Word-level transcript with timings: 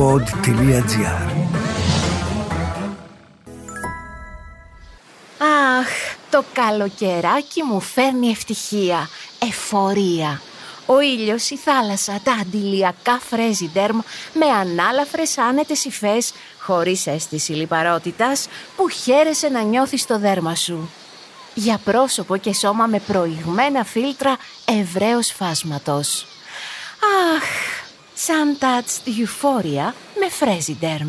pod.gr 0.00 1.30
Αχ, 5.78 5.88
το 6.30 6.44
καλοκαιράκι 6.52 7.62
μου 7.62 7.80
φέρνει 7.80 8.28
ευτυχία, 8.28 9.08
εφορία. 9.48 10.40
Ο 10.86 11.00
ήλιος, 11.00 11.50
η 11.50 11.56
θάλασσα, 11.56 12.20
τα 12.24 12.32
αντιλιακά 12.32 13.18
φρέζι 13.18 13.70
ντέρμ 13.72 13.98
με 14.32 14.46
ανάλαφρες 14.46 15.38
άνετες 15.38 15.84
υφές, 15.84 16.32
χωρίς 16.60 17.06
αίσθηση 17.06 17.52
λιπαρότητας, 17.52 18.48
που 18.76 18.88
χαίρεσαι 18.88 19.48
να 19.48 19.62
νιώθεις 19.62 20.06
το 20.06 20.18
δέρμα 20.18 20.54
σου. 20.54 20.90
Για 21.54 21.80
πρόσωπο 21.84 22.36
και 22.36 22.54
σώμα 22.54 22.86
με 22.86 22.98
προηγμένα 22.98 23.84
φίλτρα 23.84 24.36
ευραίος 24.64 25.32
φάσματος. 25.32 26.26
Αχ, 27.36 27.79
σαν 28.26 28.58
touched 28.60 29.08
euphoria 29.08 29.92
με 30.20 30.28
φρέζι 30.30 30.76
ντέρμ. 30.80 31.08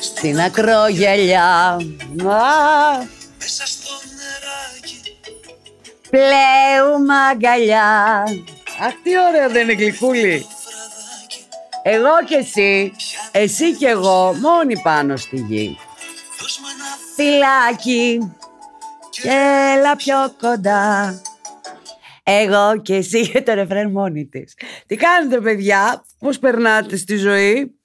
Στην 0.00 0.40
ακρογελιά. 0.40 1.76
Μέσα 3.38 3.66
στο 3.66 3.92
νεράκι 4.16 5.18
πλέουμε 6.10 7.14
αγκαλιά. 7.30 8.22
Αχ 8.80 8.92
τι 9.02 9.10
ωραίο 9.28 9.50
δεν 9.50 9.62
είναι 9.62 9.82
γλυκούλη. 9.82 10.46
Εγώ 11.82 12.24
και 12.28 12.34
εσύ, 12.34 12.92
εσύ 13.32 13.76
και 13.76 13.86
εγώ 13.86 14.34
μόνοι 14.40 14.80
πάνω 14.82 15.16
στη 15.16 15.36
γη 15.36 15.78
Δώσ' 16.40 16.58
μου 16.58 16.66
ένα 16.74 16.90
Φυλάκι 17.16 18.32
και 19.10 19.28
έλα 19.76 19.96
πιο 19.96 20.16
κοντά 20.40 21.20
εγώ 22.28 22.80
και 22.82 22.94
εσύ 22.94 23.30
και 23.30 23.42
το 23.42 23.54
ρεφρέν 23.54 23.90
μόνη 23.90 24.26
της. 24.26 24.54
Τι 24.86 24.96
κάνετε 24.96 25.40
παιδιά, 25.40 26.04
πώς 26.18 26.38
περνάτε 26.38 26.96
στη 26.96 27.16
ζωή; 27.16 27.76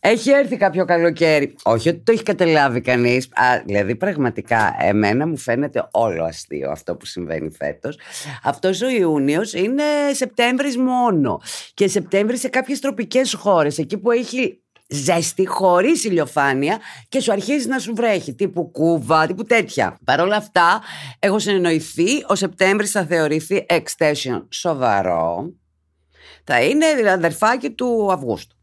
Έχει 0.00 0.30
έρθει 0.30 0.56
κάποιο 0.56 0.84
καλοκαίρι. 0.84 1.54
Όχι 1.62 1.88
ότι 1.88 1.98
το 1.98 2.12
έχει 2.12 2.22
καταλάβει 2.22 2.80
κανείς. 2.80 3.28
Δηλαδή, 3.64 3.96
πραγματικά, 3.96 4.76
εμένα 4.80 5.26
μου 5.26 5.36
φαίνεται 5.36 5.88
όλο 5.90 6.24
αστείο 6.24 6.70
αυτό 6.70 6.96
που 6.96 7.06
συμβαίνει 7.06 7.50
φέτος. 7.50 7.98
Αυτός 8.42 8.82
ο 8.82 8.88
Ιούνιος 8.88 9.52
είναι 9.52 9.82
Σεπτέμβρης 10.12 10.76
μόνο. 10.76 11.40
Και 11.74 11.88
Σεπτέμβρη 11.88 12.38
σε 12.38 12.48
κάποιες 12.48 12.80
τροπικές 12.80 13.34
χώρες, 13.34 13.78
εκεί 13.78 13.98
που 13.98 14.10
έχει 14.10 14.63
ζέστη, 14.94 15.46
χωρίς 15.46 16.04
ηλιοφάνεια 16.04 16.78
και 17.08 17.20
σου 17.20 17.32
αρχίζει 17.32 17.68
να 17.68 17.78
σου 17.78 17.94
βρέχει. 17.94 18.34
Τύπου 18.34 18.70
Κούβα, 18.70 19.26
τύπου 19.26 19.44
τέτοια. 19.44 19.98
Παρ' 20.04 20.20
όλα 20.20 20.36
αυτά, 20.36 20.82
έχω 21.18 21.38
συνεννοηθεί. 21.38 22.24
Ο 22.26 22.34
Σεπτέμβρης 22.34 22.90
θα 22.90 23.04
θεωρηθεί 23.04 23.66
extension 23.68 24.42
σοβαρό. 24.48 25.52
Θα 26.44 26.62
είναι 26.62 26.94
δηλαδή 26.94 27.14
αδερφάκι 27.14 27.70
του 27.70 28.12
Αυγούστου. 28.12 28.56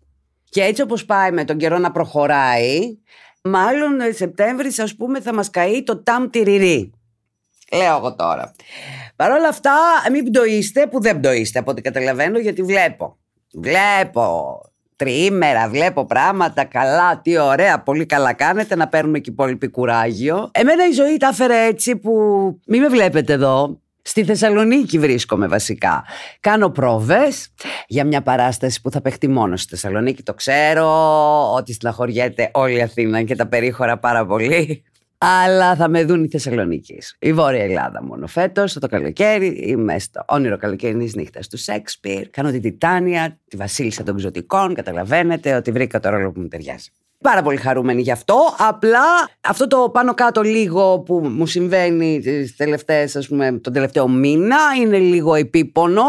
Και 0.49 0.61
έτσι 0.61 0.81
όπως 0.81 1.05
πάει 1.05 1.31
με 1.31 1.43
τον 1.43 1.57
καιρό 1.57 1.77
να 1.77 1.91
προχωράει, 1.91 2.79
μάλλον 3.43 4.13
Σεπτέμβρης 4.13 4.79
ας 4.79 4.95
πούμε 4.95 5.21
θα 5.21 5.33
μας 5.33 5.49
καεί 5.49 5.83
το 5.83 6.03
τάμ 6.03 6.29
τυριρί. 6.29 6.91
Λέω 7.73 7.97
εγώ 7.97 8.15
τώρα. 8.15 8.51
Παρ' 9.15 9.31
όλα 9.31 9.47
αυτά 9.47 9.75
μην 10.11 10.23
πτωείστε 10.23 10.87
που 10.87 11.01
δεν 11.01 11.19
πτωείστε 11.19 11.59
από 11.59 11.71
ό,τι 11.71 11.81
καταλαβαίνω 11.81 12.39
γιατί 12.39 12.63
βλέπω. 12.63 13.17
Βλέπω 13.53 14.59
τριήμερα, 15.01 15.69
βλέπω 15.69 16.05
πράγματα 16.05 16.63
καλά, 16.63 17.21
τι 17.21 17.37
ωραία, 17.37 17.79
πολύ 17.79 18.05
καλά 18.05 18.33
κάνετε 18.33 18.75
να 18.75 18.87
παίρνουμε 18.87 19.19
και 19.19 19.29
υπόλοιπη 19.29 19.67
κουράγιο. 19.67 20.49
Εμένα 20.51 20.87
η 20.87 20.91
ζωή 20.91 21.17
τα 21.17 21.27
έφερε 21.27 21.65
έτσι 21.65 21.95
που 21.95 22.11
μην 22.65 22.81
με 22.81 22.87
βλέπετε 22.87 23.33
εδώ, 23.33 23.79
Στη 24.03 24.23
Θεσσαλονίκη 24.23 24.99
βρίσκομαι 24.99 25.47
βασικά. 25.47 26.03
Κάνω 26.39 26.69
πρόβες 26.69 27.53
για 27.87 28.05
μια 28.05 28.21
παράσταση 28.21 28.81
που 28.81 28.91
θα 28.91 29.01
παιχτεί 29.01 29.27
μόνο 29.27 29.57
στη 29.57 29.69
Θεσσαλονίκη. 29.69 30.23
Το 30.23 30.33
ξέρω 30.33 30.87
ότι 31.53 31.73
στεναχωριέται 31.73 32.49
όλη 32.53 32.77
η 32.77 32.81
Αθήνα 32.81 33.23
και 33.23 33.35
τα 33.35 33.47
περίχωρα 33.47 33.97
πάρα 33.97 34.25
πολύ. 34.25 34.83
Αλλά 35.23 35.75
θα 35.75 35.87
με 35.87 36.03
δουν 36.03 36.23
οι 36.23 36.27
Θεσσαλονίκη. 36.27 36.97
Η 37.19 37.33
Βόρεια 37.33 37.63
Ελλάδα 37.63 38.03
μόνο 38.03 38.27
φέτος, 38.27 38.73
το 38.73 38.87
καλοκαίρι. 38.87 39.47
Είμαι 39.47 39.99
στο 39.99 40.23
όνειρο 40.27 40.57
καλοκαιρινής 40.57 41.15
νύχτας 41.15 41.47
του 41.47 41.57
Σέξπιρ. 41.57 42.29
Κάνω 42.29 42.51
την 42.51 42.61
Τιτάνια, 42.61 43.39
τη 43.47 43.57
Βασίλισσα 43.57 44.03
των 44.03 44.15
Ξωτικών. 44.15 44.73
Καταλαβαίνετε 44.73 45.55
ότι 45.55 45.71
βρήκα 45.71 45.99
το 45.99 46.09
ρόλο 46.09 46.31
που 46.31 46.39
μου 46.39 46.47
ταιριάζει. 46.47 46.89
Πάρα 47.21 47.41
πολύ 47.41 47.57
χαρούμενη 47.57 48.01
γι' 48.01 48.11
αυτό. 48.11 48.37
Απλά 48.57 49.29
αυτό 49.41 49.67
το 49.67 49.89
πάνω 49.89 50.13
κάτω 50.13 50.41
λίγο 50.41 50.99
που 50.99 51.19
μου 51.19 51.45
συμβαίνει 51.45 52.19
τις 52.19 52.55
τελευταίες, 52.55 53.15
ας 53.15 53.27
πούμε, 53.27 53.59
τον 53.59 53.73
τελευταίο 53.73 54.07
μήνα 54.07 54.57
είναι 54.81 54.97
λίγο 54.97 55.35
επίπονο. 55.35 56.03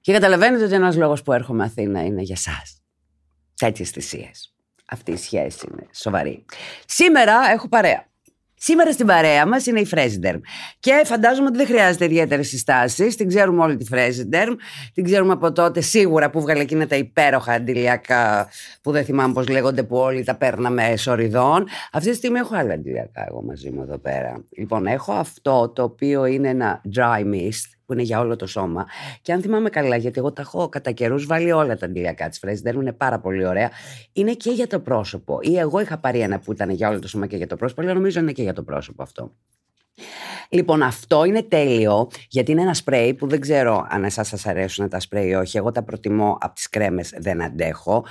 Και 0.00 0.12
καταλαβαίνετε 0.12 0.64
ότι 0.64 0.74
ένας 0.74 0.96
λόγος 0.96 1.22
που 1.22 1.32
έρχομαι 1.32 1.64
Αθήνα 1.64 2.04
είναι 2.04 2.22
για 2.22 2.36
σας. 2.36 2.82
Τέτοιες 3.54 3.90
θυσίες. 3.90 4.54
Αυτή 4.88 5.12
η 5.12 5.16
σχέση 5.16 5.66
είναι 5.70 5.86
σοβαρή. 5.92 6.44
Σήμερα 6.86 7.34
έχω 7.52 7.68
παρέα. 7.68 8.04
Σήμερα 8.68 8.92
στην 8.92 9.06
παρέα 9.06 9.46
μας 9.46 9.66
είναι 9.66 9.80
η 9.80 9.84
Φρέζιντερμ. 9.84 10.40
Και 10.80 11.02
φαντάζομαι 11.04 11.46
ότι 11.46 11.56
δεν 11.56 11.66
χρειάζεται 11.66 12.04
ιδιαίτερες 12.04 12.48
συστάσεις. 12.48 13.16
Την 13.16 13.28
ξέρουμε 13.28 13.62
όλη 13.62 13.76
τη 13.76 13.84
Φρέζιντερμ. 13.84 14.54
Την 14.94 15.04
ξέρουμε 15.04 15.32
από 15.32 15.52
τότε 15.52 15.80
σίγουρα 15.80 16.30
που 16.30 16.40
βγάλε 16.40 16.60
εκείνα 16.60 16.86
τα 16.86 16.96
υπέροχα 16.96 17.52
αντιλιακά 17.52 18.48
που 18.82 18.90
δεν 18.90 19.04
θυμάμαι 19.04 19.32
πώς 19.32 19.48
λέγονται, 19.48 19.82
που 19.82 19.96
όλοι 19.96 20.24
τα 20.24 20.34
παίρναμε 20.34 20.96
σοριδών. 20.96 21.66
Αυτή 21.92 22.10
τη 22.10 22.16
στιγμή 22.16 22.38
έχω 22.38 22.56
άλλα 22.56 22.72
αντιλιακά 22.72 23.26
εγώ 23.28 23.42
μαζί 23.42 23.70
μου 23.70 23.82
εδώ 23.82 23.98
πέρα. 23.98 24.44
Λοιπόν, 24.56 24.86
έχω 24.86 25.12
αυτό 25.12 25.68
το 25.68 25.82
οποίο 25.82 26.24
είναι 26.24 26.48
ένα 26.48 26.80
dry 26.94 27.20
mist 27.20 27.75
που 27.86 27.92
είναι 27.92 28.02
για 28.02 28.20
όλο 28.20 28.36
το 28.36 28.46
σώμα. 28.46 28.86
Και 29.22 29.32
αν 29.32 29.40
θυμάμαι 29.40 29.70
καλά, 29.70 29.96
γιατί 29.96 30.18
εγώ 30.18 30.32
τα 30.32 30.42
έχω 30.42 30.68
κατά 30.68 30.90
καιρούς 30.90 31.26
βάλει 31.26 31.52
όλα 31.52 31.76
τα 31.76 31.86
αντιλιακά 31.86 32.28
της 32.28 32.38
φρέση, 32.38 32.62
δεν 32.62 32.80
είναι 32.80 32.92
πάρα 32.92 33.18
πολύ 33.18 33.46
ωραία. 33.46 33.70
Είναι 34.12 34.32
και 34.32 34.50
για 34.50 34.66
το 34.66 34.80
πρόσωπο. 34.80 35.38
Ή 35.42 35.58
εγώ 35.58 35.80
είχα 35.80 35.98
πάρει 35.98 36.20
ένα 36.20 36.38
που 36.38 36.52
ήταν 36.52 36.70
για 36.70 36.88
όλο 36.88 36.98
το 36.98 37.08
σώμα 37.08 37.26
και 37.26 37.36
για 37.36 37.46
το 37.46 37.56
πρόσωπο, 37.56 37.80
αλλά 37.82 37.94
νομίζω 37.94 38.20
είναι 38.20 38.32
και 38.32 38.42
για 38.42 38.52
το 38.52 38.62
πρόσωπο 38.62 39.02
αυτό. 39.02 39.30
Λοιπόν, 40.48 40.82
αυτό 40.82 41.24
είναι 41.24 41.42
τέλειο, 41.42 42.08
γιατί 42.28 42.50
είναι 42.50 42.62
ένα 42.62 42.74
σπρέι 42.74 43.14
που 43.14 43.28
δεν 43.28 43.40
ξέρω 43.40 43.86
αν 43.90 44.04
εσάς 44.04 44.28
σας 44.28 44.46
αρέσουν 44.46 44.88
τα 44.88 45.00
σπρέι 45.00 45.28
ή 45.28 45.34
όχι. 45.34 45.56
Εγώ 45.56 45.72
τα 45.72 45.82
προτιμώ 45.82 46.38
από 46.40 46.54
τις 46.54 46.68
κρέμες, 46.68 47.14
δεν 47.18 47.42
αντέχω. 47.42 48.04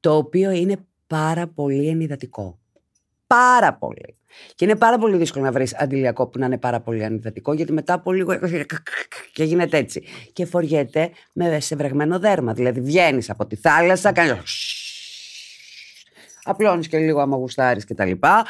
Το 0.00 0.16
οποίο 0.16 0.50
είναι 0.50 0.76
πάρα 1.06 1.46
πολύ 1.46 1.88
ενυδατικό. 1.88 2.58
Πάρα 3.26 3.74
πολύ. 3.74 4.19
Και 4.54 4.64
είναι 4.64 4.76
πάρα 4.76 4.98
πολύ 4.98 5.16
δύσκολο 5.16 5.44
να 5.44 5.52
βρεις 5.52 5.74
αντιλιακό 5.74 6.26
που 6.26 6.38
να 6.38 6.46
είναι 6.46 6.58
πάρα 6.58 6.80
πολύ 6.80 7.04
ανυδατικό, 7.04 7.52
γιατί 7.52 7.72
μετά 7.72 7.92
από 7.92 8.12
λίγο. 8.12 8.38
και 9.32 9.44
γίνεται 9.44 9.76
έτσι. 9.76 10.04
Και 10.32 10.46
φοριέται 10.46 11.10
με 11.32 11.60
σε 11.60 11.76
βρεγμένο 11.76 12.18
δέρμα. 12.18 12.52
Δηλαδή 12.52 12.80
βγαίνεις 12.80 13.30
από 13.30 13.46
τη 13.46 13.56
θάλασσα, 13.56 14.12
κάνεις. 14.12 14.74
Απλώνεις 16.42 16.88
και 16.88 16.98
λίγο 16.98 17.20
άμα 17.20 17.36
γουστάρεις 17.36 17.84
και 17.84 17.94
τα 17.94 18.04
λοιπά. 18.04 18.46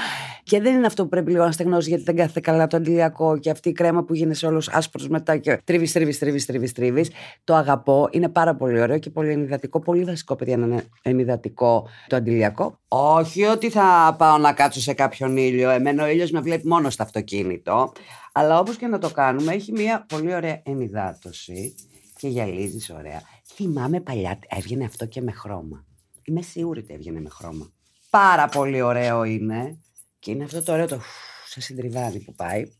Και 0.50 0.61
δεν 0.61 0.75
είναι 0.75 0.87
αυτό 0.87 1.03
που 1.03 1.09
πρέπει 1.09 1.31
λίγο 1.31 1.44
να 1.44 1.53
στεγνώσει 1.53 1.88
γιατί 1.88 2.05
δεν 2.05 2.16
κάθεται 2.16 2.41
καλά 2.41 2.66
το 2.66 2.77
αντιλιακό 2.77 3.38
και 3.38 3.50
αυτή 3.50 3.69
η 3.69 3.72
κρέμα 3.72 4.05
που 4.05 4.15
γίνεσαι 4.15 4.47
όλο 4.47 4.62
άσπρος 4.71 5.09
μετά 5.09 5.37
και 5.37 5.61
τρίβεις, 5.65 5.93
τρίβεις, 5.93 6.19
τρίβεις, 6.19 6.47
τρίβεις, 6.47 6.72
τρίβεις. 6.72 7.11
Το 7.44 7.55
αγαπώ. 7.55 8.09
Είναι 8.11 8.28
πάρα 8.28 8.56
πολύ 8.56 8.81
ωραίο 8.81 8.99
και 8.99 9.10
πολύ 9.10 9.31
ενυδατικό. 9.31 9.81
Πολύ 9.81 10.05
βασικό, 10.05 10.37
παιδιά, 10.37 10.56
να 10.56 10.66
είναι 10.66 10.84
ενυδατικό 11.03 11.89
το 12.06 12.16
αντιλιακό. 12.16 12.78
Όχι 12.89 13.44
ότι 13.44 13.71
θα 13.71 14.15
πάω 14.19 14.39
να 14.39 14.53
κάτσω 14.53 14.81
σε 14.81 14.93
κάποιον 14.93 15.37
ήλιο. 15.37 15.71
Εμένα 15.71 16.05
ο 16.05 16.09
ήλιος 16.09 16.31
με 16.31 16.41
βλέπει 16.41 16.66
μόνο 16.66 16.91
στο 16.91 17.03
αυτοκίνητο. 17.03 17.93
Αλλά 18.33 18.59
όπως 18.59 18.77
και 18.77 18.87
να 18.87 18.99
το 18.99 19.10
κάνουμε, 19.10 19.53
έχει 19.53 19.72
μια 19.72 20.06
πολύ 20.09 20.34
ωραία 20.34 20.60
ενυδάτωση 20.65 21.75
και 22.16 22.28
γυαλίζεις 22.28 22.91
ωραία. 22.91 23.22
Θυμάμαι 23.55 24.00
παλιά, 24.00 24.39
έβγαινε 24.49 24.84
αυτό 24.84 25.06
και 25.06 25.21
με 25.21 25.33
χρώμα. 25.33 25.84
Είμαι 26.25 26.43
σίγουρη 26.43 26.81
ότι 26.81 26.94
έβγαινε 26.94 27.21
με 27.21 27.28
χρώμα. 27.28 27.72
Πάρα 28.10 28.47
πολύ 28.49 28.83
ωραίο 28.83 29.25
είναι. 29.25 29.78
Και 30.21 30.31
είναι 30.31 30.45
αυτό 30.45 30.63
το 30.63 30.73
ωραίο 30.73 30.87
το 30.87 31.01
σε 31.47 31.61
συντριβάδι 31.61 32.19
που 32.19 32.35
πάει. 32.35 32.73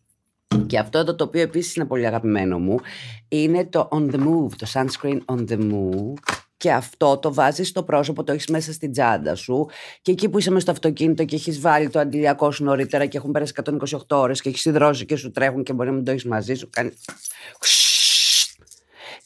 Και 0.67 0.79
αυτό 0.79 0.99
εδώ 0.99 1.15
το 1.15 1.25
οποίο 1.25 1.41
επίσης 1.41 1.77
είναι 1.77 1.85
πολύ 1.85 2.07
αγαπημένο 2.07 2.59
μου 2.59 2.77
είναι 3.29 3.65
το 3.65 3.89
on 3.93 4.11
the 4.11 4.19
move, 4.19 4.53
το 4.57 4.67
sunscreen 4.73 5.19
on 5.25 5.49
the 5.49 5.59
move. 5.73 6.15
Και 6.57 6.73
αυτό 6.73 7.19
το 7.19 7.35
βάζεις 7.35 7.69
στο 7.69 7.83
πρόσωπο, 7.83 8.25
το 8.25 8.33
έχεις 8.33 8.47
μέσα 8.47 8.73
στην 8.73 8.93
τσάντα 8.93 9.35
σου. 9.35 9.69
Και 10.03 10.13
εκεί 10.13 10.29
που 10.29 10.39
είσαι 10.39 10.51
μέσα 10.51 10.63
στο 10.63 10.71
αυτοκίνητο 10.71 11.25
και 11.25 11.35
έχεις 11.35 11.61
βάλει 11.61 11.89
το 11.89 11.99
αντιλιακό 11.99 12.51
σου 12.51 12.65
νωρίτερα 12.65 13.07
και 13.07 13.17
έχουν 13.17 13.31
πέρασει 13.33 13.53
128 13.65 13.99
ώρες 14.09 14.41
και 14.41 14.49
έχεις 14.49 14.65
υδρώσει 14.65 15.07
και 15.07 15.17
σου 15.17 15.31
τρέχουν 15.31 15.63
και 15.63 15.73
μπορεί 15.73 15.89
να 15.89 15.95
μην 15.95 16.05
το 16.05 16.11
έχεις 16.11 16.25
μαζί 16.25 16.55
σου, 16.55 16.71
κάνει... 16.71 16.91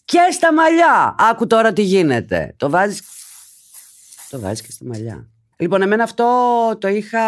Και 0.05 0.19
στα 0.33 0.53
μαλλιά! 0.53 1.15
Άκου 1.19 1.47
τώρα 1.47 1.73
τι 1.73 1.83
γίνεται. 1.83 2.55
Το 2.57 2.71
βάζεις... 2.71 3.03
Το 4.31 4.41
βάζεις 4.41 4.63
και 4.63 4.73
στα 4.73 4.85
μαλλιά. 4.85 5.34
Λοιπόν, 5.57 5.83
εμένα 5.83 6.03
αυτό 6.03 6.27
το 6.79 6.89
είχα 6.89 7.21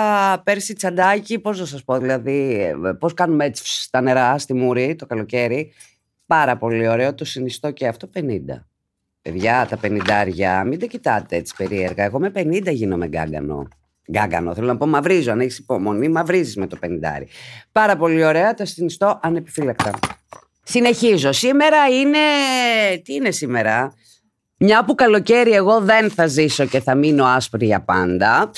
πέρσι 0.44 0.74
τσαντάκι, 0.74 1.38
πώς 1.38 1.60
να 1.60 1.66
σας 1.66 1.84
πω, 1.84 1.98
δηλαδή 1.98 2.70
πώς 2.98 3.14
κάνουμε 3.14 3.44
έτσι 3.44 3.82
στα 3.82 4.00
νερά, 4.00 4.38
στη 4.38 4.54
μούρη, 4.54 4.94
το 4.94 5.06
καλοκαίρι. 5.06 5.72
Πάρα 6.26 6.56
πολύ 6.56 6.88
ωραίο, 6.88 7.14
το 7.14 7.24
συνιστώ 7.24 7.70
και 7.70 7.86
αυτό 7.86 8.10
50. 8.14 8.20
Παιδιά, 9.22 9.66
τα 9.70 9.78
50 9.82 10.64
μην 10.66 10.78
τα 10.78 10.86
κοιτάτε 10.86 11.36
έτσι 11.36 11.54
περίεργα. 11.56 12.04
Εγώ 12.04 12.18
με 12.18 12.32
50 12.34 12.72
γίνομαι 12.72 13.06
γκάγκανο. 13.06 13.68
γκάγκανο. 14.10 14.54
Θέλω 14.54 14.66
να 14.66 14.76
πω 14.76 14.86
μαυρίζω. 14.86 15.32
Αν 15.32 15.40
έχεις 15.40 15.58
υπομονή, 15.58 16.08
μαυρίζεις 16.08 16.56
με 16.56 16.66
το 16.66 16.78
50. 16.82 17.26
Πάρα 17.72 17.96
πολύ 17.96 18.24
ωραία. 18.24 18.54
Τα 18.54 18.64
συνιστώ 18.64 19.20
ανεπιφύλακτα. 19.22 19.90
Συνεχίζω. 20.62 21.32
Σήμερα 21.32 21.88
είναι. 21.88 22.18
Τι 23.04 23.14
είναι 23.14 23.30
σήμερα; 23.30 23.94
Μια 24.58 24.84
που 24.84 24.94
καλοκαίρι 24.94 25.52
εγώ 25.52 25.80
δεν 25.80 26.10
θα 26.10 26.26
ζήσω 26.26 26.66
και 26.66 26.80
θα 26.80 26.94
μείνω 26.94 27.24
άσπρη 27.24 27.66
για 27.66 27.80
πάντα. 27.82 28.50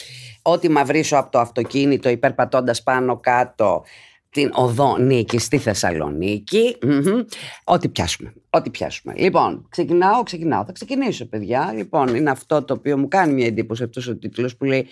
Ό,τι 0.43 0.71
μαυρίσω 0.71 1.17
από 1.17 1.31
το 1.31 1.39
αυτοκίνητο 1.39 2.09
υπερπατώντας 2.09 2.83
πάνω 2.83 3.17
κάτω 3.17 3.85
την 4.31 4.51
οδό 4.55 4.97
Νίκη 4.97 5.39
στη 5.39 5.59
θεσσαλονικη 5.59 6.77
Μμμ. 6.83 7.23
Ό,τι 7.65 7.89
πιάσουμε. 7.89 8.33
Ό,τι 8.51 8.71
πιάσουμε. 8.71 9.15
Λοιπόν, 9.17 9.67
ξεκινάω, 9.69 10.23
ξεκινάω. 10.23 10.65
Θα 10.65 10.73
ξεκινήσω, 10.73 11.27
παιδιά. 11.27 11.73
Λοιπόν, 11.75 12.15
είναι 12.15 12.31
αυτό 12.31 12.63
το 12.63 12.75
οποίο 12.75 12.99
μου 12.99 13.09
κάνει 13.09 13.33
μια 13.33 13.47
εντύπωση 13.47 13.83
αυτός 13.83 14.09
ο 14.09 14.17
τίτλος 14.17 14.57
που 14.57 14.65
λέει 14.65 14.87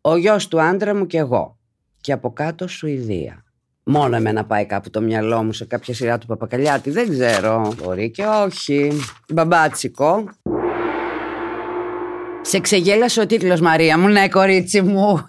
Ο 0.00 0.16
γιος 0.16 0.48
του 0.48 0.60
άντρα 0.60 0.94
μου 0.94 1.06
και 1.06 1.18
εγώ. 1.18 1.58
Και 2.00 2.12
από 2.12 2.32
κάτω 2.32 2.68
Σουηδία. 2.68 3.44
Μόνο 3.84 4.16
εμένα 4.16 4.44
πάει 4.44 4.66
κάπου 4.66 4.90
το 4.90 5.00
μυαλό 5.00 5.42
μου 5.42 5.52
σε 5.52 5.64
κάποια 5.64 5.94
σειρά 5.94 6.18
του 6.18 6.26
Παπακαλιάτη. 6.26 6.90
Δεν 6.90 7.10
ξέρω. 7.10 7.74
Μπορεί 7.82 8.10
και 8.10 8.24
όχι. 8.24 8.92
Μπαμπάτσικο. 9.28 10.24
Σε 12.40 12.60
ξεγέλασε 12.60 13.20
ο 13.20 13.26
τίτλος 13.26 13.60
Μαρία 13.60 13.98
μου, 13.98 14.08
ναι 14.08 14.28
κορίτσι 14.28 14.82
μου. 14.82 15.24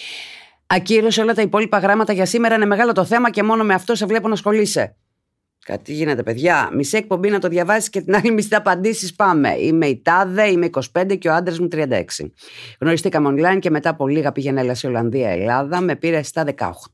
Ακύρωσε 0.66 1.20
όλα 1.20 1.34
τα 1.34 1.42
υπόλοιπα 1.42 1.78
γράμματα 1.78 2.12
για 2.12 2.26
σήμερα. 2.26 2.54
Είναι 2.54 2.66
μεγάλο 2.66 2.92
το 2.92 3.04
θέμα 3.04 3.30
και 3.30 3.42
μόνο 3.42 3.64
με 3.64 3.74
αυτό 3.74 3.94
σε 3.94 4.06
βλέπω 4.06 4.28
να 4.28 4.34
ασχολείσαι. 4.34 4.96
Κάτι 5.66 5.92
γίνεται, 5.92 6.22
παιδιά. 6.22 6.70
Μισή 6.72 6.96
εκπομπή 6.96 7.30
να 7.30 7.38
το 7.38 7.48
διαβάσεις 7.48 7.90
και 7.90 8.00
την 8.00 8.14
άλλη 8.14 8.30
μισή 8.30 8.48
τα 8.48 8.56
απαντήσεις. 8.56 9.14
Πάμε. 9.14 9.56
Είμαι 9.58 9.86
η 9.86 10.00
Τάδε, 10.02 10.48
είμαι 10.50 10.68
25 10.92 11.18
και 11.18 11.28
ο 11.28 11.34
άντρας 11.34 11.58
μου 11.58 11.68
36. 11.72 12.04
Γνωριστήκαμε 12.80 13.28
online 13.28 13.58
και 13.58 13.70
μετά 13.70 13.90
από 13.90 14.08
λίγα 14.08 14.32
πήγαινε 14.32 14.60
έλα 14.60 14.74
σε 14.74 14.86
Ολλανδία, 14.86 15.30
Ελλάδα. 15.30 15.80
Με 15.80 15.96
πήρε 15.96 16.22
στα 16.22 16.44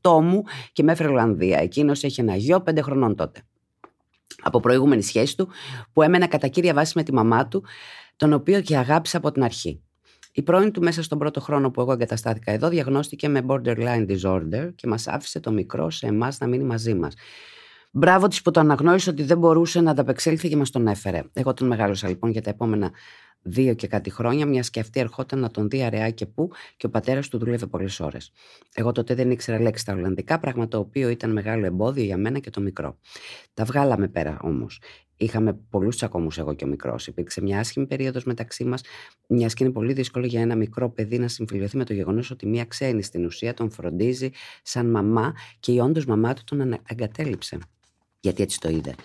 18 0.01 0.21
μου 0.21 0.43
και 0.71 0.83
με 0.83 0.91
έφερε 0.91 1.09
Ολλανδία. 1.09 1.59
Εκείνος 1.59 2.03
έχει 2.03 2.21
ένα 2.21 2.35
γιο 2.35 2.63
5 2.69 2.79
χρονών 2.81 3.15
τότε. 3.15 3.41
Από 4.41 4.59
προηγούμενη 4.59 5.01
σχέση 5.01 5.37
του 5.37 5.49
που 5.93 6.01
έμενα 6.01 6.27
κατά 6.27 6.47
κύρια 6.47 6.73
βάση 6.73 6.93
με 6.95 7.03
τη 7.03 7.13
μαμά 7.13 7.47
του, 7.47 7.63
τον 8.15 8.33
οποίο 8.33 8.61
και 8.61 8.77
αγάπησα 8.77 9.17
από 9.17 9.31
την 9.31 9.43
αρχή. 9.43 9.81
Η 10.31 10.41
πρώην 10.41 10.71
του 10.71 10.81
μέσα 10.81 11.03
στον 11.03 11.17
πρώτο 11.17 11.41
χρόνο 11.41 11.71
που 11.71 11.81
εγώ 11.81 11.91
εγκαταστάθηκα 11.91 12.51
εδώ 12.51 12.69
διαγνώστηκε 12.69 13.27
με 13.27 13.45
borderline 13.47 14.07
disorder 14.09 14.69
και 14.75 14.87
μας 14.87 15.07
άφησε 15.07 15.39
το 15.39 15.51
μικρό 15.51 15.89
σε 15.89 16.07
εμάς 16.07 16.39
να 16.39 16.47
μείνει 16.47 16.63
μαζί 16.63 16.93
μας. 16.93 17.13
Μπράβο 17.95 18.27
της 18.27 18.41
που 18.41 18.51
το 18.51 18.59
αναγνώρισε 18.59 19.09
ότι 19.09 19.23
δεν 19.23 19.37
μπορούσε 19.37 19.81
να 19.81 19.91
ανταπεξέλθει 19.91 20.49
και 20.49 20.55
μας 20.55 20.69
τον 20.69 20.87
έφερε. 20.87 21.21
Εγώ 21.33 21.53
τον 21.53 21.67
μεγάλωσα 21.67 22.07
λοιπόν 22.07 22.31
για 22.31 22.41
τα 22.41 22.49
επόμενα 22.49 22.91
δύο 23.41 23.73
και 23.73 23.87
κάτι 23.87 24.09
χρόνια, 24.09 24.45
μιας 24.45 24.69
και 24.69 24.79
αυτή 24.79 24.99
ερχόταν 24.99 25.39
να 25.39 25.51
τον 25.51 25.69
δει 25.69 25.83
αραιά 25.83 26.09
και 26.09 26.25
πού 26.25 26.51
και 26.77 26.85
ο 26.85 26.89
πατέρας 26.89 27.27
του 27.27 27.37
δούλευε 27.37 27.65
πολλές 27.65 27.99
ώρες. 27.99 28.31
Εγώ 28.73 28.91
τότε 28.91 29.15
δεν 29.15 29.31
ήξερα 29.31 29.61
λέξη 29.61 29.83
στα 29.83 29.93
Ολλανδικά, 29.93 30.39
πράγμα 30.39 30.67
το 30.67 30.77
οποίο 30.77 31.09
ήταν 31.09 31.31
μεγάλο 31.31 31.65
εμπόδιο 31.65 32.03
για 32.03 32.17
μένα 32.17 32.39
και 32.39 32.49
το 32.49 32.61
μικρό. 32.61 32.97
Τα 33.53 33.63
βγάλαμε 33.63 34.07
πέρα 34.07 34.37
όμως. 34.41 34.81
Είχαμε 35.17 35.53
πολλούς 35.69 35.95
τσακωμούς 35.95 36.37
εγώ 36.37 36.53
και 36.53 36.63
ο 36.63 36.67
μικρός. 36.67 37.07
Υπήρξε 37.07 37.41
μια 37.41 37.59
άσχημη 37.59 37.87
περίοδος 37.87 38.23
μεταξύ 38.23 38.63
μας, 38.63 38.81
μια 39.27 39.47
και 39.47 39.63
είναι 39.63 39.73
πολύ 39.73 39.93
δύσκολο 39.93 40.25
για 40.25 40.41
ένα 40.41 40.55
μικρό 40.55 40.89
παιδί 40.89 41.19
να 41.19 41.27
συμφιλειωθεί 41.27 41.77
με 41.77 41.83
το 41.85 41.93
γεγονός 41.93 42.31
ότι 42.31 42.47
μια 42.47 42.65
ξένη 42.65 43.03
στην 43.03 43.25
ουσία 43.25 43.53
τον 43.53 43.71
φροντίζει 43.71 44.29
σαν 44.63 44.89
μαμά 44.89 45.33
και 45.59 45.71
η 45.71 45.79
όντως 45.79 46.05
μαμά 46.05 46.33
του 46.33 46.43
τον 46.43 46.75
εγκατέλειψε. 46.87 47.57
Γιατί 48.23 48.43
έτσι 48.43 48.59
το 48.59 48.69
είδε. 48.69 48.95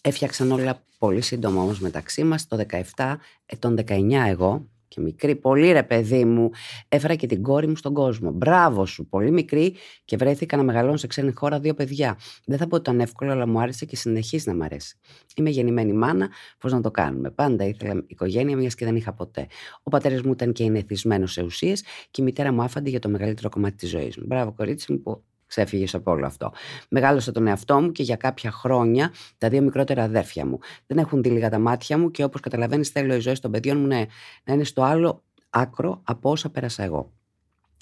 Έφτιαξαν 0.00 0.50
όλα 0.50 0.84
πολύ 0.98 1.20
σύντομα 1.20 1.62
όμως 1.62 1.80
μεταξύ 1.80 2.24
μας. 2.24 2.46
Το 2.46 2.56
17, 2.96 3.16
ε, 3.46 3.56
τον 3.56 3.74
19 3.74 4.26
εγώ, 4.28 4.68
και 4.88 5.00
μικρή, 5.00 5.36
πολύ 5.36 5.72
ρε 5.72 5.82
παιδί 5.82 6.24
μου, 6.24 6.50
έφερα 6.88 7.14
και 7.14 7.26
την 7.26 7.42
κόρη 7.42 7.66
μου 7.66 7.76
στον 7.76 7.94
κόσμο. 7.94 8.30
Μπράβο 8.30 8.86
σου, 8.86 9.08
πολύ 9.08 9.30
μικρή 9.30 9.74
και 10.04 10.16
βρέθηκα 10.16 10.56
να 10.56 10.62
μεγαλώνω 10.62 10.96
σε 10.96 11.06
ξένη 11.06 11.32
χώρα 11.32 11.60
δύο 11.60 11.74
παιδιά. 11.74 12.18
Δεν 12.44 12.58
θα 12.58 12.66
πω 12.66 12.76
ότι 12.76 12.90
ήταν 12.90 13.00
εύκολο, 13.00 13.32
αλλά 13.32 13.46
μου 13.46 13.60
άρεσε 13.60 13.84
και 13.84 13.96
συνεχίζει 13.96 14.48
να 14.48 14.54
μου 14.54 14.64
αρέσει. 14.64 14.98
Είμαι 15.36 15.50
γεννημένη 15.50 15.92
μάνα, 15.92 16.28
πώς 16.58 16.72
να 16.72 16.80
το 16.80 16.90
κάνουμε. 16.90 17.30
Πάντα 17.30 17.64
ήθελα 17.64 18.04
οικογένεια, 18.06 18.56
μιας 18.56 18.74
και 18.74 18.84
δεν 18.84 18.96
είχα 18.96 19.12
ποτέ. 19.12 19.46
Ο 19.82 19.90
πατέρας 19.90 20.22
μου 20.22 20.32
ήταν 20.32 20.52
και 20.52 20.62
είναι 20.62 20.78
εθισμένο 20.78 21.26
σε 21.26 21.42
ουσίες 21.42 21.84
και 22.10 22.20
η 22.20 22.24
μητέρα 22.24 22.52
μου 22.52 22.62
άφαντη 22.62 22.90
για 22.90 23.00
το 23.00 23.08
μεγαλύτερο 23.08 23.48
κομμάτι 23.48 23.76
της 23.76 23.90
ζωής 23.90 24.16
μου. 24.16 24.24
Μπράβο, 24.26 24.52
κορίτσι 24.52 24.92
μου, 24.92 25.00
που 25.00 25.22
ξέφυγε 25.48 25.86
από 25.92 26.10
όλο 26.10 26.26
αυτό. 26.26 26.52
Μεγάλωσα 26.88 27.32
τον 27.32 27.46
εαυτό 27.46 27.80
μου 27.80 27.92
και 27.92 28.02
για 28.02 28.16
κάποια 28.16 28.50
χρόνια 28.50 29.12
τα 29.38 29.48
δύο 29.48 29.62
μικρότερα 29.62 30.02
αδέρφια 30.02 30.46
μου. 30.46 30.58
Δεν 30.86 30.98
έχουν 30.98 31.22
δει 31.22 31.30
λίγα 31.30 31.50
τα 31.50 31.58
μάτια 31.58 31.98
μου 31.98 32.10
και 32.10 32.24
όπως 32.24 32.40
καταλαβαίνεις, 32.40 32.88
θέλω 32.88 33.14
η 33.14 33.20
ζωή 33.20 33.38
των 33.40 33.50
παιδιών 33.50 33.80
μου 33.80 33.86
να, 33.86 34.06
να 34.44 34.52
είναι 34.52 34.64
στο 34.64 34.82
άλλο 34.82 35.22
άκρο 35.50 36.00
από 36.04 36.30
όσα 36.30 36.50
πέρασα 36.50 36.82
εγώ. 36.82 37.12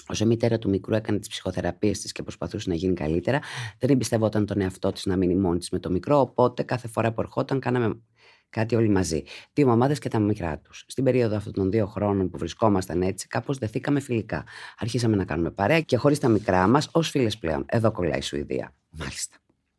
Όσο 0.09 0.25
η 0.25 0.27
μητέρα 0.27 0.59
του 0.59 0.69
μικρού 0.69 0.95
έκανε 0.95 1.19
τις 1.19 1.29
ψυχοθεραπείες 1.29 2.01
της 2.01 2.13
και 2.13 2.23
προσπαθούσε 2.23 2.69
να 2.69 2.75
γίνει 2.75 2.95
καλύτερα, 2.95 3.41
δεν 3.79 3.91
εμπιστευόταν 3.91 4.47
τον 4.47 4.61
εαυτό 4.61 4.93
της 4.93 5.07
να 5.07 5.17
μείνει 5.17 5.35
μόνη 5.35 5.59
της 5.59 5.71
με 5.71 5.79
το 5.79 5.91
μικρό. 5.91 6.21
Οπότε 6.21 6.63
κάθε 6.63 6.89
φορά 6.89 7.13
που 7.13 7.21
ερχόταν, 7.21 7.61
κάναμε 7.61 8.01
κάτι 8.51 8.75
όλοι 8.75 8.89
μαζί. 8.89 9.23
Δύο 9.53 9.67
μαμάδες 9.67 9.99
και 9.99 10.09
τα 10.09 10.19
μικρά 10.19 10.59
τους. 10.59 10.85
Στην 10.87 11.05
περίοδο 11.05 11.37
αυτών 11.37 11.53
των 11.53 11.71
δύο 11.71 11.87
χρόνων 11.87 12.31
που 12.31 12.39
βρισκόμασταν 12.39 13.03
έτσι, 13.03 13.27
κάπως 13.27 13.59
δεθήκαμε 13.59 14.01
φιλικά. 14.01 14.45
Αρχίσαμε 14.79 15.17
να 15.17 15.25
κάνουμε 15.25 15.51
παρέα 15.51 15.81
και 15.81 15.97
χωρίς 15.97 16.19
τα 16.19 16.29
μικρά 16.29 16.67
μας, 16.67 16.89
ως 16.93 17.11
φίλες 17.11 17.39
πλέον. 17.39 17.65
Εδώ 17.69 17.93
κολλάει 17.93 18.19
η 18.19 18.23
Σουηδία. 18.23 18.75
Μάλιστα. 18.91 19.37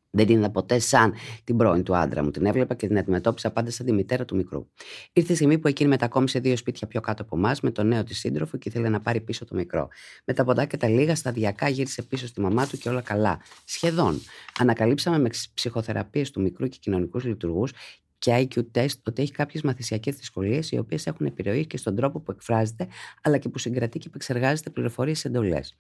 Δεν 0.10 0.25
την 0.25 0.38
είδα 0.38 0.50
ποτέ 0.50 0.80
σαν 0.80 1.14
την 1.44 1.58
πρώην 1.58 1.84
του 1.84 1.96
άντρα 1.96 2.24
μου. 2.24 2.31
Την 2.31 2.46
έβλεπα 2.46 2.75
και 2.75 2.88
την 2.88 2.98
αντιμετώπισα 2.98 3.52
πάντα 3.52 3.72
σαν 3.72 3.86
τη 3.86 3.92
μητέρα 3.92 4.25
του 4.25 4.36
μικρού. 4.36 4.68
Ήρθε 5.14 5.31
η 5.34 5.36
στιγμή 5.36 5.58
που 5.58 5.68
εκείνη 5.68 5.90
μετακόμισε 5.90 6.40
δύο 6.40 6.58
σπίτια 6.58 6.88
πιο 6.88 7.02
κάτω 7.02 7.24
από 7.24 7.38
εμάς 7.38 7.62
με 7.62 7.72
τον 7.72 7.88
νέο 7.88 8.04
της 8.04 8.19
σύντροφο 8.19 8.58
και 8.58 8.69
ήθελε 8.69 8.90
να 8.90 9.00
πάρει 9.00 9.22
πίσω 9.22 9.46
το 9.46 9.56
μικρό. 9.56 9.88
Με 10.25 10.34
τα 10.34 10.44
ποντά 10.44 10.66
και 10.66 10.78
τα 10.78 10.88
λίγα 10.88 11.16
σταδιακά 11.16 11.69
γύρισε 11.69 12.02
πίσω 12.02 12.28
στη 12.28 12.42
μαμά 12.42 12.68
του 12.68 12.78
και 12.78 12.90
όλα 12.90 13.02
καλά. 13.02 13.42
Σχεδόν. 13.66 14.22
Ανακαλύψαμε 14.60 15.19
με 15.19 15.30
ψυχοθεραπείες 15.54 16.31
του 16.31 16.42
μικρού 16.42 16.68
και 16.68 16.78
κοινωνικούς 16.81 17.24
λειτουργούς 17.24 17.72
και 18.19 18.48
IQ 18.50 18.66
test 18.75 19.00
ότι 19.04 19.22
έχει 19.22 19.31
κάποιες 19.31 19.64
μαθησιακές 19.64 20.16
δυσκολίες 20.16 20.72
οι 20.72 20.78
οποίες 20.78 21.08
έχουν 21.08 21.25
επιρροή 21.25 21.66
και 21.66 21.78
στον 21.78 21.96
τρόπο 21.96 22.19
που 22.19 22.31
εκφράζεται, 22.31 22.88
αλλά 23.22 23.38
και 23.38 23.50
που 23.50 23.60
συγκρατεί 23.60 24.00
και 24.00 24.08
επεξεργάζεται 24.08 24.69
πληροφορίες 24.69 25.25
εντολές. 25.25 25.78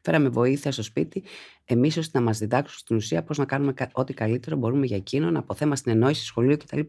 Φέραμε 0.00 0.28
βοήθεια 0.28 0.72
στο 0.72 0.82
σπίτι, 0.82 1.22
εμείς 1.64 1.96
ώστε 1.96 2.18
να 2.18 2.24
μας 2.24 2.38
διδάξουν 2.38 2.78
στην 2.78 2.96
ουσία 2.96 3.22
πώς 3.22 3.38
να 3.38 3.44
κάνουμε 3.44 3.74
ό,τι 3.92 4.14
καλύτερο 4.14 4.56
μπορούμε 4.56 4.86
για 4.86 4.96
εκείνον 4.96 5.36
από 5.36 5.54
θέμα 5.54 5.76
συνεννόηση, 5.76 6.24
σχολείο 6.24 6.56
κτλ. 6.56 6.80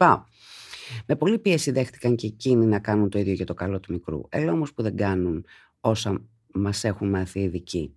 Με 1.05 1.15
πολλή 1.15 1.39
πίεση 1.39 1.71
δέχτηκαν 1.71 2.15
και 2.15 2.27
εκείνοι 2.27 2.65
να 2.65 2.79
κάνουν 2.79 3.09
το 3.09 3.19
ίδιο 3.19 3.33
για 3.33 3.45
το 3.45 3.53
καλό 3.53 3.79
του 3.79 3.93
μικρού. 3.93 4.21
Έλα 4.29 4.51
όμως 4.51 4.73
που 4.73 4.81
δεν 4.81 4.95
κάνουν 4.95 5.45
όσα 5.79 6.21
μας 6.53 6.83
έχουν 6.83 7.09
μάθει 7.09 7.39
οι 7.39 7.43
ειδικοί. 7.43 7.95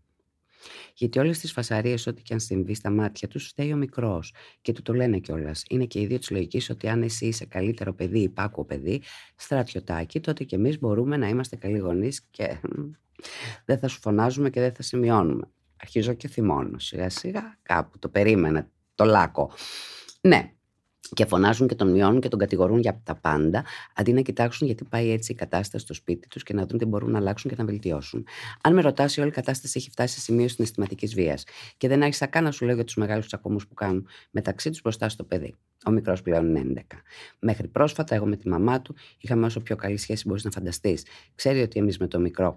Γιατί 0.94 1.18
όλες 1.18 1.38
τις 1.38 1.52
φασαρίες, 1.52 2.06
ό,τι 2.06 2.22
και 2.22 2.32
αν 2.32 2.40
συμβεί 2.40 2.74
στα 2.74 2.90
μάτια 2.90 3.28
τους, 3.28 3.46
φταίει 3.46 3.72
ο 3.72 3.76
μικρός. 3.76 4.34
Και 4.60 4.72
του 4.72 4.82
το 4.82 4.92
λένε 4.94 5.18
κιόλας. 5.18 5.64
Είναι 5.68 5.84
και 5.84 5.98
η 5.98 6.02
ίδια 6.02 6.18
της 6.18 6.30
λογικής 6.30 6.70
ότι 6.70 6.88
αν 6.88 7.02
εσύ 7.02 7.26
είσαι 7.26 7.44
καλύτερο 7.44 7.94
παιδί, 7.94 8.20
υπάκουο 8.20 8.64
παιδί, 8.64 9.02
στρατιωτάκι, 9.36 10.20
τότε 10.20 10.44
κι 10.44 10.54
εμείς 10.54 10.78
μπορούμε 10.78 11.16
να 11.16 11.28
είμαστε 11.28 11.56
καλοί 11.56 11.78
γονείς 11.78 12.26
και 12.30 12.60
δεν 13.64 13.78
θα 13.78 13.88
σου 13.88 14.00
φωνάζουμε 14.00 14.50
και 14.50 14.60
δεν 14.60 14.74
θα 14.74 14.82
σημειώνουμε. 14.82 15.50
Αρχίζω 15.76 16.12
και 16.12 16.28
θυμώνω. 16.28 16.78
Σιγά 16.78 17.10
σιγά 17.10 17.58
κάπου 17.62 17.98
το 17.98 18.08
περίμενα, 18.08 18.70
το 18.94 19.04
λάκκο. 19.04 19.50
Ναι, 20.20 20.52
και 21.12 21.24
φωνάζουν 21.26 21.68
και 21.68 21.74
τον 21.74 21.90
μειώνουν 21.90 22.20
και 22.20 22.28
τον 22.28 22.38
κατηγορούν 22.38 22.78
για 22.78 23.00
τα 23.04 23.14
πάντα, 23.14 23.64
αντί 23.94 24.12
να 24.12 24.20
κοιτάξουν 24.20 24.66
γιατί 24.66 24.84
πάει 24.84 25.10
έτσι 25.10 25.32
η 25.32 25.34
κατάσταση 25.34 25.84
στο 25.84 25.94
σπίτι 25.94 26.28
τους 26.28 26.42
και 26.42 26.54
να 26.54 26.66
δουν 26.66 26.78
τι 26.78 26.84
μπορούν 26.84 27.10
να 27.10 27.18
αλλάξουν 27.18 27.50
και 27.50 27.56
να 27.58 27.64
βελτιώσουν. 27.64 28.26
Αν 28.62 28.74
με 28.74 28.80
ρωτάσει, 28.80 29.20
όλη 29.20 29.28
η 29.28 29.32
κατάσταση 29.32 29.78
έχει 29.78 29.90
φτάσει 29.90 30.14
σε 30.14 30.20
σημείο 30.20 30.48
συναισθηματικής 30.48 31.14
βίας. 31.14 31.44
Και 31.76 31.88
δεν 31.88 32.02
άρχισα 32.02 32.26
καν 32.26 32.44
να 32.44 32.50
σου 32.50 32.64
λέω 32.64 32.74
για 32.74 32.84
τους 32.84 32.94
μεγάλους 32.94 33.26
τσακωμούς 33.26 33.66
που 33.66 33.74
κάνουν 33.74 34.06
μεταξύ 34.30 34.70
τους 34.70 34.80
μπροστά 34.80 35.08
στο 35.08 35.24
παιδί. 35.24 35.54
Ο 35.86 35.90
μικρός 35.90 36.22
πλέον 36.22 36.56
είναι 36.56 36.84
11. 36.90 36.96
Μέχρι 37.38 37.68
πρόσφατα, 37.68 38.14
εγώ 38.14 38.26
με 38.26 38.36
τη 38.36 38.48
μαμά 38.48 38.82
του 38.82 38.94
είχαμε 39.18 39.46
όσο 39.46 39.60
πιο 39.60 39.76
καλή 39.76 39.96
σχέση 39.96 40.28
μπορείς 40.28 40.44
να 40.44 40.50
φανταστείς. 40.50 41.04
Ξέρει 41.34 41.60
ότι 41.60 41.80
εμείς 41.80 41.98
με 41.98 42.06
το 42.06 42.18
μικρό 42.18 42.56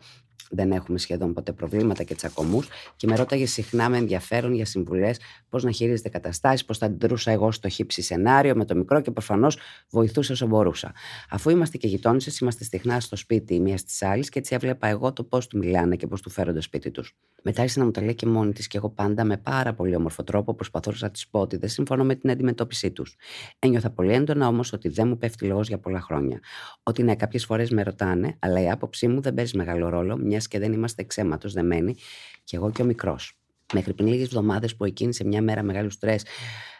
δεν 0.53 0.71
έχουμε 0.71 0.97
σχεδόν 0.97 1.33
ποτέ 1.33 1.51
προβλήματα 1.51 2.03
και 2.03 2.15
τσακωμούς 2.15 2.67
και 2.95 3.07
με 3.07 3.15
ρώταγε 3.15 3.45
συχνά 3.45 3.89
με 3.89 3.97
ενδιαφέρον 3.97 4.53
για 4.53 4.65
συμβουλές 4.65 5.19
πώς 5.49 5.63
να 5.63 5.71
χειρίζεται 5.71 6.09
καταστάσεις, 6.09 6.65
πώς 6.65 6.77
θα 6.77 6.85
αντιδρούσα 6.85 7.31
εγώ 7.31 7.51
στο 7.51 7.69
χύψη 7.69 8.01
σενάριο 8.01 8.55
με 8.55 8.65
το 8.65 8.75
μικρό 8.75 9.01
και 9.01 9.11
προφανώς 9.11 9.57
βοηθούσα 9.89 10.33
όσο 10.33 10.47
μπορούσα. 10.47 10.93
Αφού 11.29 11.49
είμαστε 11.49 11.77
και 11.77 11.87
γειτόνισε, 11.87 12.31
είμαστε 12.41 12.63
συχνά 12.63 12.99
στο 12.99 13.15
σπίτι 13.15 13.53
η 13.53 13.59
μία 13.59 13.75
τη 13.75 14.05
άλλη 14.05 14.23
και 14.23 14.39
έτσι 14.39 14.55
έβλεπα 14.55 14.87
εγώ 14.87 15.13
το 15.13 15.23
πώς 15.23 15.47
του 15.47 15.57
μιλάνε 15.57 15.95
και 15.95 16.07
πώς 16.07 16.21
του 16.21 16.29
φέρονται 16.29 16.61
σπίτι 16.61 16.91
τους. 16.91 17.15
Μετά 17.43 17.61
άρχισε 17.61 17.79
να 17.79 17.85
μου 17.85 17.91
τα 17.91 18.01
λέει 18.01 18.15
και 18.15 18.25
μόνη 18.25 18.53
της 18.53 18.67
και 18.67 18.77
εγώ 18.77 18.89
πάντα 18.89 19.23
με 19.23 19.37
πάρα 19.37 19.73
πολύ 19.73 19.95
όμορφο 19.95 20.23
τρόπο 20.23 20.53
προσπαθούσα 20.53 21.05
να 21.05 21.11
τη 21.11 21.23
πω 21.31 21.39
ότι 21.39 21.57
δεν 21.57 21.69
συμφωνώ 21.69 22.03
με 22.03 22.15
την 22.15 22.29
αντιμετώπιση 22.29 22.91
τους. 22.91 23.12
Ένιωθα 23.59 23.89
πολύ 23.89 24.13
έντονα 24.13 24.47
όμως 24.47 24.73
ότι 24.73 24.89
δεν 24.89 25.07
μου 25.07 25.17
πέφτει 25.17 25.45
λόγος 25.45 25.67
για 25.67 25.79
πολλά 25.79 26.01
χρόνια. 26.01 26.39
Ότι 26.83 27.03
ναι, 27.03 27.15
κάποιες 27.15 27.45
φορές 27.45 27.69
με 27.69 27.83
ρωτάνε, 27.83 28.35
αλλά 28.39 28.61
η 28.61 28.69
άποψή 28.69 29.07
μου 29.07 29.21
δεν 29.21 29.33
παίζει 29.33 29.57
μεγάλο 29.57 29.89
ρόλο, 29.89 30.17
μιας 30.17 30.47
και 30.47 30.59
δεν 30.59 30.73
είμαστε 30.73 31.01
εξαίματο 31.01 31.49
δεμένοι, 31.49 31.95
κι 32.43 32.55
εγώ 32.55 32.71
και 32.71 32.81
ο 32.81 32.85
μικρός. 32.85 33.37
Μέχρι 33.73 33.93
πριν 33.93 34.07
λίγες 34.07 34.25
εβδομάδες 34.25 34.75
που 34.75 34.85
εκείνη 34.85 35.13
σε 35.13 35.23
μια 35.25 35.41
μέρα 35.41 35.63
μεγάλου 35.63 35.89
στρες 35.89 36.25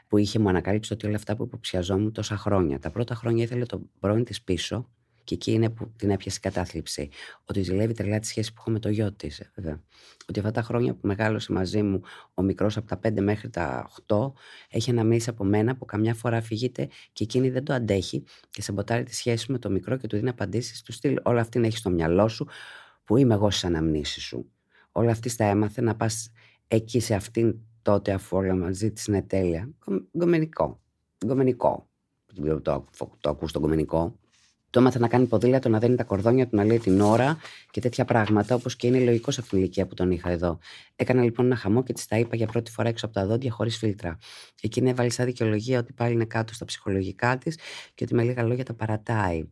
που 0.08 0.18
είχε 0.18 0.40
μου 0.40 0.50
ανακάλυψει 0.50 0.94
ότι 0.94 1.06
όλα 1.06 1.16
αυτά 1.16 1.36
που 1.36 1.44
υποψιαζόμουν 1.44 2.12
τόσα 2.12 2.38
χρόνια. 2.38 2.80
Τα 2.80 2.92
πρώτα 2.92 3.16
χρόνια 3.16 3.44
ήθελε 3.44 3.66
τον 3.66 3.90
πρώην 4.00 4.24
της 4.24 4.42
πίσω 4.42 4.90
Και 5.24 5.34
εκεί 5.34 5.52
είναι 5.52 5.70
που 5.70 5.92
την 5.96 6.10
έπιασε 6.10 6.38
η 6.38 6.42
κατάθλιψη. 6.42 7.10
Ότι 7.46 7.62
ζηλεύει 7.62 7.94
τρελά 7.94 8.20
τη 8.20 8.28
σχέση 8.28 8.50
που 8.54 8.56
έχω 8.60 8.72
με 8.72 8.80
το 8.80 8.90
γιο 8.90 9.14
της, 9.14 9.52
βέβαια. 9.56 9.82
Ότι 10.28 10.40
αυτά 10.40 10.52
τα 10.52 10.62
χρόνια 10.62 10.94
που 10.94 11.08
μεγάλωσε 11.08 11.52
μαζί 11.52 11.82
μου 11.82 12.02
ο 12.34 12.42
μικρός 12.42 12.78
από 12.78 12.88
τα 12.88 13.00
5 13.04 13.22
μέχρι 13.22 13.50
τα 13.50 13.90
8 14.08 14.32
έχει 14.70 14.90
αναμνήσει 14.90 15.30
από 15.30 15.44
μένα 15.44 15.76
που 15.76 15.86
καμιά 15.86 16.14
φορά 16.14 16.42
φυγείται 16.42 16.90
και 17.14 17.24
εκείνη 17.24 17.50
δεν 17.50 17.64
το 17.64 17.74
αντέχει 17.74 18.24
και 18.50 18.62
σαμποτάρει 18.62 19.04
τη 19.04 19.16
σχέση 19.16 19.52
με 19.52 19.58
το 19.58 19.70
μικρό 19.70 19.98
και 19.98 20.08
του 20.08 20.16
δίνει 20.16 20.30
απαντήσεις 20.30 20.82
του 20.82 20.92
στυλ. 20.92 21.20
Όλα 21.24 21.42
αυτή 21.42 21.60
να 21.60 21.66
έχεις 21.66 21.80
στο 21.80 21.90
μυαλό 21.90 22.28
σου 22.28 22.48
που 23.04 23.18
είμαι 23.18 23.34
εγώ 23.34 23.50
στις 23.50 23.64
αναμνήσεις 23.64 24.24
σου. 24.24 24.52
Όλα 24.92 25.12
αυτή 25.12 25.36
τα 25.36 25.46
έμαθε 25.46 25.82
να 25.82 25.96
πας 25.96 26.32
εκεί 26.68 27.00
σε 27.00 27.16
αυτήν 27.16 27.56
τότε 27.82 28.12
αφού 28.12 28.38
όλα 28.38 28.56
μαζί 28.56 28.92
της 28.92 29.06
είναι 29.06 29.22
τέλεια. 29.22 29.70
Γκομενικό. 30.18 30.82
Γκομενικό. 31.26 31.90
Το, 32.36 32.62
το, 32.62 32.88
το 33.20 33.30
ακούς 33.30 33.52
τον 33.52 33.62
γκομενικό. 33.62 34.20
Το 34.74 34.80
έμαθα 34.80 35.00
να 35.00 35.08
κάνει 35.08 35.26
ποδήλατο, 35.26 35.70
να 35.70 35.80
δένει 35.80 35.96
τα 35.96 36.04
κορδόνια 36.04 36.48
του, 36.48 36.56
να 36.56 36.64
λέει 36.64 36.80
την 36.80 37.02
ώρα 37.02 37.38
και 37.72 37.82
τέτοια 37.82 38.06
πράγματα, 38.06 38.56
όπως 38.56 38.76
και 38.76 38.88
είναι 38.88 39.00
λογικός 39.00 39.34
σε 39.34 39.42
αυτήν 39.42 39.58
την 39.58 39.66
ηλικία 39.66 39.88
που 39.88 39.94
τον 39.94 40.12
είχα 40.12 40.30
εδώ. 40.30 40.60
Έκανα 40.96 41.24
λοιπόν 41.24 41.46
ένα 41.46 41.56
χαμό 41.56 41.84
και 41.84 41.94
της 41.94 42.08
τα 42.08 42.18
είπα 42.18 42.36
για 42.36 42.48
πρώτη 42.48 42.72
φορά 42.72 42.90
έξω 42.90 43.06
από 43.06 43.16
τα 43.16 43.26
δόντια, 43.26 43.52
χωρίς 43.52 43.78
φίλτρα. 43.78 44.18
Εκείνη 44.62 44.90
έβαλε 44.90 45.10
σαν 45.10 45.26
δικαιολογία 45.26 45.80
ότι 45.80 45.94
πάλι 45.94 46.14
είναι 46.14 46.26
κάτω 46.26 46.54
στα 46.54 46.66
ψυχολογικά 46.66 47.38
της 47.38 47.58
και 47.96 48.04
ότι 48.04 48.14
με 48.14 48.24
λίγα 48.24 48.44
λόγια 48.44 48.64
τα 48.64 48.74
παρατάει. 48.74 49.44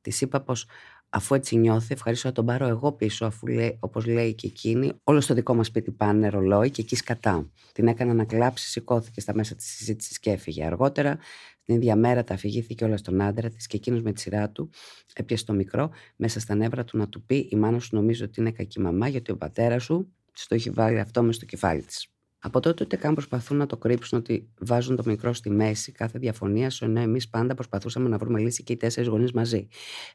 Της 0.00 0.20
είπα 0.20 0.40
πως 0.40 0.66
αφού 1.14 1.34
έτσι 1.34 1.56
νιώθει, 1.56 1.92
ευχαρίστω 1.92 2.28
να 2.28 2.34
τον 2.34 2.46
πάρω 2.46 2.66
εγώ 2.66 2.92
πίσω, 2.92 3.24
αφού 3.24 3.46
λέει, 3.46 3.76
όπως 3.80 4.06
λέει 4.06 4.34
και 4.34 4.46
εκείνη, 4.46 4.92
όλο 5.04 5.20
στο 5.20 5.34
δικό 5.34 5.54
μας 5.54 5.66
σπίτι 5.66 5.90
πάνε 5.90 6.28
ρολόι 6.28 6.70
και 6.70 6.80
εκεί 6.80 6.96
σκατά. 6.96 7.50
Την 7.72 7.88
έκανα 7.88 8.14
να 8.14 8.24
κλάψει, 8.24 8.68
σηκώθηκε 8.68 9.20
στα 9.20 9.34
μέσα 9.34 9.54
της 9.54 9.66
συζήτησης 9.66 10.18
και 10.18 10.30
έφυγε. 10.30 10.64
Αργότερα, 10.64 11.18
την 11.64 11.74
ίδια 11.74 11.96
μέρα, 11.96 12.24
τα 12.24 12.34
αφηγήθηκε 12.34 12.84
όλα 12.84 12.96
στον 12.96 13.20
άντρα 13.20 13.48
της 13.48 13.66
και 13.66 13.76
εκείνος 13.76 14.02
με 14.02 14.12
τη 14.12 14.20
σειρά 14.20 14.50
του 14.50 14.70
έπιασε 15.14 15.44
το 15.44 15.52
μικρό 15.52 15.90
μέσα 16.16 16.40
στα 16.40 16.54
νεύρα 16.54 16.84
του 16.84 16.98
να 16.98 17.08
του 17.08 17.22
πει: 17.22 17.48
Η 17.50 17.56
μάνα 17.56 17.78
σου 17.78 17.88
νομίζω 17.92 18.24
ότι 18.24 18.40
είναι 18.40 18.50
κακή 18.50 18.80
μαμά, 18.80 19.08
γιατί 19.08 19.30
ο 19.30 19.36
πατέρας 19.36 19.82
σου 19.82 20.12
τη 20.32 20.46
το 20.48 20.54
έχει 20.54 20.70
βάλει 20.70 21.00
αυτό 21.00 21.22
μες 21.22 21.36
στο 21.36 21.44
κεφάλι 21.44 21.82
της. 21.82 22.11
Από 22.44 22.60
τότε 22.60 22.84
ούτε 22.84 22.96
καν 22.96 23.14
προσπαθούν 23.14 23.56
να 23.56 23.66
το 23.66 23.76
κρύψουν 23.76 24.18
ότι 24.18 24.48
βάζουν 24.58 24.96
το 24.96 25.02
μικρό 25.06 25.32
στη 25.32 25.50
μέση 25.50 25.92
κάθε 25.92 26.18
διαφωνία, 26.18 26.70
ενώ 26.80 27.00
εμείς 27.00 27.28
πάντα 27.28 27.54
προσπαθούσαμε 27.54 28.08
να 28.08 28.18
βρούμε 28.18 28.40
λύση 28.40 28.62
και 28.62 28.72
οι 28.72 28.76
τέσσερις 28.76 29.08
γονείς 29.08 29.32
μαζί. 29.32 29.68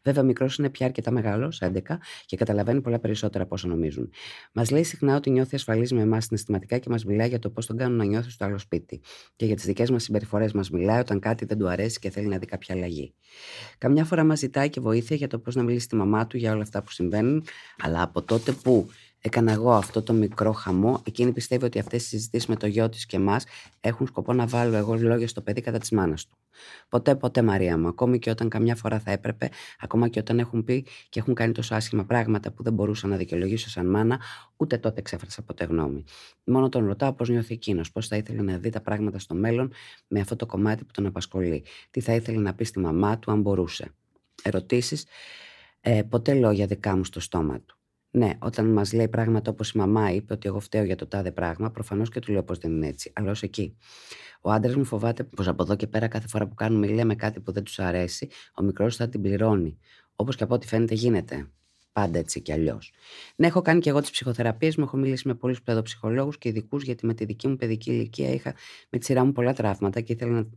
Βέβαια, 0.04 0.24
ο 0.24 0.26
μικρός 0.26 0.58
είναι 0.58 0.70
πια 0.70 0.86
αρκετά 0.86 1.12
μεγάλος, 1.12 1.62
11, 1.62 2.00
και 2.26 2.38
καταλαβαίνει 2.38 2.82
πολλά 2.82 3.00
περισσότερα 3.00 3.44
από 3.44 3.56
όσα 3.56 3.68
νομίζουν. 3.68 4.10
Μας 4.54 4.72
λέει 4.72 4.84
συχνά 4.84 5.16
ότι 5.16 5.30
νιώθει 5.30 5.56
ασφαλής 5.56 5.92
με 5.92 6.02
εμάς 6.02 6.26
συναισθηματικά 6.26 6.78
και 6.78 6.90
μας 6.90 7.06
μιλάει 7.06 7.28
για 7.28 7.40
το 7.40 7.50
πώς 7.50 7.66
τον 7.66 7.78
κάνουν 7.78 7.98
να 7.98 8.06
νιώθει 8.06 8.30
στο 8.30 8.46
άλλο 8.46 8.58
σπίτι. 8.58 9.02
Και 9.36 9.46
για 9.46 9.56
τις 9.56 9.66
δικές 9.66 9.90
μας 9.90 10.04
συμπεριφορές 10.04 10.52
μας 10.52 10.70
μιλάει 10.70 11.00
όταν 11.00 11.20
κάτι 11.20 11.46
δεν 11.46 11.58
του 11.58 11.68
αρέσει 11.68 12.00
και 12.00 12.10
θέλει 12.10 12.28
να 12.28 12.38
δει 12.38 12.46
κάποια 12.46 12.76
αλλαγή. 12.76 13.14
Καμιά 13.78 14.06
φορά 14.06 14.24
μας 14.24 14.40
ζητάει 14.40 14.70
και 14.70 14.80
βοήθεια 14.80 15.16
για 15.16 15.28
το 15.28 15.40
πώς 15.40 15.56
να 15.56 15.64
μιλήσει 15.64 15.86
στη 15.86 15.96
μαμά 15.96 16.28
του 16.28 16.38
για 16.38 16.52
όλα 16.52 16.62
αυτά 16.62 16.84
που 16.84 16.92
συμβαίνουν, 16.92 17.44
αλλά 17.84 18.02
από 18.02 18.22
τότε 18.22 18.52
που 18.52 18.90
έκανα 19.22 19.52
εγώ 19.52 19.72
αυτό 19.72 20.02
το 20.02 20.14
μικρό 20.14 20.52
χαμό. 20.52 21.02
Εκείνη 21.06 21.32
πιστεύει 21.32 21.66
ότι 21.66 21.80
αυτές 21.80 22.04
οι 22.04 22.08
συζητήσεις 22.08 22.48
με 22.48 22.56
το 22.56 22.68
γιο 22.68 22.90
της 22.90 23.06
και 23.06 23.16
εμάς 23.16 23.46
έχουν 23.82 24.08
σκοπό 24.08 24.34
να 24.34 24.48
βάλω 24.48 24.76
εγώ 24.76 24.96
λόγια 24.96 25.28
στο 25.28 25.42
παιδί 25.42 25.62
κατά 25.62 25.78
της 25.78 25.92
μάνας 25.92 26.26
του. 26.26 26.38
Ποτέ, 26.90 27.16
ποτέ, 27.16 27.42
Μαρία 27.42 27.78
μου. 27.78 27.88
Ακόμη 27.88 28.20
και 28.20 28.30
όταν 28.30 28.50
καμιά 28.50 28.76
φορά 28.76 29.00
θα 29.00 29.12
έπρεπε, 29.12 29.50
ακόμα 29.80 30.08
και 30.08 30.20
όταν 30.20 30.40
έχουν 30.40 30.64
πει 30.64 30.86
και 31.10 31.20
έχουν 31.20 31.34
κάνει 31.34 31.52
τόσο 31.52 31.76
άσχημα 31.76 32.04
πράγματα 32.06 32.52
που 32.52 32.64
δεν 32.64 32.74
μπορούσα 32.74 33.08
να 33.08 33.18
δικαιολογήσω 33.18 33.70
σαν 33.70 33.90
μάνα, 33.90 34.20
ούτε 34.58 34.78
τότε 34.78 35.02
ξέφρασα 35.02 35.42
ποτέ 35.42 35.64
γνώμη. 35.64 36.04
Μόνο 36.44 36.70
τον 36.70 36.86
ρωτάω 36.86 37.14
πώς 37.14 37.30
νιώθει 37.30 37.54
εκείνος, 37.54 37.92
πώς 37.92 38.08
θα 38.08 38.16
ήθελε 38.16 38.42
να 38.42 38.58
δει 38.58 38.70
τα 38.70 38.82
πράγματα 38.82 39.20
στο 39.20 39.36
μέλλον 39.36 39.72
με 40.08 40.20
αυτό 40.20 40.36
το 40.36 40.46
κομμάτι 40.46 40.84
που 40.84 40.92
τον 40.94 41.06
απασχολεί. 41.06 41.64
Τι 41.92 42.00
θα 42.00 42.14
ήθελε 42.14 42.40
να 42.40 42.54
πει 42.54 42.64
στη 42.64 42.80
μαμά 42.80 43.20
του, 43.20 43.32
αν 43.32 43.42
μπορούσε. 43.42 43.92
Ερωτήσεις. 44.44 45.06
Ε, 45.82 46.02
ποτέ 46.10 46.34
λόγια 46.34 46.66
δικά 46.66 46.96
μου 46.96 47.04
στο 47.04 47.20
στόμα 47.20 47.60
του. 47.60 47.78
Ναι, 48.12 48.32
όταν 48.40 48.66
μας 48.66 48.94
λέει 48.94 49.08
πράγματα 49.08 49.52
όπως 49.52 49.72
η 49.72 49.78
μαμά 49.78 50.12
είπε 50.12 50.34
ότι 50.34 50.48
εγώ 50.48 50.60
φταίω 50.60 50.84
για 50.84 50.96
το 50.96 51.08
τάδε 51.08 51.32
πράγμα, 51.32 51.72
προφανώς 51.72 52.10
και 52.10 52.20
του 52.20 52.32
λέω 52.32 52.44
πως 52.44 52.58
δεν 52.58 52.72
είναι 52.72 52.88
έτσι. 52.88 53.12
Αλλά 53.16 53.32
ως 53.32 53.44
εκεί. 53.44 53.78
Ο 54.42 54.52
άντρας 54.52 54.76
μου 54.76 54.86
φοβάται 54.86 55.24
πως 55.24 55.48
από 55.48 55.64
εδώ 55.64 55.76
και 55.76 55.88
πέρα 55.88 56.08
κάθε 56.08 56.28
φορά 56.28 56.48
που 56.48 56.56
κάνουμε 56.56 56.88
λέμε 56.88 57.16
κάτι 57.16 57.40
που 57.40 57.52
δεν 57.52 57.64
τους 57.64 57.80
αρέσει, 57.80 58.30
ο 58.56 58.64
μικρός 58.64 58.96
θα 58.96 59.10
την 59.10 59.22
πληρώνει. 59.22 59.78
Όπως 60.16 60.36
και 60.36 60.44
από 60.44 60.54
ό,τι 60.54 60.68
φαίνεται 60.68 60.94
γίνεται. 60.94 61.52
Πάντα 61.92 62.20
έτσι 62.20 62.42
κι 62.42 62.52
αλλιώς. 62.52 62.94
Ναι, 63.36 63.48
έχω 63.48 63.62
κάνει 63.62 63.80
και 63.80 63.90
εγώ 63.90 64.02
τις 64.02 64.12
ψυχοθεραπείες 64.12 64.76
μου. 64.76 64.84
Έχω 64.84 64.98
μιλήσει 64.98 65.28
με 65.28 65.36
πολλούς 65.36 65.62
παιδοψυχολόγους 65.62 66.38
και 66.38 66.50
ειδικούς, 66.50 66.84
γιατί 66.84 67.06
με 67.06 67.14
τη 67.14 67.26
δική 67.26 67.48
μου 67.48 67.56
παιδική 67.56 67.92
ηλικία 67.92 68.30
είχα 68.30 68.56
με 68.90 69.00
τη 69.00 69.06
σειρά 69.06 69.26
μου 69.26 69.32
πολλά 69.32 69.54
τραύματα 69.54 70.02
και 70.02 70.14
ήθελα 70.14 70.32
να 70.32 70.48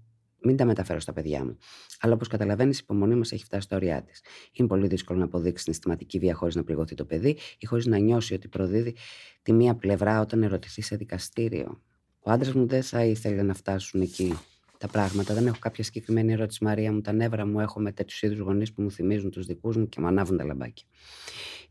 μην 0.43 0.57
τα 0.57 0.65
μεταφέρω 0.65 1.01
στα 1.01 1.13
παιδιά 1.13 1.45
μου. 1.45 1.57
Αλλά 2.01 2.15
όπως 2.15 2.29
καταλαβαίνεις, 2.29 2.79
η 2.79 2.81
υπομονή 2.83 3.15
μας 3.15 3.33
έχει 3.33 3.45
φτάσει 3.45 3.63
στα 3.63 3.77
ωριά 3.77 4.03
της. 4.03 4.23
Είναι 4.53 4.69
πολύ 4.69 4.87
δύσκολο 4.87 5.19
να 5.19 5.25
αποδείξεις 5.25 5.63
συναισθηματική 5.63 6.19
βία 6.19 6.35
χωρίς 6.35 6.55
να 6.55 6.65
πληγωθεί 6.65 6.95
το 6.95 7.05
παιδί 7.05 7.37
ή 7.59 7.67
χωρίς 7.67 7.87
να 7.87 7.99
νιώσει 7.99 8.35
ότι 8.35 8.49
προδίδει 8.49 8.95
τη 9.43 9.53
μία 9.53 9.75
πλευρά 9.75 10.21
όταν 10.21 10.43
ερωτηθεί 10.43 10.83
σε 10.83 10.97
δικαστήριο. 10.97 11.81
Ο 12.21 12.31
άντρας 12.31 12.55
μου 12.55 12.67
δεν 12.67 12.83
θα 12.83 13.05
ήθελε 13.05 13.43
να 13.43 13.55
φτάσουν 13.55 14.01
εκεί 14.01 14.35
τα 14.79 14.89
πράγματα. 14.89 15.35
Δεν 15.35 15.47
έχω 15.47 15.57
κάποια 15.59 15.85
συγκεκριμένη 15.85 16.33
ερώτηση, 16.33 16.65
Μαρία 16.65 16.93
μου. 16.93 17.01
Τα 17.01 17.13
νεύρα 17.13 17.47
μου 17.47 17.61
έχω 17.61 17.81
με 17.81 17.93
τέτοιους 17.93 18.23
είδου 18.23 18.43
γονείς 18.43 18.73
που 18.73 18.83
μου 18.83 18.91
θυμίζουν 18.91 19.31
τους 19.31 19.47
δικούς 19.47 19.77
μου 19.77 19.89
και 19.89 20.01
μου 20.01 20.07
ανάβουν 20.07 20.37
τα 20.37 20.45
λαμπάκια. 20.45 20.87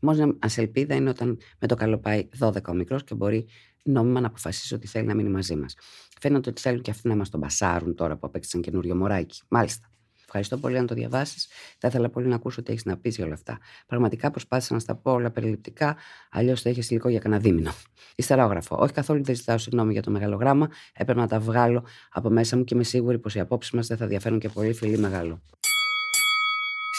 Η 0.02 0.06
μόνη 0.06 0.36
ασελπίδα 0.38 0.94
είναι 0.94 1.10
όταν 1.10 1.38
με 1.58 1.66
το 1.66 1.74
καλό 1.74 1.98
πάει 1.98 2.28
12 2.38 2.52
ο 2.68 2.72
μικρός 2.72 3.04
και 3.04 3.14
μπορεί 3.14 3.46
νόμιμα 3.82 4.20
να 4.20 4.26
αποφασίσει 4.26 4.74
ότι 4.74 4.86
θέλει 4.86 5.06
να 5.06 5.14
μείνει 5.14 5.28
μαζί 5.28 5.56
μας. 5.56 5.74
Φαίνεται 6.20 6.50
ότι 6.50 6.60
θέλουν 6.60 6.82
και 6.82 6.90
αυτοί 6.90 7.08
να 7.08 7.16
μας 7.16 7.28
τον 7.28 7.40
μπασάρουν 7.40 7.94
τώρα 7.94 8.16
που 8.16 8.26
απέκτησαν 8.26 8.60
καινούριο 8.60 8.94
μωράκι. 8.94 9.42
Μάλιστα. 9.48 9.90
Ευχαριστώ 10.32 10.56
πολύ 10.56 10.78
αν 10.78 10.86
το 10.86 10.94
διαβάσεις. 10.94 11.48
Θα 11.78 11.88
ήθελα 11.88 12.08
πολύ 12.08 12.26
να 12.26 12.34
ακούσω 12.34 12.62
τι 12.62 12.72
έχεις 12.72 12.84
να 12.84 12.96
πεις 12.96 13.16
για 13.16 13.24
όλα 13.24 13.34
αυτά. 13.34 13.58
Πραγματικά 13.86 14.30
προσπάθησα 14.30 14.74
να 14.74 14.80
στα 14.80 14.94
πω 14.94 15.12
όλα 15.12 15.30
περιληπτικά, 15.30 15.96
αλλιώς 16.30 16.62
θα 16.62 16.70
είχες 16.70 16.90
υλικό 16.90 17.08
για 17.08 17.18
κανένα 17.18 17.40
δίμηνο. 17.40 17.70
Ιστερόγραφο. 18.14 18.76
Όχι 18.80 18.92
καθόλου 18.92 19.24
δεν 19.24 19.34
ζητάω 19.34 19.58
συγγνώμη 19.58 19.92
για 19.92 20.02
το 20.02 20.10
μεγάλο 20.10 20.36
γράμμα. 20.36 20.68
Έπρεπε 20.92 21.20
να 21.20 21.26
τα 21.26 21.40
βγάλω 21.40 21.84
από 22.10 22.30
μέσα 22.30 22.56
μου 22.56 22.64
και 22.64 22.74
είμαι 22.74 22.84
σίγουρη 22.84 23.18
πως 23.18 23.34
οι 23.34 23.40
απόψεις 23.40 23.72
μας 23.72 23.86
δεν 23.86 23.96
θα 23.96 24.06
διαφέρουν 24.06 24.38
και 24.38 24.48
πολύ 24.48 24.72
φιλί 24.72 24.98
μεγάλο. 24.98 25.42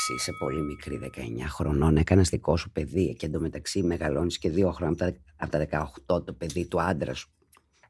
Εσύ 0.02 0.14
είσαι 0.14 0.32
πολύ 0.40 0.62
μικρή, 0.62 1.00
19 1.04 1.10
χρονών, 1.48 1.98
έκανες 1.98 2.30
δικό 2.30 2.58
σου 2.58 2.72
παιδί 2.72 3.16
και 3.16 3.26
εντωμεταξύ 3.26 3.84
μεγαλώνεις 3.84 4.38
και 4.38 4.50
δύο 4.50 4.72
χρόνια 4.72 5.16
από 5.36 5.52
τα 5.52 5.88
18 6.08 6.26
το 6.26 6.34
παιδί 6.34 6.66
του 6.66 6.82
άντρα 6.82 7.14
σου. 7.14 7.30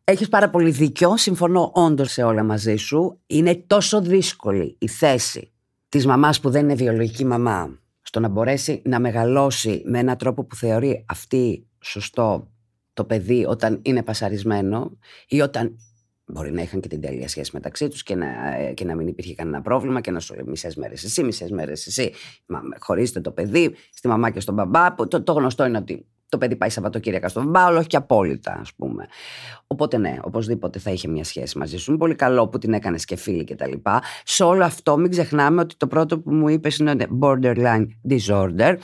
Έχεις 0.03 0.29
πάρα 0.29 0.49
πολύ 0.49 0.71
δίκιο. 0.71 1.17
Συμφωνώ 1.17 1.71
όντως 1.73 2.11
σε 2.11 2.23
όλα 2.23 2.43
μαζί 2.43 2.75
σου. 2.75 3.19
Είναι 3.27 3.55
τόσο 3.67 4.01
δύσκολη 4.01 4.75
η 4.79 4.87
θέση 4.87 5.51
της 5.89 6.05
μαμάς 6.05 6.39
που 6.39 6.49
δεν 6.49 6.63
είναι 6.63 6.75
βιολογική 6.75 7.25
μαμά 7.25 7.79
στο 8.01 8.19
να 8.19 8.27
μπορέσει 8.27 8.81
να 8.85 8.99
μεγαλώσει 8.99 9.81
με 9.85 9.99
έναν 9.99 10.17
τρόπο 10.17 10.43
που 10.43 10.55
θεωρεί 10.55 11.05
αυτή 11.07 11.67
σωστό 11.79 12.51
το 12.93 13.03
παιδί 13.05 13.45
όταν 13.45 13.79
είναι 13.81 14.03
πασαρισμένο 14.03 14.97
ή 15.27 15.41
όταν 15.41 15.77
μπορεί 16.31 16.51
να 16.51 16.61
είχαν 16.61 16.79
και 16.79 16.87
την 16.87 17.01
τέλεια 17.01 17.27
σχέση 17.27 17.51
μεταξύ 17.53 17.87
τους 17.87 18.03
και, 18.03 18.15
να, 18.15 18.27
και 18.73 18.85
να 18.85 18.95
μην 18.95 19.07
υπήρχε 19.07 19.33
κανένα 19.33 19.61
πρόβλημα 19.61 20.01
και 20.01 20.11
να 20.11 20.19
σου 20.19 20.33
λέει 20.33 20.43
μισές 20.47 20.75
μέρες 20.75 21.03
εσύ, 21.03 21.23
μισές 21.23 21.51
μέρες 21.51 21.87
εσύ. 21.87 22.11
Χωρίστε 22.79 23.21
το 23.21 23.31
παιδί 23.31 23.75
στη 23.93 24.07
μαμά 24.07 24.29
και 24.29 24.39
στον 24.39 24.53
μπαμπά. 24.53 24.95
Το, 24.95 25.23
το 25.23 25.33
γνωστό 25.33 25.65
είναι 25.65 25.77
ότι 25.77 26.05
το 26.29 26.37
παιδί 26.37 26.55
πάει 26.55 26.69
Σαββατοκύριακα 26.69 27.27
στον 27.27 27.49
μπάουλο, 27.49 27.77
όχι 27.77 27.87
και 27.87 27.97
απόλυτα, 27.97 28.57
ας 28.61 28.73
πούμε. 28.73 29.07
Οπότε 29.67 29.97
ναι, 29.97 30.17
οπωσδήποτε 30.21 30.79
θα 30.79 30.91
είχε 30.91 31.07
μια 31.07 31.23
σχέση 31.23 31.57
μαζί 31.57 31.77
σου. 31.77 31.91
Είναι 31.91 31.99
πολύ 31.99 32.15
καλό 32.15 32.47
που 32.47 32.57
την 32.57 32.73
έκανες 32.73 33.05
και 33.05 33.15
φίλη 33.15 33.43
κτλ. 33.43 33.71
Σε 34.23 34.43
όλο 34.43 34.63
αυτό, 34.63 34.97
μην 34.97 35.11
ξεχνάμε 35.11 35.61
ότι 35.61 35.75
το 35.75 35.87
πρώτο 35.87 36.19
που 36.19 36.33
μου 36.33 36.47
είπες 36.47 36.77
είναι 36.77 37.07
borderline 37.21 37.85
disorder. 38.09 38.77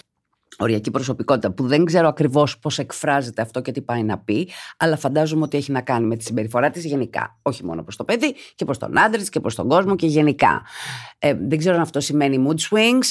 Οριακή 0.60 0.92
προσωπικότητα 0.92 1.52
που 1.52 1.68
δεν 1.68 1.86
ξέρω 1.86 2.08
ακριβώς 2.08 2.60
πώς 2.60 2.80
εκφράζεται 2.80 3.42
αυτό 3.42 3.62
και 3.62 3.72
τι 3.72 3.82
πάει 3.82 4.04
να 4.04 4.18
πει, 4.18 4.50
αλλά 4.78 4.98
φαντάζομαι 4.98 5.44
ότι 5.44 5.58
έχει 5.58 5.72
να 5.72 5.82
κάνει 5.82 6.06
με 6.06 6.16
τη 6.16 6.24
συμπεριφορά 6.24 6.70
της 6.70 6.86
γενικά. 6.86 7.40
Όχι 7.42 7.66
μόνο 7.66 7.84
προς 7.84 7.96
το 7.96 8.04
παιδί, 8.04 8.36
και 8.56 8.66
προς 8.66 8.78
τον 8.78 8.98
άντρα 8.98 9.20
της 9.20 9.30
και 9.30 9.40
προς 9.40 9.56
τον 9.56 9.68
κόσμο 9.68 9.96
και 9.96 10.08
γενικά. 10.08 10.62
Ε, 11.20 11.34
δεν 11.48 11.58
ξέρω 11.58 11.76
αν 11.76 11.82
αυτό 11.82 12.00
σημαίνει 12.00 12.46
mood 12.48 12.60
swings, 12.70 13.08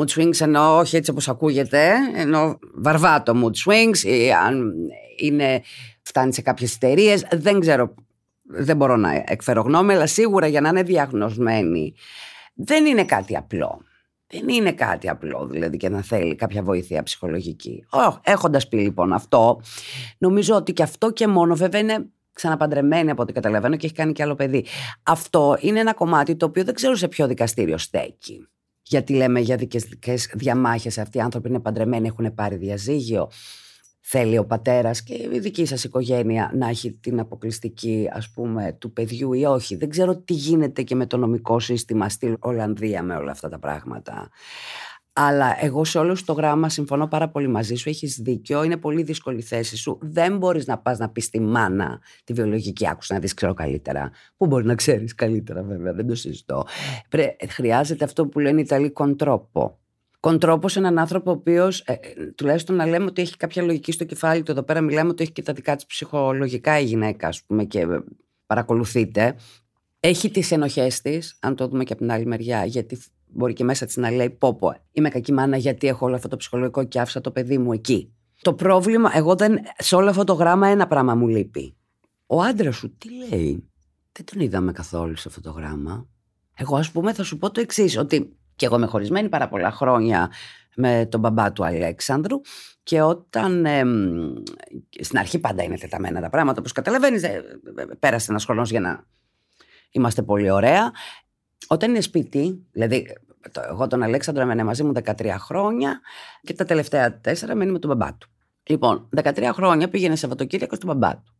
mood 0.00 0.08
swings 0.08 0.40
εννοώ 0.40 0.78
όχι 0.78 0.96
έτσι 0.96 1.10
όπως 1.10 1.28
ακούγεται, 1.28 1.92
εννοώ 2.16 2.56
βαρβάτο 2.74 3.32
mood 3.44 3.70
swings 3.70 3.98
ή 3.98 4.32
αν 4.32 4.72
είναι, 5.16 5.62
φτάνει 6.02 6.34
σε 6.34 6.42
κάποιες 6.42 6.74
εταιρείες, 6.74 7.26
δεν 7.30 7.60
ξέρω, 7.60 7.94
δεν 8.42 8.76
μπορώ 8.76 8.96
να 8.96 9.24
εκφέρω 9.26 9.62
γνώμη, 9.62 9.92
αλλά 9.92 10.06
σίγουρα 10.06 10.46
για 10.46 10.60
να 10.60 10.68
είναι 10.68 10.82
διαγνωσμένη 10.82 11.94
δεν 12.60 12.86
είναι 12.86 13.04
κάτι 13.04 13.36
απλό. 13.36 13.82
Δεν 14.30 14.48
είναι 14.48 14.72
κάτι 14.72 15.08
απλό 15.08 15.46
δηλαδή 15.46 15.76
και 15.76 15.88
να 15.88 16.02
θέλει 16.02 16.34
κάποια 16.34 16.62
βοήθεια 16.62 17.02
ψυχολογική. 17.02 17.86
Oh, 17.90 18.18
έχοντας 18.22 18.68
πει 18.68 18.76
λοιπόν 18.76 19.12
αυτό, 19.12 19.60
νομίζω 20.18 20.54
ότι 20.54 20.72
και 20.72 20.82
αυτό 20.82 21.10
και 21.10 21.26
μόνο 21.26 21.54
βέβαια 21.54 21.80
είναι 21.80 22.06
ξαναπαντρεμένη 22.32 23.10
από 23.10 23.22
ό,τι 23.22 23.32
καταλαβαίνω 23.32 23.76
και 23.76 23.86
έχει 23.86 23.94
κάνει 23.94 24.12
και 24.12 24.22
άλλο 24.22 24.34
παιδί. 24.34 24.64
Αυτό 25.02 25.56
είναι 25.60 25.80
ένα 25.80 25.94
κομμάτι 25.94 26.36
το 26.36 26.46
οποίο 26.46 26.64
δεν 26.64 26.74
ξέρω 26.74 26.94
σε 26.96 27.08
ποιο 27.08 27.26
δικαστήριο 27.26 27.78
στέκει 27.78 28.48
γιατί 28.88 29.12
λέμε 29.12 29.40
για 29.40 29.56
δικαιωτικές 29.56 30.30
διαμάχες 30.34 30.98
αυτοί 30.98 31.18
οι 31.18 31.20
άνθρωποι 31.20 31.48
είναι 31.48 31.60
παντρεμένοι, 31.60 32.06
έχουν 32.06 32.34
πάρει 32.34 32.56
διαζύγιο. 32.56 33.30
Θέλει 34.10 34.38
ο 34.38 34.46
πατέρας 34.46 35.02
και 35.02 35.14
η 35.32 35.38
δική 35.38 35.66
σας 35.66 35.84
οικογένεια 35.84 36.50
να 36.54 36.68
έχει 36.68 36.92
την 36.92 37.20
αποκλειστική 37.20 38.08
ας 38.12 38.30
πούμε 38.30 38.76
του 38.78 38.92
παιδιού 38.92 39.32
ή 39.32 39.44
όχι. 39.44 39.76
Δεν 39.76 39.88
ξέρω 39.88 40.16
τι 40.16 40.32
γίνεται 40.32 40.82
και 40.82 40.94
με 40.94 41.06
το 41.06 41.16
νομικό 41.16 41.58
σύστημα 41.58 42.08
στη 42.08 42.36
Ολλανδία 42.38 43.02
με 43.02 43.16
όλα 43.16 43.30
αυτά 43.30 43.48
τα 43.48 43.58
πράγματα. 43.58 44.28
Αλλά 45.12 45.56
εγώ 45.64 45.84
σε 45.84 45.98
όλο 45.98 46.16
το 46.24 46.32
γράμμα 46.32 46.68
συμφωνώ 46.68 47.08
πάρα 47.08 47.28
πολύ 47.28 47.48
μαζί 47.48 47.74
σου. 47.74 47.88
Έχεις 47.88 48.18
δίκιο. 48.20 48.62
Είναι 48.62 48.76
πολύ 48.76 49.02
δύσκολη 49.02 49.38
η 49.38 49.42
θέση 49.42 49.76
σου. 49.76 49.98
Δεν 50.00 50.36
μπορείς 50.36 50.66
να 50.66 50.78
πας 50.78 50.98
να 50.98 51.08
πεις 51.08 51.24
στη 51.24 51.40
μάνα 51.40 52.00
τη 52.24 52.32
βιολογική 52.32 52.88
άκουσα 52.88 53.14
να 53.14 53.20
δεις 53.20 53.34
ξέρω 53.34 53.54
καλύτερα. 53.54 54.10
Πού 54.36 54.46
μπορεί 54.46 54.64
να 54.64 54.74
ξέρεις 54.74 55.14
καλύτερα, 55.14 55.62
βέβαια, 55.62 55.92
δεν 55.92 56.06
το 56.06 56.14
συζητώ. 56.14 56.66
Πρέ, 57.08 57.36
χρειάζεται 57.48 58.04
αυτό 58.04 58.26
που 58.26 58.38
λένε 58.38 58.58
οι 58.60 58.62
Ιταλοί 58.62 58.90
κοντρόπο. 58.90 59.78
Κοντρόπο 60.20 60.68
σε 60.68 60.78
έναν 60.78 60.98
άνθρωπο 60.98 61.30
ο 61.30 61.34
οποίος, 61.34 61.80
ε, 61.80 61.96
τουλάχιστον 62.34 62.76
να 62.76 62.86
λέμε 62.86 63.04
ότι 63.04 63.22
έχει 63.22 63.36
κάποια 63.36 63.62
λογική 63.62 63.92
στο 63.92 64.04
κεφάλι 64.04 64.42
του. 64.42 64.50
Εδώ 64.50 64.62
πέρα 64.62 64.80
μιλάμε 64.80 65.10
ότι 65.10 65.22
έχει 65.22 65.32
και 65.32 65.42
τα 65.42 65.52
δικά 65.52 65.76
της 65.76 65.86
ψυχολογικά 65.86 66.78
η 66.78 66.84
γυναίκα, 66.84 67.28
ας 67.28 67.42
πούμε, 67.44 67.64
και 67.64 67.80
ε, 67.80 67.98
παρακολουθείτε. 68.46 69.34
Έχει 70.00 70.30
τις 70.30 70.50
ενοχές 70.50 71.00
της, 71.00 71.38
αν 71.40 71.56
το 71.56 71.68
δούμε 71.68 71.84
και 71.84 71.92
από 71.92 72.02
την 72.02 72.12
άλλη 72.12 72.26
μεριά, 72.26 72.64
γιατί 72.64 72.98
μπορεί 73.26 73.52
και 73.52 73.64
μέσα 73.64 73.86
της 73.86 73.96
να 73.96 74.10
λέει: 74.10 74.30
Πω, 74.30 74.54
πω, 74.54 74.74
είμαι 74.92 75.08
κακή 75.08 75.32
μάνα 75.32 75.56
γιατί 75.56 75.86
έχω 75.86 76.06
όλο 76.06 76.14
αυτό 76.14 76.28
το 76.28 76.36
ψυχολογικό 76.36 76.84
και 76.84 77.00
άφησα 77.00 77.20
το 77.20 77.30
παιδί 77.30 77.58
μου 77.58 77.72
εκεί. 77.72 78.12
Το 78.42 78.54
πρόβλημα, 78.54 79.10
εγώ 79.14 79.34
δεν, 79.34 79.58
σε 79.78 79.96
όλο 79.96 80.10
αυτό 80.10 80.24
το 80.24 80.32
γράμμα 80.32 80.68
ένα 80.68 80.86
πράγμα 80.86 81.14
μου 81.14 81.28
λείπει. 81.28 81.76
Ο 82.26 82.42
άντρας 82.42 82.76
σου 82.76 82.96
τι 82.96 83.08
λέει; 83.10 83.70
Δεν 84.12 84.24
τον 84.24 84.40
είδαμε 84.40 84.72
καθόλου 84.72 85.16
σε 85.16 85.28
αυτό 85.28 85.40
το 85.40 85.50
γράμμα. 85.50 86.08
Εγώ, 86.54 86.76
ας 86.76 86.90
πούμε, 86.90 87.12
θα 87.12 87.22
σου 87.22 87.38
πω 87.38 87.50
το 87.50 87.60
εξής: 87.60 87.96
Ότι 87.96 88.38
και 88.58 88.66
εγώ 88.66 88.76
είμαι 88.76 88.86
χωρισμένη 88.86 89.28
πάρα 89.28 89.48
πολλά 89.48 89.70
χρόνια 89.70 90.30
με 90.76 91.06
τον 91.10 91.20
μπαμπά 91.20 91.52
του 91.52 91.64
Αλέξανδρου 91.64 92.40
και 92.82 93.02
όταν 93.02 93.66
στην 95.00 95.18
αρχή 95.18 95.38
πάντα 95.38 95.62
είναι 95.62 95.78
τεταμένα 95.78 96.20
τα 96.20 96.30
πράγματα 96.30 96.58
όπως 96.60 96.72
καταλαβαίνεις 96.72 97.22
ε, 97.22 97.42
πέρασε 97.98 98.30
ένας 98.30 98.44
χρόνος 98.44 98.70
για 98.70 98.80
να 98.80 99.04
είμαστε 99.90 100.22
πολύ 100.22 100.50
ωραία 100.50 100.92
όταν 101.66 101.90
είναι 101.90 102.00
σπίτι, 102.00 102.66
δηλαδή 102.72 103.06
εγώ 103.68 103.86
τον 103.86 104.02
Αλέξανδρο 104.02 104.42
έμενε 104.42 104.64
μαζί 104.64 104.82
μου 104.84 104.92
13 105.04 105.34
χρόνια 105.38 106.00
και 106.42 106.54
τα 106.54 106.64
τελευταία 106.64 107.20
4 107.24 107.34
μένει 107.54 107.72
με 107.72 107.78
τον 107.78 107.90
μπαμπά 107.90 108.14
του. 108.14 108.28
Λοιπόν, 108.62 109.08
13 109.16 109.50
χρόνια 109.52 109.88
πήγαινε 109.88 110.16
Σαββατοκύριακο 110.16 110.74
στον 110.74 110.88
μπαμπά 110.88 111.16
του. 111.16 111.34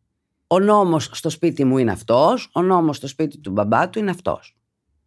Ο 0.47 0.59
νόμος 0.59 1.09
στο 1.13 1.29
σπίτι 1.29 1.63
μου 1.63 1.77
είναι 1.77 1.91
αυτός, 1.91 2.49
ο 2.53 2.61
νόμος 2.61 2.97
στο 2.97 3.07
σπίτι 3.07 3.37
του 3.37 3.51
μπαμπά 3.51 3.89
του 3.89 3.99
είναι 3.99 4.09
αυτός. 4.09 4.57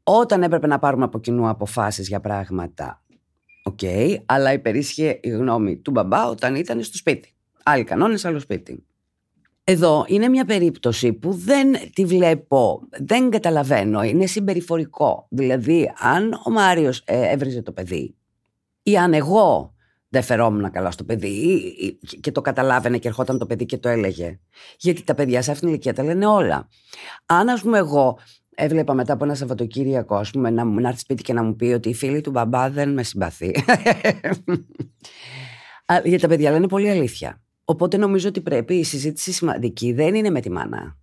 Όταν 0.02 0.42
έπρεπε 0.42 0.66
να 0.66 0.78
πάρουμε 0.78 1.04
από 1.04 1.20
κοινού 1.20 1.48
αποφάσεις 1.48 2.08
για 2.08 2.20
πράγματα, 2.20 3.02
οκ, 3.62 3.78
okay, 3.82 4.16
αλλά 4.26 4.52
υπερίσχυε 4.52 5.18
η 5.22 5.28
γνώμη 5.28 5.76
του 5.76 5.90
μπαμπά 5.90 6.28
όταν 6.28 6.54
ήταν 6.54 6.82
στο 6.82 6.96
σπίτι. 6.96 7.34
Άλλοι 7.62 7.84
κανόνες, 7.84 8.24
άλλο 8.24 8.38
σπίτι. 8.38 8.86
Εδώ 9.64 10.04
είναι 10.08 10.28
μια 10.28 10.44
περίπτωση 10.44 11.12
που 11.12 11.32
δεν 11.32 11.76
τη 11.94 12.04
βλέπω, 12.04 12.82
δεν 12.90 13.30
καταλαβαίνω, 13.30 14.02
είναι 14.02 14.26
συμπεριφορικό. 14.26 15.26
Δηλαδή, 15.30 15.92
αν 15.98 16.40
ο 16.46 16.50
Μάριος 16.50 17.02
ε, 17.04 17.30
έβριζε 17.30 17.62
το 17.62 17.72
παιδί 17.72 18.16
ή 18.82 18.96
αν 18.96 19.14
εγώ 19.14 19.74
δεν 20.08 20.22
φερόμουν 20.22 20.70
καλά 20.70 20.90
στο 20.90 21.04
παιδί 21.04 21.62
και 22.20 22.32
το 22.32 22.40
καταλάβαινε 22.40 22.98
και 22.98 23.08
ερχόταν 23.08 23.38
το 23.38 23.46
παιδί 23.46 23.66
και 23.66 23.78
το 23.78 23.88
έλεγε. 23.88 24.40
Γιατί 24.78 25.02
τα 25.02 25.14
παιδιά 25.14 25.42
σε 25.42 25.50
αυτήν 25.50 25.66
την 25.66 25.74
ηλικία 25.74 25.94
τα 25.94 26.02
λένε 26.02 26.26
όλα. 26.26 26.68
Αν 27.26 27.48
ας 27.48 27.60
πούμε 27.60 27.78
εγώ 27.78 28.18
έβλεπα 28.62 28.94
μετά 28.94 29.12
από 29.12 29.24
ένα 29.24 29.34
Σαββατοκύριακο 29.34 30.16
ας 30.16 30.30
πούμε, 30.30 30.50
να, 30.50 30.64
να 30.64 30.88
έρθει 30.88 31.00
σπίτι 31.00 31.22
και 31.22 31.32
να 31.32 31.42
μου 31.42 31.56
πει 31.56 31.64
ότι 31.64 31.88
η 31.88 31.94
φίλη 31.94 32.20
του 32.20 32.30
μπαμπά 32.30 32.70
δεν 32.70 32.92
με 32.92 33.02
συμπαθεί. 33.02 33.50
Γιατί 36.04 36.18
τα 36.18 36.28
παιδιά 36.28 36.50
λένε 36.50 36.68
πολύ 36.68 36.90
αλήθεια. 36.90 37.42
Οπότε 37.64 37.96
νομίζω 37.96 38.28
ότι 38.28 38.40
πρέπει 38.40 38.74
η 38.74 38.84
συζήτηση 38.84 39.32
σημαντική 39.32 39.92
δεν 39.92 40.14
είναι 40.14 40.30
με 40.30 40.40
τη 40.40 40.50
μάνα. 40.50 40.96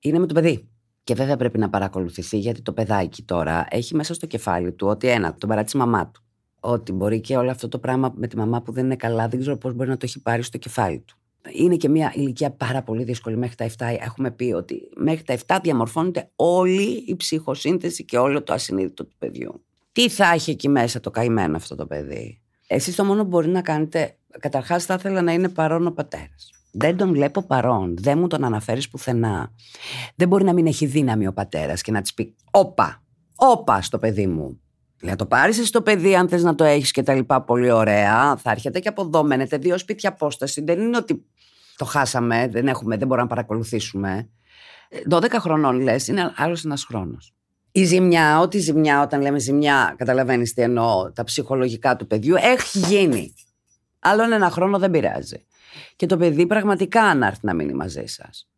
Είναι 0.00 0.18
με 0.18 0.26
το 0.26 0.34
παιδί. 0.34 0.68
Και 1.04 1.14
βέβαια 1.14 1.36
πρέπει 1.36 1.58
να 1.58 1.70
παρακολουθηθεί 1.70 2.38
γιατί 2.38 2.62
το 2.62 2.72
παιδάκι 2.72 3.22
τώρα 3.22 3.66
έχει 3.70 3.94
μέσα 3.94 4.14
στο 4.14 4.26
κεφάλι 4.26 4.72
του 4.72 4.86
ότι 4.86 5.08
ένα, 5.08 5.34
τον 5.34 5.48
παρά 5.48 5.64
της 5.64 5.74
μαμά 5.74 6.10
του. 6.10 6.22
Ότι 6.60 6.92
μπορεί 6.92 7.20
και 7.20 7.36
όλο 7.36 7.50
αυτό 7.50 7.68
το 7.68 7.78
πράγμα 7.78 8.12
με 8.16 8.26
τη 8.26 8.36
μαμά 8.36 8.62
που 8.62 8.72
δεν 8.72 8.84
είναι 8.84 8.96
καλά, 8.96 9.28
δεν 9.28 9.40
ξέρω 9.40 9.56
πώς 9.56 9.74
μπορεί 9.74 9.88
να 9.88 9.96
το 9.96 10.06
έχει 10.06 10.22
πάρει 10.22 10.42
στο 10.42 10.58
κεφάλι 10.58 11.00
του. 11.00 11.16
Είναι 11.52 11.76
και 11.76 11.88
μια 11.88 12.12
ηλικία 12.14 12.50
πάρα 12.50 12.82
πολύ 12.82 13.04
δύσκολη. 13.04 13.36
Μέχρι 13.36 13.54
τα 13.56 13.66
7 13.78 13.96
έχουμε 14.00 14.30
πει 14.30 14.52
ότι 14.52 14.88
μέχρι 14.96 15.22
τα 15.24 15.38
7 15.46 15.58
διαμορφώνεται 15.62 16.30
όλη 16.36 17.04
η 17.06 17.16
ψυχοσύνθεση 17.16 18.04
και 18.04 18.18
όλο 18.18 18.42
το 18.42 18.52
ασυνείδητο 18.52 19.04
του 19.04 19.16
παιδιού. 19.18 19.64
Τι 19.92 20.08
θα 20.08 20.32
έχει 20.32 20.50
εκεί 20.50 20.68
μέσα 20.68 21.00
το 21.00 21.10
καημένο 21.10 21.56
αυτό 21.56 21.74
το 21.74 21.86
παιδί; 21.86 22.40
Εσείς 22.66 22.94
το 22.94 23.04
μόνο 23.04 23.22
που 23.22 23.28
μπορεί 23.28 23.48
να 23.48 23.62
κάνετε 23.62 24.16
Καταρχάς, 24.40 24.84
θα 24.84 24.94
ήθελα 24.94 25.22
να 25.22 25.32
είναι 25.32 25.48
παρόν 25.48 25.86
ο 25.86 25.90
πατέρας. 25.90 26.50
Δεν 26.72 26.96
τον 26.96 27.12
βλέπω 27.12 27.42
παρόν. 27.42 27.96
Δεν 27.98 28.18
μου 28.18 28.26
τον 28.26 28.44
αναφέρεις 28.44 28.88
πουθενά. 28.88 29.52
Δεν 30.14 30.28
μπορεί 30.28 30.44
να 30.44 30.52
μην 30.52 30.66
έχει 30.66 30.86
δύναμη 30.86 31.26
ο 31.26 31.32
πατέρας 31.32 31.82
και 31.82 31.92
να 31.92 32.00
της 32.00 32.14
πει: 32.14 32.34
Όπα, 32.50 33.02
όπα 33.36 33.82
στο 33.82 33.98
παιδί 33.98 34.26
μου. 34.26 34.58
Να 35.00 35.16
το 35.16 35.26
πάρεις 35.26 35.66
στο 35.66 35.82
παιδί, 35.82 36.16
αν 36.16 36.28
θες 36.28 36.42
να 36.42 36.54
το 36.54 36.64
έχεις 36.64 36.90
και 36.90 37.02
τα 37.02 37.14
λοιπά. 37.14 37.42
Πολύ 37.42 37.70
ωραία. 37.70 38.36
Θα 38.36 38.50
έρχεται 38.50 38.80
και 38.80 38.88
από 38.88 39.02
εδώ. 39.02 39.22
Μένετε 39.22 39.56
δύο 39.56 39.78
σπίτια 39.78 40.08
απόσταση. 40.08 40.62
Δεν 40.64 40.80
είναι 40.80 40.96
ότι 40.96 41.24
το 41.76 41.84
χάσαμε, 41.84 42.48
δεν, 42.48 42.68
έχουμε, 42.68 42.96
δεν 42.96 43.06
μπορούμε 43.06 43.26
να 43.28 43.34
παρακολουθήσουμε. 43.34 44.28
12 45.10 45.30
χρονών 45.38 45.80
λες, 45.80 46.08
είναι 46.08 46.32
άλλος 46.36 46.64
ένας 46.64 46.84
χρόνος. 46.84 47.34
Η 47.72 47.84
ζημιά, 47.84 48.40
ό,τι 48.40 48.58
ζημιά, 48.58 49.02
όταν 49.02 49.20
λέμε 49.20 49.38
ζημιά, 49.38 49.94
καταλαβαίνεις 49.98 50.54
τι 50.54 50.62
εννοώ, 50.62 51.12
τα 51.12 51.24
ψυχολογικά 51.24 51.96
του 51.96 52.06
παιδιού, 52.06 52.34
έχει 52.38 52.78
γίνει. 52.78 53.34
Άλλον 53.98 54.32
ένα 54.32 54.50
χρόνο 54.50 54.78
δεν 54.78 54.90
πειράζει. 54.90 55.46
Και 55.96 56.06
το 56.06 56.16
παιδί 56.16 56.46
πραγματικά 56.46 57.14
να 57.14 57.26
έρθει 57.26 57.46
να 57.46 57.54
μείνει 57.54 57.72
μαζί 57.72 58.06
σας. 58.06 58.48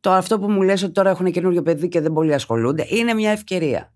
Το 0.00 0.10
αυτό 0.10 0.38
που 0.38 0.50
μου 0.50 0.62
λες 0.62 0.82
ότι 0.82 0.92
τώρα 0.92 1.10
έχουν 1.10 1.30
καινούριο 1.30 1.62
παιδί 1.62 1.88
και 1.88 2.00
δεν 2.00 2.12
πολύ 2.12 2.34
ασχολούνται, 2.34 2.86
είναι 2.88 3.14
μια 3.14 3.30
ευκαιρία. 3.30 3.92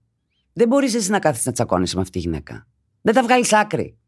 Δεν 0.52 0.68
μπορείς 0.68 0.94
εσύ 0.94 1.10
να 1.10 1.18
κάθεσαι 1.18 1.42
να 1.46 1.52
τσακώνει 1.52 1.90
με 1.94 2.00
αυτή 2.00 2.12
τη 2.12 2.18
γυναίκα. 2.18 2.66
Δεν 3.00 3.14
τα 3.14 3.22
βγάλεις 3.22 3.52
άκρη. 3.52 3.98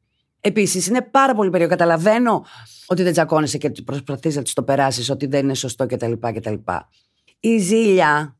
Επίσης, 0.41 0.87
είναι 0.87 1.03
πάρα 1.03 1.35
πολύ 1.35 1.51
περίεργο. 1.51 1.77
Καταλαβαίνω 1.77 2.45
ότι 2.87 3.03
δεν 3.03 3.13
τσακώνεσαι 3.13 3.59
και 3.59 3.71
προσπαθείς 3.71 4.37
να 4.37 4.43
της 4.43 4.53
το 4.53 4.63
περάσεις, 4.63 5.11
ότι 5.11 5.27
δεν 5.27 5.45
είναι 5.45 5.55
σωστό 5.55 5.87
κτλ. 5.87 6.13
κτλ. 6.13 6.55
Η 7.41 7.59
ζήλια, 7.59 8.37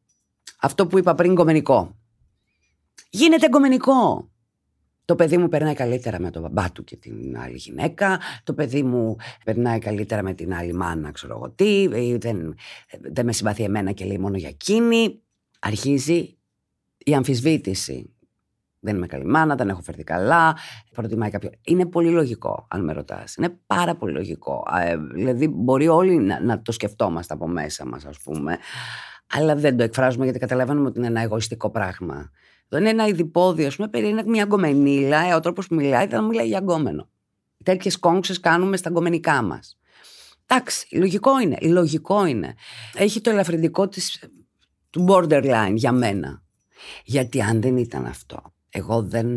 αυτό 0.61 0.87
που 0.87 0.99
είπα 0.99 1.15
πριν, 1.15 1.35
κομμενικό. 1.35 1.97
Γίνεται 3.11 3.49
κομμενικό. 3.49 4.31
Το 5.05 5.15
παιδί 5.17 5.37
μου 5.37 5.49
περνάει 5.49 5.75
καλύτερα 5.75 6.21
με 6.21 6.31
τον 6.31 6.43
μπαμπά 6.43 6.73
του 6.73 6.85
και 6.85 6.97
την 6.97 7.39
άλλη 7.39 7.57
γυναίκα. 7.57 8.21
Το 8.45 8.55
παιδί 8.55 8.83
μου 8.83 9.17
περνάει 9.45 9.79
καλύτερα 9.79 10.23
με 10.23 10.35
την 10.35 10.55
άλλη 10.55 10.73
μάνα, 10.73 11.11
ξέρω 11.11 11.35
εγώ 11.37 11.51
τι. 11.51 11.87
Δεν, 12.17 12.55
δεν 13.01 13.25
με 13.25 13.33
συμπαθεί 13.33 13.63
εμένα 13.63 13.93
και 13.93 14.05
λέει 14.05 14.19
μόνο 14.19 14.37
για 14.37 14.49
εκείνη. 14.49 15.23
Αρχίζει 15.59 16.37
η 16.99 17.15
αμφισβήτηση. 17.15 18.16
Δεν 18.81 18.97
είμαι 18.97 19.07
καλή 19.07 19.25
μάνα, 19.25 19.55
δεν 19.55 19.69
έχω 19.69 19.83
φερθεί 19.83 20.05
καλά. 20.05 20.57
Προτιμάει 20.93 21.31
κάποιο. 21.31 21.51
Είναι 21.63 21.87
πολύ 21.87 22.11
λογικό, 22.11 22.67
αν 22.71 22.85
με 22.85 22.93
ρωτάς. 22.93 23.35
Είναι 23.35 23.59
πάρα 23.67 23.95
πολύ 23.95 24.13
λογικό. 24.13 24.63
Ε, 24.81 24.97
δηλαδή, 24.97 25.49
μπορεί 25.49 25.89
όλοι 25.89 26.17
να, 26.17 26.41
να 26.41 26.63
το 26.63 26.73
σκεφτόμαστε 26.73 27.35
από 27.35 27.49
μέσα 27.49 27.87
μας, 27.87 28.05
ας 28.05 28.19
πούμε. 28.25 28.59
Αλλά 29.33 29.55
δεν 29.57 29.77
το 29.77 29.83
εκφράζουμε 29.83 30.25
γιατί 30.25 30.39
καταλαβαίνουμε 30.39 30.89
ότι 30.89 30.99
είναι 30.99 31.07
ένα 31.07 31.21
εγωιστικό 31.21 31.71
πράγμα. 31.71 32.31
Δεν 32.69 32.81
είναι 32.81 32.91
ένα 32.91 33.07
ειδηπόδιο, 33.07 33.67
ας 33.67 33.77
πούμε, 33.77 33.89
περί 33.89 34.23
μια 34.27 34.45
γκομενίλα. 34.45 35.29
Ε, 35.31 35.35
ο 35.35 35.41
τρόπος 35.41 35.67
που 35.67 35.75
μιλάει 35.75 36.07
δεν 36.07 36.25
μιλάει 36.25 36.47
για 36.47 36.59
γκόμενο. 36.59 37.09
Τέτοιες 37.63 37.99
κόμξε 37.99 38.41
κάνουμε 38.41 38.77
στα 38.77 38.91
γκομενικά 38.91 39.43
μας. 39.43 39.79
Εντάξει, 40.47 40.97
λογικό 40.97 41.41
είναι. 41.41 41.57
Λογικό 41.61 42.27
είναι. 42.27 42.55
Έχει 42.95 43.21
το 43.21 43.31
ελαφρυντικό 43.31 43.89
της, 43.89 44.25
του 44.91 45.07
borderline 45.09 45.73
για 45.75 45.93
μένα. 45.93 46.43
Γιατί 47.05 47.43
αν 47.43 47.61
δεν 47.61 47.77
ήταν 47.77 48.07
αυτό, 48.07 48.43
εγώ 48.77 49.03
δεν, 49.03 49.35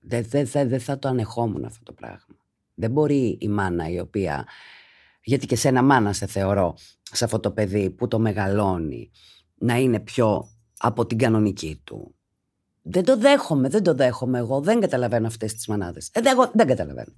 δεν, 0.00 0.24
δεν, 0.28 0.46
δεν, 0.46 0.68
δεν 0.68 0.80
θα 0.80 0.98
το 0.98 1.08
ανεχόμουν 1.08 1.64
αυτό 1.64 1.82
το 1.82 1.92
πράγμα. 1.92 2.36
Δεν 2.74 2.90
μπορεί 2.90 3.36
η 3.40 3.48
μάνα 3.48 3.88
η 3.88 3.98
οποία. 3.98 4.46
Γιατί 5.24 5.46
και 5.46 5.56
σε 5.56 5.68
ένα 5.68 5.82
μάνα 5.82 6.12
σε 6.12 6.26
θεωρώ 6.26 6.74
σε 7.02 7.24
αυτό 7.24 7.40
το 7.40 7.50
παιδί 7.50 7.90
που 7.90 8.08
το 8.08 8.18
μεγαλώνει 8.18 9.10
να 9.54 9.76
είναι 9.76 10.00
πιο 10.00 10.48
από 10.78 11.06
την 11.06 11.18
κανονική 11.18 11.80
του. 11.84 12.14
Δεν 12.82 13.04
το 13.04 13.16
δέχομαι, 13.16 13.68
δεν 13.68 13.82
το 13.82 13.94
δέχομαι 13.94 14.38
εγώ. 14.38 14.60
Δεν 14.60 14.80
καταλαβαίνω 14.80 15.26
αυτές 15.26 15.54
τις 15.54 15.66
μανάδες. 15.66 16.10
Ε, 16.12 16.20
εγώ 16.30 16.50
δεν 16.54 16.66
καταλαβαίνω. 16.66 17.12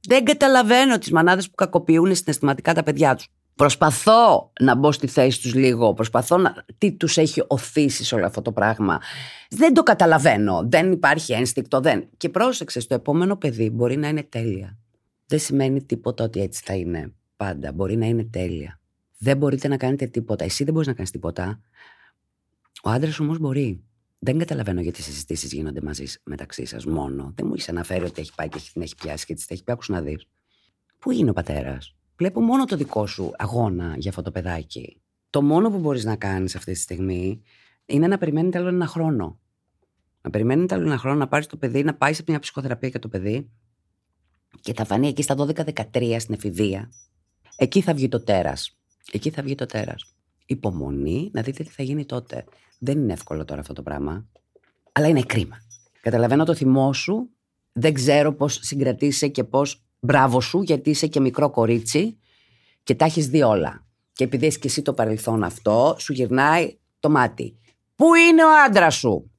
Δεν 0.00 0.24
καταλαβαίνω 0.24 0.98
τις 0.98 1.10
μανάδες 1.10 1.48
που 1.48 1.54
κακοποιούν 1.54 2.14
συναισθηματικά 2.14 2.74
τα 2.74 2.82
παιδιά 2.82 3.14
τους. 3.14 3.28
Προσπαθώ 3.54 4.52
να 4.60 4.74
μπω 4.74 4.92
στη 4.92 5.06
θέση 5.06 5.40
τους 5.40 5.54
λίγο. 5.54 5.94
Προσπαθώ 5.94 6.36
να. 6.36 6.64
Τι 6.78 6.92
τους 6.92 7.16
έχει 7.16 7.42
οθήσει 7.46 8.04
σε 8.04 8.14
όλο 8.14 8.26
αυτό 8.26 8.42
το 8.42 8.52
πράγμα. 8.52 9.00
Δεν 9.50 9.74
το 9.74 9.82
καταλαβαίνω. 9.82 10.66
Δεν 10.68 10.92
υπάρχει 10.92 11.32
ένστικτο. 11.32 11.80
Δεν. 11.80 12.08
Και 12.16 12.28
πρόσεξε, 12.28 12.86
το 12.86 12.94
επόμενο 12.94 13.36
παιδί 13.36 13.70
μπορεί 13.70 13.96
να 13.96 14.08
είναι 14.08 14.22
τέλεια. 14.22 14.78
Δεν 15.26 15.38
σημαίνει 15.38 15.84
τίποτα 15.84 16.24
ότι 16.24 16.40
έτσι 16.40 16.62
θα 16.64 16.74
είναι 16.74 17.12
πάντα. 17.36 17.72
Μπορεί 17.72 17.96
να 17.96 18.06
είναι 18.06 18.24
τέλεια. 18.24 18.80
Δεν 19.18 19.36
μπορείτε 19.36 19.68
να 19.68 19.76
κάνετε 19.76 20.06
τίποτα. 20.06 20.44
Εσύ 20.44 20.64
δεν 20.64 20.72
μπορείς 20.72 20.88
να 20.88 20.94
κάνεις 20.94 21.10
τίποτα. 21.10 21.60
Ο 22.82 22.90
άντρας 22.90 23.20
όμως 23.20 23.38
μπορεί. 23.38 23.84
Δεν 24.18 24.38
καταλαβαίνω 24.38 24.80
γιατί 24.80 25.00
οι 25.00 25.02
συζητήσεις 25.02 25.52
γίνονται 25.52 25.80
μαζί 25.80 26.04
μεταξύ 26.24 26.64
σας 26.64 26.84
μόνο. 26.86 27.32
Δεν 27.34 27.46
μου 27.46 27.52
έχεις 27.54 27.68
αναφέρει 27.68 28.04
ότι 28.04 28.20
έχει 28.20 28.34
πάει 28.34 28.48
και 28.48 28.58
την 28.72 28.82
έχει 28.82 28.94
πιάσει 28.94 29.26
και 29.26 29.34
τη 29.34 29.44
έχει 29.48 29.64
πει: 29.64 29.72
Άκουσα 29.72 29.92
να 29.92 30.00
δεις. 30.00 30.26
Πού 30.98 31.10
είναι 31.10 31.30
ο 31.30 31.32
πατέρας; 31.32 31.94
Βλέπω 32.16 32.40
μόνο 32.40 32.64
το 32.64 32.76
δικό 32.76 33.06
σου 33.06 33.32
αγώνα 33.36 33.94
για 33.98 34.10
αυτό 34.10 34.22
το 34.22 34.30
παιδάκι. 34.30 35.00
Το 35.30 35.42
μόνο 35.42 35.70
που 35.70 35.78
μπορείς 35.78 36.04
να 36.04 36.16
κάνεις 36.16 36.56
αυτή 36.56 36.72
τη 36.72 36.78
στιγμή 36.78 37.42
είναι 37.86 38.06
να 38.06 38.18
περιμένει 38.18 38.56
άλλο 38.56 38.68
ένα 38.68 38.86
χρόνο. 38.86 39.38
Να 40.20 40.30
περιμένει 40.30 40.66
άλλο 40.70 40.86
ένα 40.86 40.98
χρόνο 40.98 41.16
να 41.16 41.28
πάρεις 41.28 41.46
το 41.46 41.56
παιδί, 41.56 41.82
να 41.82 41.94
πάεις 41.94 42.16
σε 42.16 42.24
μια 42.26 42.38
ψυχοθεραπεία 42.38 42.88
για 42.88 42.98
το 42.98 43.08
παιδί 43.08 43.50
και 44.60 44.74
θα 44.74 44.84
φανεί 44.84 45.08
εκεί 45.08 45.22
στα 45.22 45.34
12-13 45.38 46.16
στην 46.18 46.34
εφηβεία. 46.34 46.90
Εκεί 47.56 47.80
θα 47.80 47.94
βγει 47.94 48.08
το 48.08 48.20
τέρας. 48.20 48.78
Εκεί 49.12 49.30
θα 49.30 49.42
βγει 49.42 49.54
το 49.54 49.66
τέρας. 49.66 50.14
Υπομονή 50.46 51.30
να 51.32 51.42
δείτε 51.42 51.62
τι 51.62 51.70
θα 51.70 51.82
γίνει 51.82 52.04
τότε. 52.04 52.44
Δεν 52.78 52.98
είναι 52.98 53.12
εύκολο 53.12 53.44
τώρα 53.44 53.60
αυτό 53.60 53.72
το 53.72 53.82
πράγμα. 53.82 54.26
Αλλά 54.92 55.08
είναι 55.08 55.22
κρίμα. 55.22 55.56
Καταλαβαίνω 56.00 56.44
το 56.44 56.54
θυμό 56.54 56.92
σου. 56.92 57.30
Δεν 57.72 57.94
ξέρω 57.94 58.34
πώς 58.34 58.58
συγκρατήσει 58.62 59.30
και 59.30 59.44
πώς. 59.44 59.83
Μπράβο 60.04 60.40
σου, 60.40 60.62
γιατί 60.62 60.90
είσαι 60.90 61.06
και 61.06 61.20
μικρό 61.20 61.50
κορίτσι 61.50 62.18
και 62.82 62.94
τα 62.94 63.04
έχεις 63.04 63.28
δει 63.28 63.42
όλα. 63.42 63.86
Και 64.12 64.24
επειδή 64.24 64.46
έχεις 64.46 64.58
και 64.58 64.68
εσύ 64.68 64.82
το 64.82 64.92
παρελθόν 64.92 65.42
αυτό, 65.42 65.96
σου 65.98 66.12
γυρνάει 66.12 66.78
το 67.00 67.10
μάτι. 67.10 67.58
Πού 67.94 68.14
είναι 68.14 68.44
ο 68.44 68.48
άντρα 68.66 68.90
σου, 68.90 69.30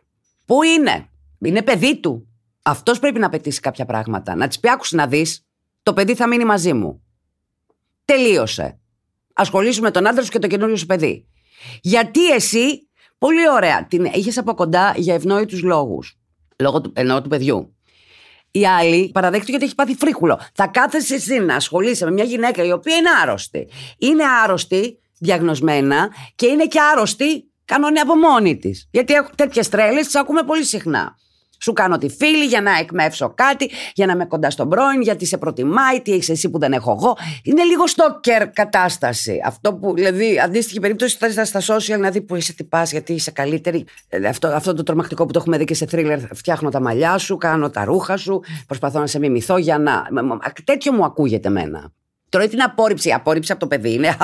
Πού 0.45 0.63
είναι, 0.63 1.09
Είναι 1.39 1.61
παιδί 1.61 1.99
του. 1.99 2.27
Αυτός 2.61 2.99
πρέπει 2.99 3.19
να 3.19 3.29
πετύσει 3.29 3.59
κάποια 3.59 3.85
πράγματα. 3.85 4.35
Να 4.35 4.47
τη 4.47 4.59
πει: 4.59 4.69
Άκουσε 4.69 4.95
να 4.95 5.07
δεις, 5.07 5.45
το 5.83 5.93
παιδί 5.93 6.15
θα 6.15 6.27
μείνει 6.27 6.45
μαζί 6.45 6.73
μου. 6.73 7.03
Τελείωσε. 8.05 8.79
Ασχολήσου 9.33 9.81
με 9.81 9.91
τον 9.91 10.07
άντρα 10.07 10.23
σου 10.23 10.31
και 10.31 10.39
το 10.39 10.47
καινούριο 10.47 10.75
σου 10.75 10.85
παιδί. 10.85 11.27
Γιατί 11.81 12.31
εσύ, 12.31 12.89
πολύ 13.17 13.49
ωραία, 13.49 13.85
την 13.85 14.05
είχε 14.05 14.39
από 14.39 14.53
κοντά 14.53 14.93
για 14.97 15.13
ευνόητους 15.13 15.61
λόγους. 15.61 16.19
Λόγω 16.59 16.81
του, 16.81 16.91
εννοώ 16.95 17.21
του 17.21 17.29
παιδιού. 17.29 17.74
Η 18.59 18.65
άλλη 18.65 19.11
παραδέχτηκε 19.13 19.55
ότι 19.55 19.65
έχει 19.65 19.75
πάθει 19.75 19.95
φρίχουλο. 19.95 20.39
Θα 20.53 20.67
κάθεσαι 20.67 21.15
εσύ 21.15 21.39
να 21.39 21.55
ασχολείσαι 21.55 22.05
με 22.05 22.11
μια 22.11 22.23
γυναίκα 22.23 22.63
η 22.63 22.71
οποία 22.71 22.95
είναι 22.95 23.09
άρρωστη. 23.21 23.67
Είναι 23.97 24.23
άρρωστη, 24.43 24.99
διαγνωσμένα, 25.19 26.09
και 26.35 26.45
είναι 26.45 26.65
και 26.65 26.79
άρρωστη 26.93 27.51
κανόνια 27.65 28.01
από 28.01 28.15
μόνη 28.15 28.57
της. 28.57 28.87
Γιατί 28.91 29.13
τέτοιες 29.35 29.69
τρέλες 29.69 30.05
τις 30.05 30.15
ακούμε 30.15 30.43
πολύ 30.43 30.63
συχνά. 30.63 31.17
Σου 31.65 31.73
κάνω 31.73 31.97
τη 31.97 32.09
φίλη 32.09 32.45
για 32.45 32.61
να 32.61 32.77
εκμεύσω 32.77 33.33
κάτι, 33.35 33.71
για 33.93 34.05
να 34.05 34.11
είμαι 34.11 34.25
κοντά 34.25 34.49
στον 34.49 34.69
πρώην, 34.69 35.01
γιατί 35.01 35.25
σε 35.25 35.37
προτιμάει, 35.37 36.01
τι 36.01 36.11
έχεις 36.11 36.29
εσύ 36.29 36.49
που 36.49 36.59
δεν 36.59 36.73
έχω 36.73 36.91
εγώ. 36.91 37.17
Είναι 37.43 37.63
λίγο 37.63 37.87
στόκερ 37.87 38.49
κατάσταση. 38.49 39.41
Αυτό 39.45 39.73
που, 39.73 39.93
δηλαδή, 39.93 40.39
αντίστοιχη 40.39 40.79
περίπτωση 40.79 41.17
θα 41.17 41.45
στα 41.45 41.61
social 41.61 41.99
να 41.99 42.09
δει 42.09 42.21
που 42.21 42.35
είσαι 42.35 42.53
τυπά, 42.53 42.83
γιατί 42.83 43.13
είσαι 43.13 43.31
καλύτερη. 43.31 43.85
Ε, 44.07 44.27
αυτό, 44.27 44.47
αυτό 44.47 44.73
το 44.73 44.83
τρομακτικό 44.83 45.25
που 45.25 45.31
το 45.31 45.39
έχουμε 45.39 45.57
δει 45.57 45.63
και 45.63 45.73
σε 45.73 45.85
θρίλερ. 45.85 46.19
Φτιάχνω 46.33 46.69
τα 46.69 46.81
μαλλιά 46.81 47.17
σου, 47.17 47.37
κάνω 47.37 47.69
τα 47.69 47.83
ρούχα 47.83 48.17
σου, 48.17 48.41
προσπαθώ 48.67 48.99
να 48.99 49.07
σε 49.07 49.19
μιμηθώ 49.19 49.57
για 49.57 49.77
να. 49.77 50.07
Τέτοιο 50.63 50.91
μου 50.91 51.05
ακούγεται 51.05 51.47
εμένα. 51.47 51.91
Τώρα 52.29 52.47
την 52.47 52.61
απόρριψη. 52.61 53.09
Η 53.09 53.13
απόρριψη 53.13 53.51
από 53.51 53.61
το 53.61 53.67
παιδί 53.67 53.93
είναι. 53.93 54.17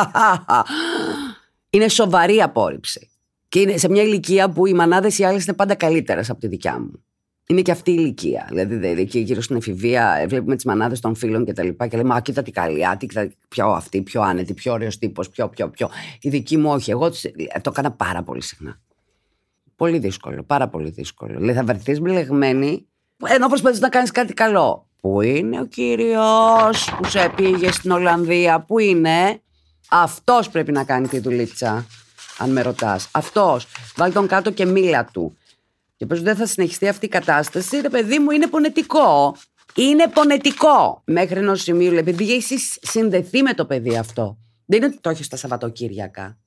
είναι 1.70 1.88
σοβαρή 1.88 2.42
απόρριψη. 2.42 3.10
Και 3.48 3.60
είναι 3.60 3.78
σε 3.78 3.90
μια 3.90 4.04
ηλικία 4.04 4.50
που 4.50 4.66
οι 4.66 4.74
μανάδες 4.74 5.20
οι 5.20 5.24
άλλες 5.24 5.46
είναι 5.46 5.56
πάντα 5.56 5.76
καλύτερες 5.76 6.30
από 6.30 6.40
τη 6.40 6.48
δικιά 6.48 6.80
μου 6.80 7.04
είναι 7.52 7.62
και 7.62 7.72
αυτή 7.72 7.92
η 7.92 7.96
ηλικία. 7.98 8.48
Δηλαδή, 8.50 9.02
εκεί 9.02 9.20
γύρω 9.20 9.42
στην 9.42 9.56
εφηβεία 9.56 10.18
ε, 10.22 10.28
βλέπουμε 10.28 10.56
τις 10.56 10.66
μανάδες 10.66 11.00
των 11.00 11.16
φίλων 11.16 11.46
και 11.46 11.54
τα 11.54 11.64
λοιπά 11.64 11.88
και 11.88 11.98
λέμε 11.98 12.16
Α, 12.16 12.20
κοίτα 12.20 12.42
τι 12.42 12.52
καλή, 12.52 12.86
α, 12.86 12.96
κοίτα 13.00 13.32
πιο 13.48 13.68
αυτή, 13.68 14.02
πιο 14.02 14.22
άνετη, 14.22 14.54
πιο 14.54 14.74
ωραίος 14.74 14.98
τύπος, 14.98 15.30
πιο, 15.30 15.50
πιο, 15.50 15.70
πιο. 15.70 15.90
Η 16.22 16.30
δική 16.30 16.58
μου 16.58 16.72
όχι. 16.72 16.92
Εγώ 16.92 17.06
ε, 17.06 17.60
το 17.60 17.70
έκανα 17.74 17.92
πάρα 17.92 18.24
πολύ 18.24 18.42
συχνά. 18.42 18.80
Πολύ 19.76 19.98
δύσκολο, 19.98 20.44
πάρα 20.44 20.68
πολύ 20.68 20.90
δύσκολο. 20.90 21.38
Δηλαδή, 21.38 21.58
θα 21.58 21.64
βρεθείς 21.64 22.00
μπλεγμένη 22.00 22.86
ενώ 23.28 23.48
προσπαθεί 23.48 23.80
να 23.80 23.90
κάνεις 23.90 24.12
κάτι 24.12 24.34
καλό. 24.34 24.86
Πού 25.02 25.22
είναι 25.22 25.60
ο 25.60 25.66
κύριος 25.66 26.96
που 26.98 27.10
σε 27.10 27.32
πήγε 27.36 27.72
στην 27.72 27.92
Ολλανδία, 27.92 28.60
πού 28.60 28.80
είναι; 28.80 29.42
Αυτός 29.90 30.50
πρέπει 30.50 30.72
να 30.72 30.84
κάνει 30.84 31.08
τη 31.08 31.20
δουλίτσα, 31.20 31.86
αν 32.38 32.52
με 32.52 32.62
ρωτάς. 32.62 33.08
Αυτός. 33.12 33.68
Βάλει 33.96 34.14
τον 34.14 34.28
κάτω 34.28 34.52
και 34.52 34.66
μίλα 34.66 35.06
του. 35.06 35.38
Και 36.02 36.08
πες 36.08 36.22
δεν 36.22 36.36
θα 36.36 36.46
συνεχιστεί 36.46 36.88
αυτή 36.88 37.06
η 37.06 37.10
κατάσταση, 37.10 37.82
ρε 37.82 37.90
παιδί 37.90 38.20
μου 38.20 38.32
είναι 38.32 38.48
πονετικό. 38.48 39.36
Είναι 39.76 40.08
πονετικό 40.08 41.02
μέχρι 41.06 41.40
ενός 41.40 41.62
σημείου, 41.62 41.96
επειδή 41.96 42.34
έχεις 42.34 42.78
συνδεθεί 42.82 43.42
με 43.42 43.54
το 43.54 43.66
παιδί 43.66 43.98
αυτό. 43.98 44.38
Δεν 44.66 44.78
είναι 44.78 44.88
ότι 44.88 45.00
το 45.02 45.10
έχεις 45.10 45.26
στα 45.26 45.38
Σαββατοκύριακα. 45.38 46.38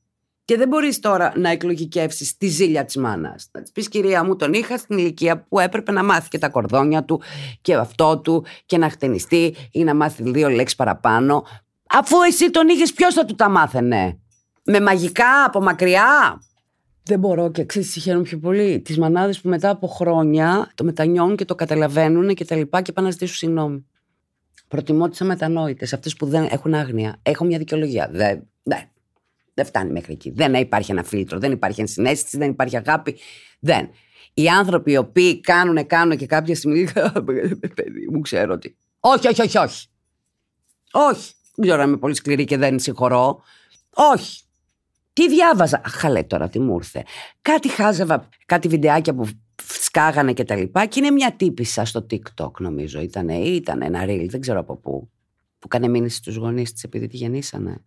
Και 0.44 0.56
δεν 0.56 0.68
μπορείς 0.68 0.98
τώρα 0.98 1.32
να 1.36 1.50
εκλογικεύσεις 1.50 2.36
τη 2.36 2.46
ζήλια 2.46 2.84
της 2.84 2.96
μάνας. 2.96 3.48
Να 3.52 3.62
της 3.62 3.72
πεις, 3.72 3.88
κυρία 3.88 4.24
μου, 4.24 4.36
τον 4.36 4.52
είχα 4.52 4.78
στην 4.78 4.98
ηλικία 4.98 5.46
που 5.48 5.58
έπρεπε 5.58 5.92
να 5.92 6.04
μάθει 6.04 6.28
και 6.28 6.38
τα 6.38 6.48
κορδόνια 6.48 7.04
του 7.04 7.22
και 7.60 7.74
αυτό 7.74 8.18
του 8.18 8.44
και 8.66 8.78
να 8.78 8.90
χτενιστεί 8.90 9.54
ή 9.72 9.84
να 9.84 9.94
μάθει 9.94 10.22
δύο 10.22 10.48
λέξεις 10.48 10.76
παραπάνω. 10.76 11.46
Αφού 11.88 12.22
εσύ 12.22 12.50
τον 12.50 12.68
είχες, 12.68 12.92
ποιος 12.92 13.14
θα 13.14 13.24
του 13.24 13.34
τα 13.34 13.48
μάθαινε; 13.48 14.18
Με 14.64 14.80
μαγικά 14.80 15.44
από 15.44 15.60
μακριά; 15.60 16.38
Δεν 17.06 17.18
μπορώ 17.18 17.50
και 17.50 17.64
ξέρεις, 17.64 17.90
συγχαίρω 17.90 18.20
πιο 18.20 18.38
πολύ. 18.38 18.80
Τις 18.80 18.98
μανάδες 18.98 19.40
που 19.40 19.48
μετά 19.48 19.70
από 19.70 19.86
χρόνια 19.86 20.72
το 20.74 20.84
μετανιώνουν 20.84 21.36
και 21.36 21.44
το 21.44 21.54
καταλαβαίνουν 21.54 22.34
και 22.34 22.44
τα 22.44 22.56
λοιπά 22.56 22.82
και 22.82 22.92
πάνε 22.92 23.06
να 23.06 23.12
ζητήσουν 23.12 23.36
συγγνώμη. 23.36 23.86
Προτιμώ 24.68 25.08
τις 25.08 25.20
αμετανόητες, 25.20 25.92
αυτές 25.92 26.16
που 26.16 26.26
δεν 26.26 26.48
έχουν 26.50 26.74
άγνοια. 26.74 27.18
Έχω 27.22 27.44
μια 27.44 27.58
δικαιολογία. 27.58 28.08
Δεν, 28.12 28.46
δεν, 28.62 28.78
δεν 29.54 29.64
φτάνει 29.64 29.92
μέχρι 29.92 30.12
εκεί. 30.12 30.30
Δεν 30.30 30.54
υπάρχει 30.54 30.90
ένα 30.90 31.02
φίλτρο, 31.02 31.38
δεν 31.38 31.52
υπάρχει 31.52 31.80
ενσυναίσθηση, 31.80 32.38
δεν 32.38 32.50
υπάρχει 32.50 32.76
αγάπη. 32.76 33.18
Δεν. 33.58 33.88
Οι 34.34 34.48
άνθρωποι 34.48 34.92
οι 34.92 34.96
οποίοι 34.96 35.40
κάνουν, 35.40 35.86
κάνουν 35.86 36.16
και 36.16 36.26
κάποια 36.26 36.54
στιγμή. 36.54 36.88
Παιδί 37.74 38.08
μου, 38.10 38.20
ξέρω 38.20 38.52
ότι. 38.52 38.76
Όχι, 39.00 39.28
όχι, 39.28 39.42
όχι, 39.42 39.58
όχι. 39.58 39.86
Όχι. 40.92 41.32
Δεν 41.54 41.66
ξέρω 41.66 41.82
αν 41.82 41.88
είμαι 41.88 41.96
πολύ 41.96 42.14
σκληρή 42.14 42.44
και 42.44 42.56
δεν 42.56 42.78
συγχωρώ. 42.78 43.42
Όχι. 44.14 44.42
Τι 45.14 45.28
διάβαζα; 45.28 45.80
Χαλέ 45.84 46.22
τώρα, 46.22 46.48
τι 46.48 46.58
μου 46.58 46.74
ήρθε. 46.74 47.04
Κάτι 47.42 47.68
χάζευα, 47.68 48.28
κάτι 48.46 48.68
βιντεάκια 48.68 49.14
που 49.14 49.28
σκάγανε 49.62 50.32
και 50.32 50.44
τα 50.44 50.56
λοιπά. 50.56 50.86
Και 50.86 51.00
είναι 51.00 51.10
μια 51.10 51.32
τύπησα 51.36 51.84
στο 51.84 52.06
TikTok, 52.10 52.50
νομίζω. 52.58 53.00
Ήταν 53.00 53.28
ή 53.28 53.52
ήταν 53.54 53.82
ένα 53.82 54.04
reel, 54.04 54.26
δεν 54.28 54.40
ξέρω 54.40 54.58
από 54.58 54.76
πού. 54.76 55.10
Που 55.58 55.68
κάνε 55.68 55.88
μήνυση 55.88 56.16
στους 56.16 56.36
γονείς 56.36 56.72
της 56.72 56.82
επειδή 56.82 57.06
τη 57.06 57.16
γεννήσανε. 57.16 57.84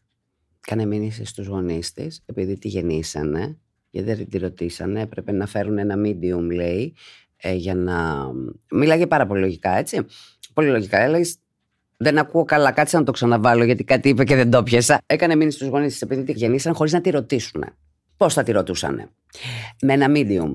Κάνε 0.60 0.86
μήνυση 0.86 1.26
στους 1.26 1.48
γονείς 1.48 1.94
της 1.94 2.22
επειδή 2.26 2.58
τη 2.58 2.68
γεννήσανε. 2.68 3.58
Γιατί 3.90 4.14
δεν 4.14 4.30
τη 4.30 4.38
ρωτήσανε. 4.38 5.02
Έπρεπε 5.02 5.32
να 5.32 5.46
φέρουν 5.46 5.78
ένα 5.78 5.96
medium, 6.06 6.52
λέει, 6.52 6.96
ε, 7.38 7.54
για 7.54 7.76
να. 7.76 8.28
Μίλαγε 8.72 9.08
πάρα 9.08 9.28
πολύ 9.28 9.40
λογικά, 9.40 9.78
έτσι. 9.78 10.06
Πολύ 10.54 10.70
λογικά. 10.70 11.00
Έλεγε 11.00 11.32
δεν 11.98 12.18
ακούω 12.18 12.44
καλά, 12.44 12.72
κάτσε 12.72 12.98
να 12.98 13.04
το 13.04 13.12
ξαναβάλω 13.12 13.64
γιατί 13.64 13.84
κάτι 13.84 14.10
είπε 14.10 14.24
και 14.24 14.36
δεν 14.36 14.50
το 14.50 14.64
πιέσα. 14.64 15.02
Έκανε 15.06 15.36
μήνυση 15.36 15.58
στους 15.58 15.70
γονείς 15.70 15.92
της 15.92 16.02
επειδή 16.02 16.24
τη 16.24 16.32
γεννήσαν 16.32 16.74
χωρίς 16.74 16.94
να 16.94 17.02
τη 17.02 17.10
ρωτήσουν. 17.10 17.64
Πώς 18.18 18.34
θα 18.34 18.44
τη 18.44 18.52
ρωτούσαν, 18.52 19.10
Με 19.82 19.94
ένα 19.94 20.08
medium 20.10 20.54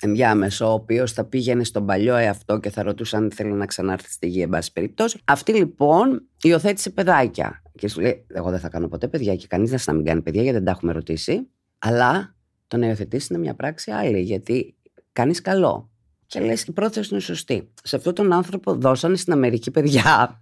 ενδιάμεσο, 0.00 0.66
ο 0.66 0.72
οποίος 0.72 1.12
θα 1.12 1.24
πήγαινε 1.24 1.64
στον 1.64 1.86
παλιό 1.86 2.16
εαυτό 2.16 2.58
και 2.58 2.70
θα 2.70 2.82
ρωτούσαν 2.82 3.22
αν 3.22 3.30
θέλει 3.30 3.52
να 3.52 3.66
ξανάρθει 3.66 4.10
στη 4.10 4.26
γη, 4.26 4.40
εν 4.40 4.48
πάση 4.48 4.72
περιπτώσει. 4.72 5.20
Αυτή 5.24 5.52
λοιπόν 5.52 6.28
υιοθέτησε 6.42 6.90
παιδάκια. 6.90 7.62
Και 7.74 7.88
σου 7.88 8.00
λέει: 8.00 8.26
Εγώ 8.28 8.50
δεν 8.50 8.60
θα 8.60 8.68
κάνω 8.68 8.88
ποτέ 8.88 9.08
παιδιά 9.08 9.36
και 9.36 9.46
κανείς 9.46 9.70
δεν 9.70 9.78
να 9.86 9.92
μην 9.92 10.04
κάνει 10.04 10.22
παιδιά 10.22 10.42
γιατί 10.42 10.56
δεν 10.56 10.66
τα 10.66 10.70
έχουμε 10.70 10.92
ρωτήσει. 10.92 11.48
Αλλά 11.78 12.34
το 12.66 12.76
να 12.76 12.86
υιοθετήσει 12.86 13.26
είναι 13.30 13.42
μια 13.42 13.54
πράξη 13.54 13.90
άλλη, 13.90 14.20
γιατί 14.20 14.76
κάνεις 15.12 15.40
καλό. 15.40 15.90
Και 16.26 16.40
λες: 16.40 16.62
Η 16.62 16.72
πρόθεση 16.72 17.08
είναι 17.12 17.20
σωστή. 17.20 17.72
Σε 17.82 17.96
αυτόν 17.96 18.14
τον 18.14 18.32
άνθρωπο 18.32 18.74
δώσανε 18.74 19.16
στην 19.16 19.32
Αμερική 19.32 19.70
παιδιά 19.70 20.40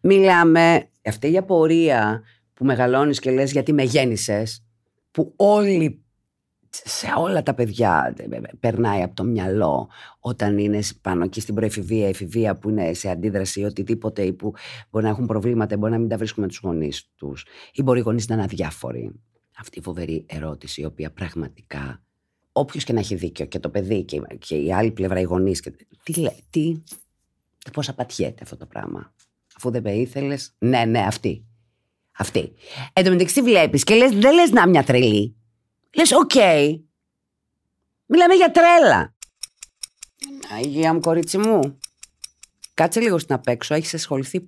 Μιλάμε, 0.00 0.88
αυτή 1.04 1.32
η 1.32 1.36
απορία 1.36 2.22
που 2.54 2.64
μεγαλώνεις 2.64 3.18
και 3.18 3.30
λες 3.30 3.52
γιατί 3.52 3.72
με 3.72 3.82
γέννησες, 3.82 4.64
που 5.10 5.32
όλοι, 5.36 6.04
σε 6.70 7.06
όλα 7.16 7.42
τα 7.42 7.54
παιδιά 7.54 8.14
περνάει 8.60 9.02
από 9.02 9.14
το 9.14 9.24
μυαλό 9.24 9.88
όταν 10.18 10.58
είναι 10.58 10.80
πάνω 11.00 11.24
εκεί 11.24 11.40
στην 11.40 11.54
προεφηβεία, 11.54 12.08
εφηβεία 12.08 12.56
που 12.56 12.68
είναι 12.68 12.92
σε 12.92 13.10
αντίδραση 13.10 13.60
ή 13.60 13.64
οτιδήποτε 13.64 14.22
ή 14.22 14.32
που 14.32 14.52
μπορεί 14.90 15.04
να 15.04 15.10
έχουν 15.10 15.26
προβλήματα, 15.26 15.76
μπορεί 15.76 15.92
να 15.92 15.98
μην 15.98 16.08
τα 16.08 16.16
βρίσκουν 16.16 16.42
με 16.42 16.48
τους 16.48 16.60
γονείς 16.62 17.10
τους 17.16 17.46
ή 17.72 17.82
μπορεί 17.82 17.98
οι 17.98 18.02
γονείς 18.02 18.28
να 18.28 18.34
είναι 18.34 18.44
αδιάφοροι. 18.44 19.12
Αυτή 19.58 19.78
η 19.78 19.82
φοβερή 19.82 20.26
ερώτηση 20.28 20.80
η 20.80 20.84
οποία 20.84 21.10
πραγματικά 21.10 22.02
όποιος 22.52 22.84
και 22.84 22.92
να 22.92 23.00
έχει 23.00 23.14
δίκιο 23.14 23.46
και 23.46 23.58
το 23.58 23.68
παιδί 23.68 24.04
και, 24.04 24.20
και 24.38 24.56
η 24.56 24.72
άλλη 24.72 24.90
πλευρά 24.90 25.20
οι 25.20 25.22
γονείς 25.22 25.60
και, 25.60 25.70
τι, 26.02 26.26
τι, 26.50 26.82
πώς 27.72 27.88
απαντιέται 27.88 28.40
αυτό 28.42 28.56
το 28.56 28.66
πράγμα 28.66 29.12
αφού 29.58 29.70
δεν 29.70 29.82
με 29.82 29.92
ήθελες. 29.92 30.54
Ναι, 30.58 30.84
ναι, 30.84 30.98
αυτή. 30.98 31.44
Αυτή. 32.18 32.52
Εν 32.92 33.04
τω 33.04 33.10
μεταξύ 33.10 33.42
βλέπεις 33.42 33.84
και 33.84 33.94
λες, 33.94 34.10
δεν 34.10 34.34
λες 34.34 34.50
να 34.50 34.68
μια 34.68 34.82
τρελή. 34.82 35.36
Λες, 35.94 36.12
οκ. 36.12 36.30
Okay. 36.34 36.80
Μιλάμε 38.06 38.34
για 38.34 38.50
τρέλα. 38.50 39.14
Αγία 40.56 40.94
μου, 40.94 41.00
κορίτσι 41.00 41.38
μου. 41.38 41.78
Κάτσε 42.74 43.00
λίγο 43.00 43.18
στην 43.18 43.34
απέξω. 43.34 43.74
Έχεις 43.74 43.94
ασχοληθεί 43.94 44.46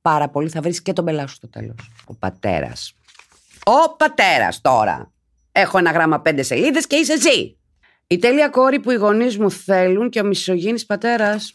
πάρα 0.00 0.28
πολύ. 0.28 0.48
Θα 0.48 0.60
βρεις 0.60 0.82
και 0.82 0.92
τον 0.92 1.04
πελά 1.04 1.26
σου 1.26 1.34
στο 1.34 1.48
τέλος. 1.48 1.90
Ο 2.06 2.14
πατέρας. 2.14 2.94
Ο 3.64 3.96
πατέρας 3.96 4.60
τώρα. 4.60 5.12
Έχω 5.52 5.78
ένα 5.78 5.90
γράμμα 5.90 6.20
πέντε 6.20 6.42
σελίδες 6.42 6.86
και 6.86 6.96
είσαι 6.96 7.12
εσύ. 7.12 7.58
Η 8.06 8.18
τέλεια 8.18 8.48
κόρη 8.48 8.80
που 8.80 8.90
οι 8.90 8.94
γονείς 8.94 9.38
μου 9.38 9.50
θέλουν 9.50 10.10
και 10.10 10.20
ο 10.20 10.24
μισογίνης 10.24 10.86
πατέρας. 10.86 11.54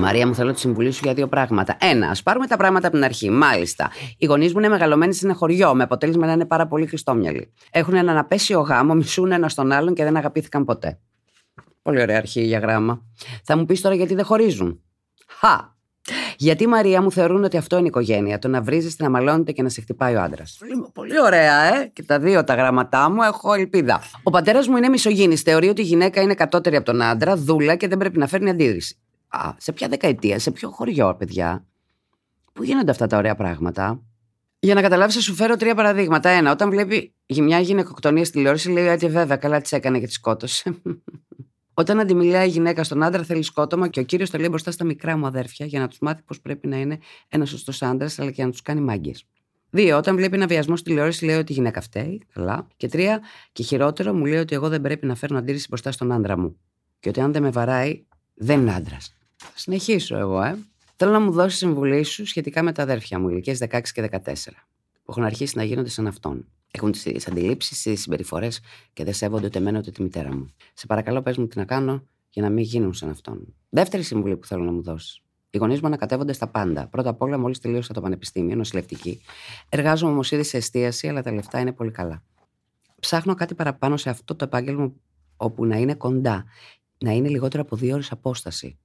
Μαρία, 0.00 0.26
μου 0.26 0.34
θέλω 0.34 0.52
τη 0.52 0.60
συμβουλή 0.60 0.90
σου 0.90 1.00
για 1.04 1.14
δύο 1.14 1.28
πράγματα. 1.28 1.76
Ένα, 1.80 2.08
ας 2.08 2.22
πάρουμε 2.22 2.46
τα 2.46 2.56
πράγματα 2.56 2.86
από 2.86 2.96
την 2.96 3.04
αρχή. 3.04 3.30
Μάλιστα. 3.30 3.90
Οι 4.18 4.26
γονείς 4.26 4.52
μου 4.52 4.58
είναι 4.58 4.68
μεγαλωμένοι 4.68 5.14
σε 5.14 5.26
ένα 5.26 5.34
χωριό, 5.34 5.74
με 5.74 5.82
αποτέλεσμα 5.82 6.26
να 6.26 6.32
είναι 6.32 6.44
πάρα 6.44 6.66
πολύ 6.66 6.86
χριστόμυαλοι. 6.86 7.52
Έχουν 7.70 7.94
έναν 7.94 8.16
απέσιο 8.16 8.60
γάμο, 8.60 8.94
μισούν 8.94 9.32
ένα 9.32 9.50
τον 9.54 9.72
άλλον 9.72 9.94
και 9.94 10.04
δεν 10.04 10.16
αγαπήθηκαν 10.16 10.64
ποτέ. 10.64 10.98
Πολύ 11.82 12.00
ωραία 12.00 12.16
αρχή 12.16 12.40
για 12.40 12.58
γράμμα. 12.58 13.02
Θα 13.44 13.56
μου 13.56 13.64
πεις 13.64 13.80
τώρα 13.80 13.94
γιατί 13.94 14.14
δεν 14.14 14.24
χωρίζουν. 14.24 14.80
Χα! 15.26 15.76
Γιατί 16.36 16.66
Μαρία 16.66 17.02
μου 17.02 17.12
θεωρούν 17.12 17.44
ότι 17.44 17.56
αυτό 17.56 17.78
είναι 17.78 17.86
οικογένεια. 17.86 18.38
Το 18.38 18.48
να 18.48 18.62
βρίζεις, 18.62 18.98
να 18.98 19.10
μαλώνεται 19.10 19.52
και 19.52 19.62
να 19.62 19.68
σε 19.68 19.80
χτυπάει 19.80 20.14
ο 20.14 20.22
άντρας. 20.22 20.58
Πολύ 20.92 21.20
ωραία, 21.20 21.74
ε! 21.74 21.90
Και 21.92 22.02
τα 22.02 22.18
δύο 22.18 22.44
τα 22.44 22.54
γραμματά 22.54 23.10
μου 23.10 23.22
έχω 23.22 23.52
ελπίδα. 23.52 24.02
Ο 24.22 24.30
πατέρας 24.30 24.68
μου 24.68 24.76
είναι 24.76 24.88
μισογίνης. 24.88 25.42
Θεωρεί 25.42 25.68
ότι 25.68 25.80
η 25.80 25.84
γυναίκα 25.84 26.20
είναι 26.20 26.34
κατώτερη 26.34 26.76
από 26.76 26.84
τον 26.84 27.02
άντρα, 27.02 27.36
δούλα 27.36 27.76
και 27.76 27.88
δεν 27.88 27.98
πρέπει 27.98 28.18
να 28.18 28.26
φέρνει 28.26 28.50
αντίδρυση. 28.50 28.98
Α, 29.28 29.54
σε 29.56 29.72
ποια 29.72 29.88
δεκαετία, 29.88 30.38
σε 30.38 30.50
ποιο 30.50 30.70
χωριό, 30.70 31.14
παιδιά. 31.14 31.66
Πού 32.52 32.62
γίνονται 32.62 32.90
αυτά 32.90 33.06
τα 33.06 33.16
ωραία 33.16 33.34
πράγματα; 33.34 34.02
Για 34.58 34.74
να 34.74 34.80
καταλάβεις, 34.80 35.14
θα 35.14 35.20
σου 35.20 35.34
φέρω 35.34 35.56
τρία 35.56 35.74
παραδείγματα. 35.74 36.28
Ένα, 36.28 36.50
όταν 36.50 36.70
βλέπει 36.70 37.14
μια 37.26 37.60
γυναικοκτονία 37.60 38.24
στη 38.24 38.32
τηλεόραση, 38.36 38.70
λέει 38.70 38.86
ότι 38.86 39.08
βέβαια 39.08 39.36
καλά 39.36 39.60
τη 39.60 39.76
έκανε 39.76 39.98
και 39.98 40.06
τη 40.06 40.12
σκότωσε. 40.12 40.74
Όταν 41.74 42.00
αντιμιλάει 42.00 42.46
η 42.46 42.50
γυναίκα 42.50 42.84
στον 42.84 43.02
άντρα, 43.02 43.22
θέλει 43.22 43.42
σκότωμα 43.42 43.88
και 43.88 44.00
ο 44.00 44.02
κύριος 44.02 44.30
το 44.30 44.38
λέει 44.38 44.48
μπροστά 44.48 44.70
στα 44.70 44.84
μικρά 44.84 45.16
μου 45.16 45.26
αδέρφια 45.26 45.66
για 45.66 45.80
να 45.80 45.88
τους 45.88 45.98
μάθει 46.00 46.22
πώς 46.22 46.40
πρέπει 46.40 46.68
να 46.68 46.76
είναι 46.76 46.98
ένας 47.28 47.48
σωστός 47.48 47.82
άντρας, 47.82 48.18
αλλά 48.18 48.30
και 48.30 48.44
να 48.44 48.50
τους 48.50 48.62
κάνει 48.62 48.80
μάγκες. 48.80 49.24
Δύο, 49.70 49.96
όταν 49.96 50.16
βλέπει 50.16 50.36
ένα 50.36 50.46
βιασμό 50.46 50.76
στη 50.76 50.88
τηλεόραση, 50.88 51.24
λέει 51.24 51.36
ότι 51.36 51.52
η 51.52 51.54
γυναίκα 51.54 51.80
φταίει. 51.80 52.22
Καλά. 52.32 52.66
Και 52.76 52.88
τρία, 52.88 53.20
και 53.52 53.62
χειρότερο, 53.62 54.14
μου 54.14 54.24
λέει 54.24 54.38
ότι 54.38 54.54
εγώ 54.54 54.68
δεν 54.68 54.80
πρέπει 54.80 55.06
να 55.06 55.14
φέρνω 55.14 55.38
αντίρρηση 55.38 55.66
μπροστά 55.68 55.92
στον 55.92 56.12
άντρα 56.12 56.38
μου. 56.38 56.56
Και 57.00 57.08
ότι 57.08 57.20
αν 57.20 57.32
δεν 57.32 57.42
με 57.42 57.50
βαράει, 57.50 58.04
δεν 58.34 58.60
είναι 58.60 58.74
άντρας. 58.74 59.17
Θα 59.38 59.58
συνεχίσω 59.58 60.16
εγώ, 60.16 60.42
ε. 60.42 60.58
Θέλω 60.96 61.12
να 61.12 61.20
μου 61.20 61.30
δώσεις 61.30 61.58
συμβουλή 61.58 62.02
σου 62.04 62.26
σχετικά 62.26 62.62
με 62.62 62.72
τα 62.72 62.82
αδέρφια 62.82 63.18
μου, 63.18 63.28
ηλικίες 63.28 63.58
16 63.58 63.80
και 63.92 64.08
14, 64.12 64.32
που 65.02 65.10
έχουν 65.10 65.24
αρχίσει 65.24 65.56
να 65.56 65.64
γίνονται 65.64 65.88
σαν 65.88 66.06
αυτόν. 66.06 66.46
Έχουν 66.70 66.92
τις 66.92 67.04
ίδιες 67.04 67.28
αντιλήψεις, 67.28 67.82
τις 67.82 68.00
συμπεριφορές 68.00 68.60
και 68.92 69.04
δεν 69.04 69.14
σέβονται 69.14 69.46
ούτε 69.46 69.58
εμένα 69.58 69.78
ούτε 69.78 69.90
τη 69.90 70.02
μητέρα 70.02 70.34
μου. 70.36 70.52
Σε 70.74 70.86
παρακαλώ, 70.86 71.22
πες 71.22 71.36
μου 71.36 71.46
τι 71.46 71.58
να 71.58 71.64
κάνω 71.64 72.02
για 72.30 72.42
να 72.42 72.50
μην 72.50 72.64
γίνουν 72.64 72.94
σαν 72.94 73.08
αυτόν. 73.08 73.54
Δεύτερη 73.68 74.02
συμβουλή 74.02 74.36
που 74.36 74.46
θέλω 74.46 74.64
να 74.64 74.72
μου 74.72 74.82
δώσεις. 74.82 75.22
Οι 75.50 75.58
γονείς 75.58 75.80
μου 75.80 75.86
ανακατεύονται 75.86 76.32
στα 76.32 76.46
πάντα. 76.46 76.86
Πρώτα 76.86 77.10
απ' 77.10 77.22
όλα, 77.22 77.38
μόλις 77.38 77.58
τελείωσα 77.58 77.92
το 77.92 78.00
πανεπιστήμιο, 78.00 78.56
νοσηλευτική. 78.56 79.20
Εργάζομαι 79.68 80.12
όμως 80.12 80.30
ήδη 80.30 80.42
σε 80.42 80.56
εστίαση, 80.56 81.08
αλλά 81.08 81.22
τα 81.22 81.32
λεφτά 81.32 81.60
είναι 81.60 81.72
πολύ 81.72 81.90
καλά. 81.90 82.22
Ψάχνω 83.00 83.34
κάτι 83.34 83.54
παραπάνω 83.54 83.96
σε 83.96 84.10
αυτό 84.10 84.34
το 84.34 84.44
επάγγελμα 84.44 84.92
όπου 85.36 85.64
να 85.64 85.76
είναι 85.76 85.94
κοντά, 85.94 86.44
να 86.98 87.10
είναι 87.10 87.28
λιγότερο 87.28 87.62
από 87.62 87.76
δύο 87.76 87.94
ώρες 87.94 88.12
απόσταση 88.12 88.78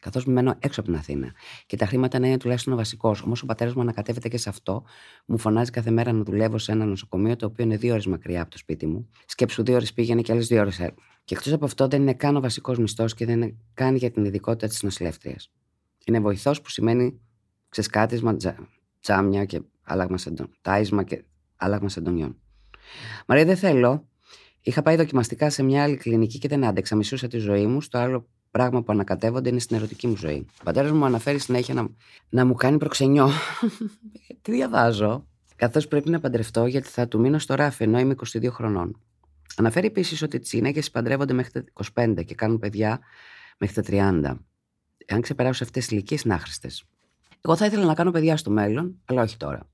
καθώς 0.00 0.24
μένω 0.24 0.54
έξω 0.58 0.80
από 0.80 0.88
την 0.88 0.98
Αθήνα. 0.98 1.32
Και 1.66 1.76
τα 1.76 1.86
χρήματα 1.86 2.18
να 2.18 2.26
είναι 2.26 2.36
τουλάχιστον 2.36 2.72
ο 2.72 2.76
βασικός. 2.76 3.22
Όμως 3.22 3.42
ο 3.42 3.46
πατέρας 3.46 3.74
μου 3.74 3.80
ανακατεύεται 3.80 4.28
και 4.28 4.38
σε 4.38 4.48
αυτό. 4.48 4.84
Μου 5.26 5.38
φωνάζει 5.38 5.70
κάθε 5.70 5.90
μέρα 5.90 6.12
να 6.12 6.22
δουλεύω 6.22 6.58
σε 6.58 6.72
ένα 6.72 6.84
νοσοκομείο 6.84 7.36
το 7.36 7.46
οποίο 7.46 7.64
είναι 7.64 7.76
δύο 7.76 7.92
ώρες 7.92 8.06
μακριά 8.06 8.42
από 8.42 8.50
το 8.50 8.58
σπίτι 8.58 8.86
μου. 8.86 9.10
Σκέψου 9.26 9.62
δύο 9.62 9.74
ώρες 9.74 9.92
πήγαινε 9.92 10.20
και 10.20 10.32
άλλες 10.32 10.46
δύο 10.46 10.60
ώρες 10.60 10.78
έρχομαι. 10.78 11.00
Και 11.24 11.34
εκτός 11.34 11.52
από 11.52 11.64
αυτό 11.64 11.88
δεν 11.88 12.00
είναι 12.00 12.14
καν 12.14 12.36
ο 12.36 12.40
βασικός 12.40 12.78
μισθός 12.78 13.14
και 13.14 13.26
δεν 13.26 13.40
είναι 13.40 13.54
καν 13.74 13.96
για 13.96 14.10
την 14.10 14.24
ειδικότητα 14.24 14.66
της 14.66 14.82
νοσηλεύτριας. 14.82 15.52
Είναι 16.06 16.20
βοηθός 16.20 16.60
που 16.60 16.70
σημαίνει 16.70 17.20
ξεσκάτισμα, 17.68 18.36
τζα, 18.36 18.68
τζάμια 19.00 19.44
και 19.44 19.60
άλλαγμα 19.82 20.18
σεντον, 20.18 20.50
τάισμα 20.62 21.02
και 21.02 21.24
άλλαγμα 21.56 21.88
σεντονιών. 21.88 22.36
Μαρία, 23.26 23.44
δεν 23.44 23.56
θέλω. 23.56 24.08
Είχα 24.60 24.82
πάει 24.82 24.96
δοκιμαστικά 24.96 25.50
σε 25.50 25.62
μια 25.62 25.82
άλλη 25.82 25.96
κλινική 25.96 26.38
και 26.38 26.48
δεν 26.48 26.64
άντεξα. 26.64 26.96
Μισούσα 26.96 27.28
τη 27.28 27.38
ζωή 27.38 27.66
μου. 27.66 27.80
Στο 27.80 27.98
άλλο 27.98 28.28
πράγμα 28.56 28.82
που 28.82 28.92
ανακατεύονται 28.92 29.48
είναι 29.48 29.58
στην 29.58 29.76
ερωτική 29.76 30.06
μου 30.06 30.16
ζωή. 30.16 30.46
Ο 30.60 30.62
πατέρας 30.64 30.90
μου 30.90 31.04
αναφέρει 31.04 31.38
συνέχεια 31.38 31.74
να, 31.74 31.88
να 32.28 32.44
μου 32.44 32.54
κάνει 32.54 32.78
προξενιό. 32.78 33.30
Τι 34.42 34.52
διαβάζω; 34.52 35.26
Καθώς 35.56 35.88
πρέπει 35.88 36.10
να 36.10 36.20
παντρευτώ 36.20 36.66
γιατί 36.66 36.88
θα 36.88 37.08
του 37.08 37.20
μείνω 37.20 37.38
στο 37.38 37.54
ράφι 37.54 37.82
ενώ 37.82 37.98
είμαι 37.98 38.14
22 38.32 38.48
χρονών. 38.50 39.00
Αναφέρει 39.56 39.86
επίσης 39.86 40.22
ότι 40.22 40.38
τις 40.38 40.52
γυναίκες 40.52 40.90
παντρεύονται 40.90 41.32
μέχρι 41.32 41.50
τα 41.50 41.64
25 41.94 42.24
και 42.24 42.34
κάνουν 42.34 42.58
παιδιά 42.58 43.00
μέχρι 43.58 43.82
τα 43.82 43.82
30. 43.86 44.36
Εάν 45.06 45.20
ξεπεράσω 45.20 45.64
αυτές 45.64 45.82
τις 45.82 45.92
ηλικίες, 45.92 46.22
είναι 46.22 46.34
άχρηστες. 46.34 46.84
Εγώ 47.40 47.56
θα 47.56 47.66
ήθελα 47.66 47.84
να 47.84 47.94
κάνω 47.94 48.10
παιδιά 48.10 48.36
στο 48.36 48.50
μέλλον, 48.50 49.00
αλλά 49.04 49.22
όχι 49.22 49.36
τώρα 49.36 49.68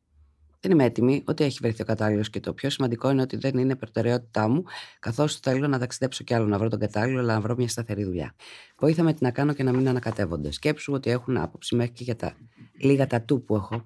δεν 0.62 0.70
είμαι 0.70 0.84
έτοιμη, 0.84 1.22
ότι 1.26 1.44
έχει 1.44 1.58
βρεθεί 1.62 1.82
ο 1.82 1.84
κατάλληλος 1.84 2.30
και 2.30 2.40
το 2.40 2.52
πιο 2.52 2.70
σημαντικό 2.70 3.10
είναι 3.10 3.22
ότι 3.22 3.36
δεν 3.36 3.58
είναι 3.58 3.76
προτεραιότητά 3.76 4.48
μου, 4.48 4.64
καθώς 4.98 5.36
θέλω 5.36 5.68
να 5.68 5.78
ταξιδέψω 5.78 6.24
κι 6.24 6.34
άλλο, 6.34 6.46
να 6.46 6.58
βρω 6.58 6.68
τον 6.68 6.78
κατάλληλο, 6.78 7.18
αλλά 7.18 7.34
να 7.34 7.40
βρω 7.40 7.54
μια 7.56 7.68
σταθερή 7.68 8.04
δουλειά. 8.04 8.34
Βοήθα 8.78 9.02
με 9.02 9.12
τι 9.12 9.24
να 9.24 9.30
κάνω 9.30 9.52
και 9.52 9.62
να 9.62 9.72
μην 9.72 9.88
ανακατεύονται. 9.88 10.52
Σκέψου 10.52 10.92
ότι 10.92 11.10
έχουν 11.10 11.36
άποψη 11.36 11.74
μέχρι 11.74 11.92
και 11.92 12.04
για 12.04 12.16
τα 12.16 12.36
λίγα 12.80 13.06
τατού 13.06 13.44
που 13.44 13.54
έχω, 13.56 13.84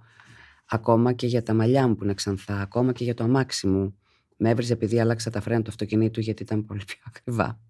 ακόμα 0.66 1.12
και 1.12 1.26
για 1.26 1.42
τα 1.42 1.54
μαλλιά 1.54 1.88
μου 1.88 1.94
που 1.94 2.04
είναι 2.04 2.14
ξανθά, 2.14 2.60
ακόμα 2.60 2.92
και 2.92 3.04
για 3.04 3.14
το 3.14 3.24
αμάξι 3.24 3.66
μου. 3.66 3.98
Με 4.36 4.50
έβριζε 4.50 4.72
επειδή 4.72 5.00
άλλαξα 5.00 5.30
τα 5.30 5.40
φρένα 5.40 5.62
του 5.62 5.70
αυτοκινήτου 5.70 6.20
γιατί 6.20 6.42
ήταν 6.42 6.64
πολύ 6.64 6.82
πιο 6.86 6.98
ακριβά. 7.06 7.60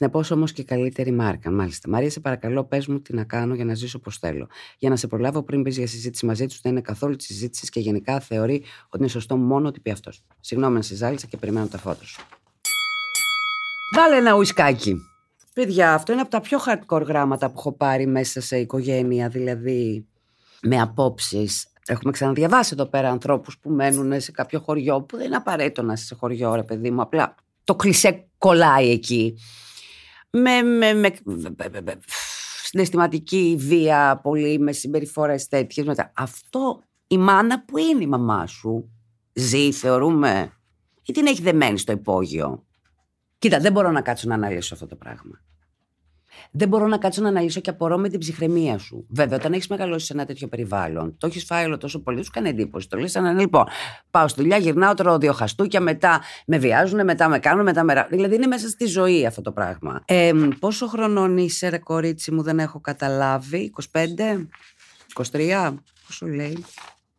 Συνεπώς 0.00 0.30
όμως 0.30 0.52
και 0.52 0.64
καλύτερη 0.64 1.10
μάρκα. 1.10 1.50
Μάλιστα. 1.50 1.88
Μαρία, 1.88 2.10
σε 2.10 2.20
παρακαλώ, 2.20 2.64
πες 2.64 2.86
μου 2.86 3.00
τι 3.00 3.14
να 3.14 3.24
κάνω 3.24 3.54
για 3.54 3.64
να 3.64 3.74
ζήσω 3.74 3.98
όπως 3.98 4.18
θέλω. 4.18 4.48
Για 4.78 4.88
να 4.88 4.96
σε 4.96 5.06
προλάβω 5.06 5.42
πριν 5.42 5.62
πει 5.62 5.70
για 5.70 5.86
συζήτηση 5.86 6.26
μαζί 6.26 6.46
τους, 6.46 6.60
δεν 6.60 6.72
είναι 6.72 6.80
καθόλου 6.80 7.16
της 7.16 7.26
συζήτησης 7.26 7.70
και 7.70 7.80
γενικά 7.80 8.20
θεωρεί 8.20 8.64
ότι 8.88 8.98
είναι 8.98 9.08
σωστό 9.08 9.36
μόνο 9.36 9.68
ότι 9.68 9.80
πει 9.80 9.90
αυτός. 9.90 10.22
Συγγνώμη 10.40 10.76
αν 10.76 10.82
σε 10.82 10.94
ζάλισα 10.94 11.26
και 11.26 11.36
περιμένω 11.36 11.66
τα 11.66 11.78
φώτα 11.78 12.04
σου. 12.04 12.20
Βάλε 13.94 14.16
ένα 14.16 14.34
ουισκάκι. 14.34 14.96
Παιδιά, 15.54 15.94
αυτό 15.94 16.12
είναι 16.12 16.20
από 16.20 16.30
τα 16.30 16.40
πιο 16.40 16.58
hardcore 16.66 17.04
γράμματα 17.06 17.46
που 17.50 17.54
έχω 17.58 17.72
πάρει 17.72 18.06
μέσα 18.06 18.40
σε 18.40 18.58
οικογένεια, 18.58 19.28
δηλαδή 19.28 20.06
με 20.62 20.80
απόψεις. 20.80 21.66
Έχουμε 21.86 22.12
ξαναδιαβάσει 22.12 22.70
εδώ 22.72 22.86
πέρα 22.86 23.10
ανθρώπους 23.10 23.58
που 23.58 23.70
μένουν 23.70 24.20
σε 24.20 24.30
κάποιο 24.30 24.60
χωριό 24.60 25.02
που 25.02 25.16
δεν 25.16 25.26
είναι 25.26 25.36
απαραίτητο 25.36 25.82
να 25.82 25.92
είσαι 25.92 26.04
σε 26.04 26.14
χωριό, 26.14 26.54
ρε 26.54 26.62
παιδί 26.62 26.90
μου. 26.90 27.00
Απλά 27.00 27.34
το 27.64 27.74
κλισέ 27.74 28.26
κολλάει 28.38 28.90
εκεί 28.90 29.34
με, 30.40 30.62
με, 30.62 30.94
με, 30.94 31.12
με 31.82 31.98
συναισθηματική 32.64 33.56
βία 33.58 34.20
πολύ, 34.22 34.58
με 34.58 34.72
συμπεριφορές 34.72 35.48
τέτοιες. 35.48 35.86
Μετά. 35.86 36.12
Αυτό 36.16 36.82
η 37.06 37.18
μάνα 37.18 37.64
που 37.64 37.78
είναι 37.78 38.02
η 38.02 38.06
μαμά 38.06 38.46
σου 38.46 38.90
ζει, 39.32 39.72
θεωρούμε, 39.72 40.52
ή 41.02 41.12
την 41.12 41.26
έχει 41.26 41.42
δεμένη 41.42 41.78
στο 41.78 41.92
υπόγειο; 41.92 42.66
Κοίτα, 43.38 43.58
δεν 43.58 43.72
μπορώ 43.72 43.90
να 43.90 44.00
κάτσω 44.00 44.28
να 44.28 44.34
αναλύσω 44.34 44.74
αυτό 44.74 44.86
το 44.86 44.96
πράγμα 44.96 45.40
δεν 46.50 46.68
μπορώ 46.68 46.86
να 46.86 46.98
κάτσω 46.98 47.22
να 47.22 47.28
αναλύσω 47.28 47.60
και 47.60 47.70
απορώ 47.70 47.98
με 47.98 48.08
την 48.08 48.18
ψυχραιμία 48.18 48.78
σου. 48.78 49.06
Βέβαια, 49.08 49.38
όταν 49.38 49.52
έχεις 49.52 49.68
μεγαλώσει 49.68 50.06
σε 50.06 50.12
ένα 50.12 50.26
τέτοιο 50.26 50.48
περιβάλλον, 50.48 51.16
το 51.18 51.26
έχεις 51.26 51.44
φάει 51.44 51.64
όλο 51.64 51.76
τόσο 51.76 52.02
πολύ, 52.02 52.24
σου 52.24 52.30
κάνει 52.30 52.48
εντύπωση. 52.48 52.88
Το 52.88 52.98
λες 52.98 53.10
σαν 53.10 53.38
λοιπόν, 53.38 53.64
πάω 54.10 54.28
στη 54.28 54.40
δουλειά, 54.40 54.56
γυρνάω, 54.56 54.94
τρώω 54.94 55.18
δύο 55.18 55.32
χαστούκια, 55.32 55.80
μετά 55.80 56.20
με 56.46 56.58
βιάζουν, 56.58 57.04
μετά 57.04 57.28
με 57.28 57.38
κάνουν, 57.38 57.64
μετά 57.64 57.82
με. 57.82 58.06
Δηλαδή 58.10 58.34
είναι 58.34 58.46
μέσα 58.46 58.68
στη 58.68 58.86
ζωή 58.86 59.26
αυτό 59.26 59.42
το 59.42 59.52
πράγμα. 59.52 60.02
Ε, 60.04 60.32
πόσο 60.58 60.86
χρονών 60.86 61.36
είσαι, 61.36 61.68
ρε 61.68 61.78
κορίτσι 61.78 62.32
μου, 62.32 62.42
δεν 62.42 62.58
έχω 62.58 62.80
καταλάβει. 62.80 63.72
25, 63.92 64.46
23, 65.32 65.74
πόσο 66.06 66.26
λέει. 66.26 66.64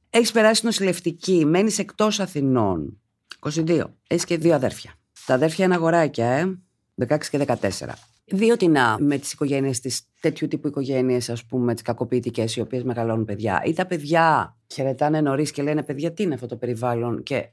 Έχεις 0.09 0.31
περάσει 0.31 0.65
νοσηλευτική, 0.65 1.45
μένεις 1.45 1.79
εκτός 1.79 2.19
Αθηνών. 2.19 3.01
22. 3.39 3.83
Έχεις 4.07 4.25
και 4.25 4.37
δύο 4.37 4.55
αδέρφια. 4.55 4.93
Τα 5.25 5.33
αδέρφια 5.33 5.65
είναι 5.65 5.75
αγοράκια, 5.75 6.27
ε. 6.27 6.59
16 7.07 7.29
και 7.29 7.37
14. 7.37 7.93
Διότι 8.31 8.67
να 8.67 8.97
με 8.99 9.17
τις 9.17 9.31
οικογένειες 9.31 9.79
της, 9.79 10.01
τέτοιου 10.19 10.47
τύπου 10.47 10.67
οικογένειες, 10.67 11.29
ας 11.29 11.45
πούμε, 11.45 11.73
τις 11.73 11.81
κακοποιητικές, 11.83 12.55
οι 12.55 12.61
οποίες 12.61 12.83
μεγαλώνουν 12.83 13.25
παιδιά, 13.25 13.61
ή 13.65 13.73
τα 13.73 13.85
παιδιά 13.85 14.57
χαιρετάνε 14.73 15.21
νωρίς 15.21 15.51
και 15.51 15.61
λένε 15.61 15.83
παιδιά, 15.83 16.11
τι 16.11 16.23
είναι 16.23 16.33
αυτό 16.33 16.45
το 16.45 16.55
περιβάλλον, 16.55 17.23
και 17.23 17.35
ε, 17.35 17.49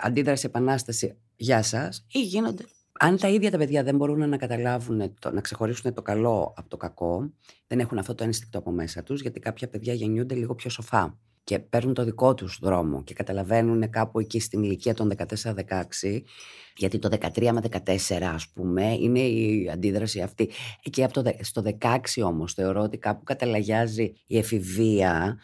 αντίδραση, 0.00 0.46
επανάσταση, 0.46 1.16
γεια 1.36 1.62
σας, 1.62 2.06
ή 2.12 2.22
γίνονται. 2.22 2.64
Αν 3.02 3.16
τα 3.16 3.28
ίδια 3.28 3.50
τα 3.50 3.58
παιδιά 3.58 3.82
δεν 3.82 3.96
μπορούν 3.96 4.28
να 4.28 4.36
καταλάβουν, 4.36 5.14
το, 5.18 5.32
να 5.32 5.40
ξεχωρίσουν 5.40 5.94
το 5.94 6.02
καλό 6.02 6.54
από 6.56 6.68
το 6.68 6.76
κακό, 6.76 7.32
δεν 7.66 7.80
έχουν 7.80 7.98
αυτό 7.98 8.14
το 8.14 8.24
ένστικτο 8.24 8.58
από 8.58 8.70
μέσα 8.70 9.02
τους, 9.02 9.20
γιατί 9.20 9.40
κάποια 9.40 9.68
παιδιά 9.68 9.92
γεννιούνται 9.92 10.34
λίγο 10.34 10.54
πιο 10.54 10.70
σοφά 10.70 11.18
και 11.44 11.58
παίρνουν 11.58 11.94
το 11.94 12.04
δικό 12.04 12.34
τους 12.34 12.58
δρόμο 12.62 13.02
και 13.02 13.14
καταλαβαίνουν 13.14 13.90
κάπου 13.90 14.18
εκεί 14.18 14.40
στην 14.40 14.62
ηλικία 14.62 14.94
των 14.94 15.12
14-16 15.16 16.20
γιατί 16.76 16.98
το 16.98 17.08
13 17.34 17.50
με 17.52 17.60
14 18.08 18.22
ας 18.22 18.48
πούμε 18.48 18.92
είναι 19.00 19.20
η 19.20 19.70
αντίδραση 19.72 20.20
αυτή. 20.20 20.50
Εκεί 20.82 21.04
από 21.04 21.22
το, 21.22 21.30
στο 21.40 21.62
16 21.80 21.98
όμως 22.24 22.52
θεωρώ 22.52 22.82
ότι 22.82 22.98
κάπου 22.98 23.24
καταλαγιάζει 23.24 24.12
η 24.26 24.38
εφηβεία 24.38 25.38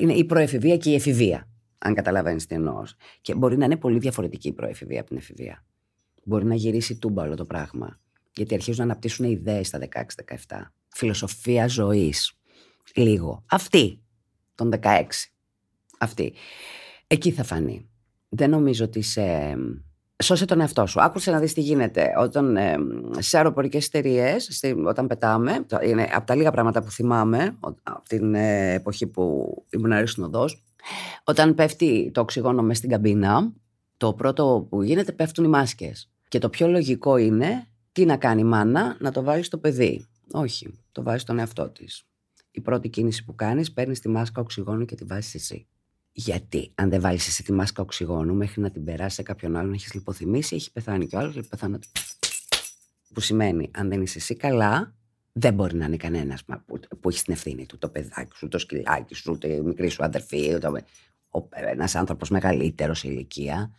είναι 0.00 0.12
η 0.12 0.24
προεφηβεία 0.24 0.76
και 0.76 0.90
η 0.90 0.94
εφηβεία 0.94 1.48
αν 1.78 1.94
καταλαβαίνεις 1.94 2.46
τι 2.46 2.54
εννοώ. 2.54 2.82
Και 3.20 3.34
μπορεί 3.34 3.56
να 3.56 3.64
είναι 3.64 3.76
πολύ 3.76 3.98
διαφορετική 3.98 4.48
η 4.48 4.52
προεφηβεία 4.52 5.00
από 5.00 5.08
την 5.08 5.18
εφηβεία. 5.18 5.64
Μπορεί 6.24 6.44
να 6.44 6.54
γυρίσει 6.54 6.98
τούμπα 6.98 7.22
όλο 7.22 7.34
το 7.34 7.44
πράγμα 7.44 8.00
γιατί 8.34 8.54
αρχίζουν 8.54 8.86
να 8.86 8.90
αναπτύσσουν 8.90 9.26
ιδέες 9.26 9.66
στα 9.66 9.78
16-17 10.48 10.62
φιλοσοφία 10.88 11.66
ζωής 11.68 12.32
λίγο. 12.94 13.44
Αυτή 13.50 14.01
των 14.70 14.80
16. 14.82 15.02
Αυτή. 15.98 16.34
Εκεί 17.06 17.30
θα 17.30 17.44
φανεί. 17.44 17.88
Δεν 18.28 18.50
νομίζω 18.50 18.84
ότι 18.84 19.02
σε... 19.02 19.22
Σώσε 20.22 20.44
τον 20.44 20.60
εαυτό 20.60 20.86
σου. 20.86 21.02
Άκουσε 21.02 21.30
να 21.30 21.38
δεις 21.38 21.52
τι 21.52 21.60
γίνεται. 21.60 22.12
Όταν, 22.18 22.56
ε, 22.56 22.76
σε 23.18 23.36
αεροπορικές 23.36 23.86
εταιρείες, 23.86 24.64
όταν 24.86 25.06
πετάμε, 25.06 25.66
είναι 25.82 26.08
από 26.12 26.26
τα 26.26 26.34
λίγα 26.34 26.50
πράγματα 26.50 26.82
που 26.82 26.90
θυμάμαι 26.90 27.56
από 27.60 28.02
την 28.08 28.34
ε, 28.34 28.72
εποχή 28.72 29.06
που 29.06 29.54
ήμουν 29.70 29.92
αριστονοδό, 29.92 30.44
όταν 31.24 31.54
πέφτει 31.54 32.10
το 32.14 32.20
οξυγόνο 32.20 32.62
μέσα 32.62 32.78
στην 32.78 32.90
καμπίνα, 32.90 33.52
το 33.96 34.12
πρώτο 34.12 34.66
που 34.70 34.82
γίνεται 34.82 35.12
πέφτουν 35.12 35.44
οι 35.44 35.48
μάσκες. 35.48 36.10
Και 36.28 36.38
το 36.38 36.48
πιο 36.48 36.68
λογικό 36.68 37.16
είναι 37.16 37.66
Τι 37.92 38.04
να 38.04 38.16
κάνει 38.16 38.40
η 38.40 38.44
μάνα, 38.44 38.96
να 39.00 39.12
το 39.12 39.22
βάλει 39.22 39.42
στο 39.42 39.58
παιδί. 39.58 40.06
Όχι, 40.32 40.78
το 40.92 41.02
βάζει 41.02 41.18
στον 41.18 41.38
εαυτό 41.38 41.68
της. 41.68 42.06
Η 42.54 42.60
πρώτη 42.60 42.88
κίνηση 42.88 43.24
που 43.24 43.34
κάνεις, 43.34 43.72
παίρνεις 43.72 44.00
τη 44.00 44.08
μάσκα 44.08 44.40
οξυγόνου 44.40 44.84
και 44.84 44.94
τη 44.94 45.04
βάζεις 45.04 45.34
εσύ. 45.34 45.66
Γιατί, 46.12 46.72
αν 46.74 46.90
δεν 46.90 47.00
βάλεις 47.00 47.26
εσύ 47.26 47.42
τη 47.42 47.52
μάσκα 47.52 47.82
οξυγόνου, 47.82 48.34
μέχρι 48.34 48.60
να 48.60 48.70
την 48.70 48.84
περάσεις 48.84 49.14
σε 49.14 49.22
κάποιον 49.22 49.56
άλλον, 49.56 49.72
έχεις 49.72 49.94
λιποθυμήσει, 49.94 50.54
έχει 50.54 50.72
πεθάνει 50.72 51.06
κι 51.06 51.16
ο 51.16 51.18
άλλος, 51.18 51.36
έχει 51.36 51.48
πεθάνει. 51.48 51.78
Που 53.14 53.20
σημαίνει, 53.20 53.70
αν 53.74 53.88
δεν 53.88 54.02
είσαι 54.02 54.18
εσύ 54.18 54.36
καλά, 54.36 54.94
δεν 55.32 55.54
μπορεί 55.54 55.76
να 55.76 55.84
είναι 55.84 55.96
κανένας 55.96 56.44
που, 56.44 56.80
που 57.00 57.08
έχεις 57.08 57.22
την 57.22 57.32
ευθύνη 57.32 57.66
του. 57.66 57.78
Το 57.78 57.88
παιδάκι 57.88 58.36
σου, 58.36 58.48
το 58.48 58.58
σκυλάκι 58.58 59.14
σου, 59.14 59.38
η 59.42 59.60
μικρή 59.60 59.88
σου 59.88 60.04
αδερφή, 60.04 60.58
ένας 61.60 61.94
άνθρωπος 61.94 62.30
μεγαλύτερος 62.30 62.98
σε 62.98 63.08
ηλικία. 63.08 63.74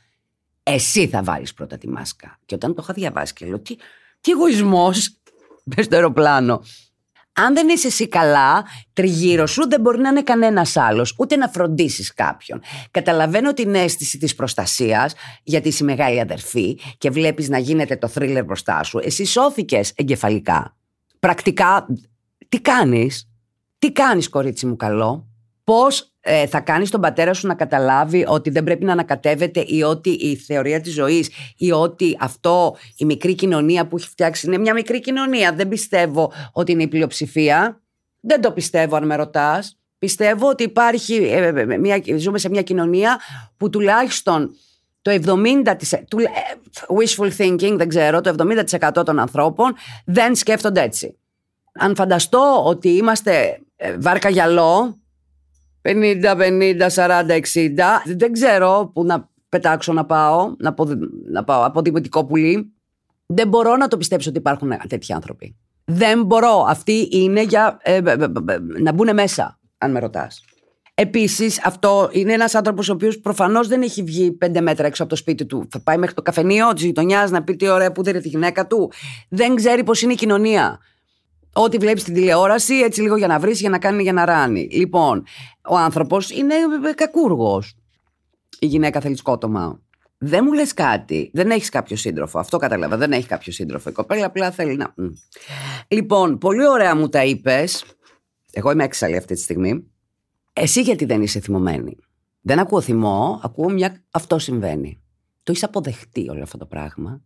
Εσύ 0.64 1.08
θα 1.08 1.24
βάλεις 1.24 1.54
πρώτα 1.54 1.78
τη 1.78 1.88
μάσκα. 1.90 2.40
Και 2.46 2.56
όταν 2.56 2.76
το 2.76 2.82
είχα 2.84 2.94
διαβάσει 2.94 3.34
και 3.34 3.46
λέω, 3.46 3.60
τι, 3.60 3.76
τι 4.22 4.32
εγωισμός, 4.32 5.18
πες 5.76 5.86
στο 5.86 5.96
αεροπλάνο. 5.96 6.64
Αν 7.36 7.54
δεν 7.54 7.67
είσαι 7.69 7.88
εσύ 7.88 8.08
καλά, 8.08 8.65
τριγύρω 8.93 9.46
σου 9.48 9.69
δεν 9.69 9.82
μπορεί 9.82 10.00
να 10.00 10.10
είναι 10.10 10.24
κανένας 10.24 10.78
άλλος, 10.78 11.15
ούτε 11.17 11.36
να 11.36 11.48
φροντίσεις 11.48 12.13
κάποιον. 12.13 12.62
Καταλαβαίνω 12.91 13.54
την 13.54 13.76
αίσθηση 13.76 14.17
της 14.17 14.36
προστασίας, 14.36 15.13
γιατί 15.43 15.67
είσαι 15.67 15.84
μεγάλη 15.84 16.19
αδερφή 16.19 16.80
και 16.98 17.10
βλέπεις 17.10 17.50
να 17.50 17.58
γίνεται 17.58 17.98
το 17.98 18.08
θρίλερ 18.08 18.43
μπροστά 18.43 18.84
σου. 18.84 19.00
Εσύ 19.04 19.26
σώθηκες 19.26 19.93
εγκεφαλικά. 19.96 20.76
Πρακτικά, 21.19 21.88
τι 22.50 22.62
κάνεις, 22.62 23.30
τι 23.80 23.91
κάνεις, 23.91 24.30
κορίτσι 24.30 24.65
μου 24.65 24.76
καλό, 24.76 25.28
πώς 25.63 26.12
ε, 26.26 26.48
θα 26.48 26.60
κάνεις 26.60 26.90
τον 26.90 27.02
πατέρα 27.02 27.34
σου 27.34 27.48
να 27.48 27.54
καταλάβει 27.54 28.26
ότι 28.28 28.50
δεν 28.50 28.64
πρέπει 28.64 28.86
να 28.86 28.92
ανακατεύεται 28.92 29.64
ή 29.68 29.84
ότι 29.84 30.10
η 30.10 30.36
θεωρία 30.36 30.82
της 30.82 30.94
ζωής 30.94 31.30
ή 31.58 31.72
ότι 31.72 32.18
αυτό 32.20 32.76
η 32.98 33.06
μικρή 33.06 33.36
κοινωνία 33.36 33.88
που 33.88 33.98
έχει 33.98 34.08
φτιάξει 34.08 34.48
είναι 34.48 34.58
μια 34.58 34.74
μικρή 34.74 35.00
κοινωνία. 35.00 35.54
Δεν 35.54 35.68
πιστεύω 35.68 36.32
ότι 36.52 36.72
είναι 36.72 36.84
η 36.84 36.88
πλειοψηφία. 36.88 37.82
Δεν 38.20 38.42
το 38.42 38.52
πιστεύω 38.52 38.96
αν 38.96 39.06
με 39.06 39.16
ρωτάς. 39.16 39.78
Πιστεύω 39.98 40.50
ότι 40.50 40.64
υπάρχει, 40.64 41.16
ε, 41.16 41.48
ε, 41.48 41.78
μια, 41.78 42.04
ζούμε 42.18 42.38
σε 42.38 42.50
μια 42.50 42.62
κοινωνία 42.62 43.20
που 43.58 43.70
τουλάχιστον 43.70 44.56
το 45.02 45.12
70% 45.12 45.64
του, 46.08 46.20
wishful 46.88 47.32
thinking, 47.38 47.76
δεν 47.78 47.88
ξέρω, 47.88 48.22
το 48.22 48.36
70% 48.38 49.06
των 49.06 49.20
ανθρώπων 49.20 49.74
δεν 50.06 50.36
σκέφτονται 50.36 50.82
έτσι. 50.82 51.18
Αν 51.74 51.96
φανταστώ 51.96 52.64
ότι 52.66 52.90
είμαστε 52.90 53.60
βάρκα 54.00 54.30
γυαλό 54.30 54.98
50, 55.84 56.36
50, 56.36 56.89
40, 56.89 57.32
60. 57.32 57.69
Δεν 58.06 58.32
ξέρω 58.32 58.91
πού 58.93 59.06
να 59.06 59.30
πετάξω 59.50 59.93
να 59.93 60.06
πάω, 60.06 60.56
να, 60.58 60.74
πω, 60.74 60.88
να 61.32 61.43
πάω 61.43 61.65
από 61.65 61.82
δημοτικό 61.82 62.26
πουλί. 62.26 62.74
Δεν 63.26 63.48
μπορώ 63.48 63.76
να 63.76 63.88
το 63.88 63.98
πιστέψω 63.98 64.30
ότι 64.30 64.38
υπάρχουν 64.38 64.72
τέτοιοι 64.88 65.13
άνθρωποι. 65.13 65.56
Δεν 65.86 66.24
μπορώ. 66.24 66.65
Αυτοί 66.67 67.08
είναι 67.12 67.41
για 67.41 67.78
ε, 67.82 67.96
ε, 67.96 67.98
ε, 67.98 68.28
να 68.82 68.91
μπουν 68.91 69.13
μέσα, 69.13 69.60
αν 69.78 69.91
με 69.91 70.00
ρωτάς. 70.00 70.43
Επίσης, 70.96 71.65
αυτό 71.65 72.10
είναι 72.12 72.34
ένας 72.34 72.56
άνθρωπος 72.56 72.89
ο 72.89 72.93
οποίος 72.93 73.19
προφανώς 73.19 73.67
δεν 73.67 73.82
έχει 73.82 74.04
βγει 74.04 74.32
πέντε 74.32 74.62
μέτρα 74.62 74.88
έξω 74.88 75.04
από 75.04 75.12
το 75.12 75.17
σπίτι 75.17 75.46
του. 75.46 75.67
Θα 75.69 75.80
πάει 75.80 75.98
μέχρι 75.98 76.15
το 76.15 76.22
καφενείο 76.22 76.74
της 76.74 76.84
γειτονιάς 76.84 77.32
να 77.32 77.43
πει 77.43 77.56
τι 77.56 77.67
ωραία 77.67 77.91
που 77.91 78.04
δεν 78.04 78.13
είναι 78.13 78.22
τη 78.22 78.30
γυναίκα 78.30 78.67
του. 78.67 78.91
Δεν 79.30 79.56
ξέρει 79.56 79.84
πώς 79.84 80.02
είναι 80.02 80.13
η 80.13 80.15
κοινωνία. 80.15 80.80
Ό,τι 81.54 81.78
βλέπεις 81.78 82.02
στην 82.02 82.13
τηλεόραση, 82.13 82.74
έτσι 82.76 83.02
λίγο 83.02 83.18
για 83.18 83.28
να 83.28 83.39
βρεις, 83.39 83.60
για 83.60 83.70
να 83.70 83.80
κάνει, 83.80 84.04
για 84.04 84.13
να 84.13 84.26
ράνει. 84.26 84.68
Λοιπόν, 84.72 85.24
ο 85.70 85.78
άνθρωπος 85.78 86.30
είναι 86.30 86.56
κακούργος. 86.96 87.76
Η 88.60 88.66
γυναίκα 88.66 89.00
θέλει 89.00 89.18
σκότωμα. 89.18 89.82
Δεν 90.18 90.44
μου 90.46 90.54
λες 90.54 90.74
κάτι. 90.74 91.32
Δεν 91.34 91.52
έχεις 91.52 91.70
κάποιο 91.70 91.96
σύντροφο. 91.96 92.39
Αυτό 92.39 92.58
κατάλαβα. 92.58 92.98
Δεν 92.98 93.12
έχει 93.12 93.28
κάποιο 93.28 93.52
σύντροφο. 93.52 93.89
Η 93.89 93.94
κοπέλα 93.94 94.26
απλά 94.26 94.52
θέλει 94.52 94.76
να. 94.76 94.94
Λοιπόν, 95.88 96.38
πολύ 96.38 96.68
ωραία 96.68 96.96
μου 96.96 97.10
τα 97.10 97.24
είπες. 97.24 97.86
Εγώ 98.52 98.72
είμαι 98.72 98.84
έξαλλη 98.84 99.18
αυτή 99.18 99.34
τη 99.34 99.42
στιγμή. 99.42 99.92
Εσύ 100.54 100.82
γιατί 100.82 101.06
δεν 101.06 101.22
είσαι 101.22 101.39
θυμωμένη; 101.39 101.98
Δεν 102.42 102.60
ακούω 102.60 102.82
θυμό, 102.82 103.39
ακούω 103.44 103.70
μια. 103.70 104.04
Αυτό 104.12 104.39
συμβαίνει. 104.39 105.02
Το 105.44 105.52
έχεις 105.52 105.63
αποδεχτεί 105.63 106.30
όλο 106.30 106.44
αυτό 106.44 106.58
το 106.58 106.66
πράγμα; 106.66 107.22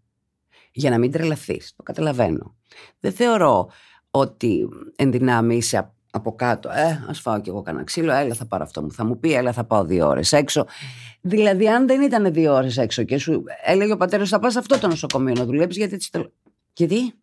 Για 0.72 0.90
να 0.90 0.98
μην 0.98 1.12
τρελαθείς. 1.12 1.74
Το 1.76 1.84
καταλαβαίνω. 1.84 2.56
Δεν 3.00 3.12
θεωρώ 3.12 3.70
ότι 4.18 4.70
εν 4.96 5.12
δυνάμει 5.12 5.56
είσαι 5.56 5.92
από 6.12 6.36
κάτω. 6.36 6.70
Ε, 6.70 7.06
ας 7.10 7.20
φάω 7.20 7.42
κι 7.42 7.50
εγώ 7.50 7.62
κανένα 7.62 7.84
ξύλο, 7.84 8.14
έλα 8.14 8.34
θα 8.34 8.46
πάρω 8.46 8.64
αυτό 8.64 8.82
μου. 8.82 8.92
Θα 8.92 9.06
μου 9.06 9.20
πει, 9.20 9.34
έλα 9.34 9.54
θα 9.54 9.64
πάω 9.64 9.86
δύο 9.86 10.08
ώρες 10.08 10.32
έξω. 10.32 10.66
Δηλαδή, 11.22 11.68
αν 11.68 11.88
δεν 11.88 12.02
ήταν 12.02 12.34
δύο 12.34 12.54
ώρες 12.54 12.78
έξω 12.78 13.04
και 13.04 13.18
σου 13.18 13.44
έλεγε 13.66 13.92
ο 13.92 13.98
πατέρας, 13.98 14.30
θα 14.30 14.40
πας 14.40 14.54
σε 14.54 14.60
αυτό 14.60 14.80
το 14.80 14.88
νοσοκομείο 14.88 15.34
να 15.38 15.46
δουλέψεις, 15.46 15.78
γιατί 15.78 15.94
έτσι 15.94 16.12
το. 16.12 16.32
Γιατί; 16.74 17.14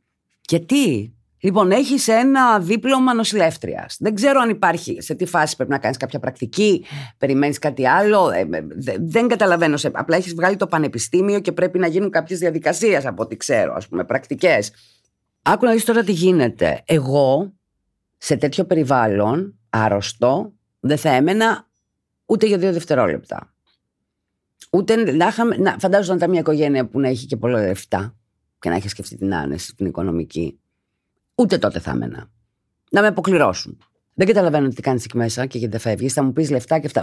Γιατί; 0.48 1.14
Λοιπόν, 1.44 1.70
έχεις 1.70 2.08
ένα 2.08 2.58
δίπλωμα 2.58 3.14
νοσηλεύτριας. 3.14 3.96
Δεν 4.00 4.14
ξέρω 4.14 4.40
αν 4.40 4.50
υπάρχει, 4.50 5.02
σε 5.02 5.14
τι 5.14 5.26
φάση 5.26 5.56
πρέπει 5.56 5.70
να 5.70 5.78
κάνεις 5.78 5.96
κάποια 5.96 6.18
πρακτική, 6.18 6.84
περιμένεις 7.18 7.58
κάτι 7.58 7.86
άλλο. 7.86 8.30
Ε, 8.30 8.40
ε 8.40 8.64
δεν 9.00 9.28
καταλαβαίνω. 9.28 9.78
Απλά 9.92 10.16
έχεις 10.16 10.34
βγάλει 10.34 10.56
το 10.56 10.66
πανεπιστήμιο 10.66 11.40
και 11.40 11.52
πρέπει 11.52 11.78
να 11.78 11.86
γίνουν 11.86 12.10
κάποιες 12.10 12.38
διαδικασίες 12.38 13.06
από 13.06 13.22
ό,τι 13.22 13.36
ξέρω, 13.36 13.74
ας 13.74 13.88
πούμε, 13.88 14.04
πρακτικές. 14.04 14.72
Άκου 15.46 15.64
να 15.64 15.72
δεις 15.72 15.84
τώρα 15.84 16.04
τι 16.04 16.12
γίνεται. 16.12 16.82
Εγώ 16.84 17.52
σε 18.18 18.36
τέτοιο 18.36 18.64
περιβάλλον, 18.64 19.58
άρρωστο, 19.70 20.52
δεν 20.80 20.98
θα 20.98 21.10
έμενα 21.10 21.68
ούτε 22.26 22.46
για 22.46 22.58
δύο 22.58 22.72
δευτερόλεπτα. 22.72 23.54
Ούτε 24.70 25.12
να 25.12 25.26
είχαμε, 25.26 25.56
να, 25.56 25.76
φαντάζομαι 25.78 26.10
να 26.10 26.16
ήταν 26.16 26.30
μια 26.30 26.40
οικογένεια 26.40 26.86
που 26.86 27.00
να 27.00 27.08
έχει 27.08 27.26
και 27.26 27.36
πολλά 27.36 27.60
λεφτά 27.60 28.16
και 28.58 28.68
να 28.68 28.74
έχει 28.74 28.88
σκεφτεί 28.88 29.16
την 29.16 29.34
άνεση, 29.34 29.74
την 29.74 29.86
οικονομική. 29.86 30.60
Ούτε 31.34 31.58
τότε 31.58 31.78
θα 31.78 31.90
έμενα. 31.90 32.30
Να 32.90 33.00
με 33.00 33.06
αποκληρώσουν. 33.06 33.78
Δεν 34.14 34.26
καταλαβαίνω 34.26 34.68
τι 34.68 34.82
κάνεις 34.82 35.04
εκεί 35.04 35.16
μέσα 35.16 35.46
και 35.46 35.58
γιατί 35.58 35.72
δεν 35.72 35.80
φεύγεις. 35.80 36.12
Θα 36.12 36.22
μου 36.22 36.32
πεις 36.32 36.50
λεφτά 36.50 36.78
και 36.78 36.86
αυτά. 36.86 37.02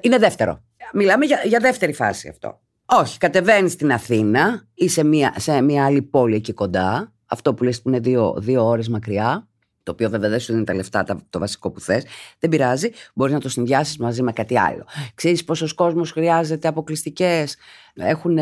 Είναι 0.00 0.18
δεύτερο. 0.18 0.62
Μιλάμε 0.92 1.24
για, 1.24 1.42
για 1.44 1.58
δεύτερη 1.58 1.92
φάση 1.92 2.28
αυτό. 2.28 2.60
Όχι, 2.84 3.18
κατεβαίνεις 3.18 3.72
στην 3.72 3.92
Αθήνα 3.92 4.68
ή 4.74 4.88
σε 4.88 5.04
μια, 5.04 5.34
σε 5.36 5.60
μια 5.60 5.84
άλλη 5.84 6.02
πόλη 6.02 6.34
εκεί 6.34 6.52
κοντά 6.52 7.12
αυτό 7.28 7.54
που 7.54 7.64
λες 7.64 7.82
που 7.82 7.88
είναι 7.88 7.98
δύο, 8.00 8.34
δύο 8.38 8.64
ώρες 8.66 8.88
μακριά, 8.88 9.48
το 9.82 9.94
οποίο 9.94 10.10
βέβαια 10.10 10.30
δεν 10.30 10.40
σου 10.40 10.52
δίνει 10.52 10.64
τα 10.64 10.74
λεφτά, 10.74 11.04
το 11.30 11.38
βασικό 11.38 11.70
που 11.70 11.80
θες, 11.80 12.04
δεν 12.38 12.50
πειράζει, 12.50 12.90
μπορείς 13.14 13.32
να 13.34 13.40
το 13.40 13.48
συνδυάσεις 13.48 13.96
μαζί 13.96 14.22
με 14.22 14.32
κάτι 14.32 14.58
άλλο. 14.58 14.84
Ξέρεις 15.14 15.44
πόσος 15.44 15.74
κόσμος 15.74 16.10
χρειάζεται 16.12 16.68
αποκλειστικές, 16.68 17.56
έχουν 17.94 18.38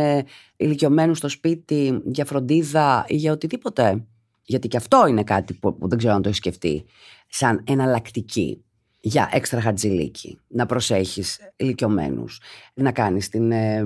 ηλικιωμένους 0.56 1.18
στο 1.18 1.28
σπίτι 1.28 2.00
για 2.04 2.24
φροντίδα 2.24 3.04
ή 3.08 3.16
για 3.16 3.32
οτιδήποτε. 3.32 4.04
Γιατί 4.42 4.68
και 4.68 4.76
αυτό 4.76 5.06
είναι 5.06 5.24
κάτι 5.24 5.54
που, 5.54 5.78
δεν 5.80 5.98
ξέρω 5.98 6.14
αν 6.14 6.22
το 6.22 6.28
έχεις 6.28 6.40
σκεφτεί, 6.40 6.84
σαν 7.28 7.64
εναλλακτική 7.66 8.64
για 9.00 9.28
έξτρα 9.32 9.60
χατζηλίκι. 9.60 10.38
Να 10.48 10.66
προσέχεις 10.66 11.38
ηλικιωμένους, 11.56 12.40
να 12.74 12.92
κάνεις 12.92 13.28
την 13.28 13.52
ε, 13.52 13.84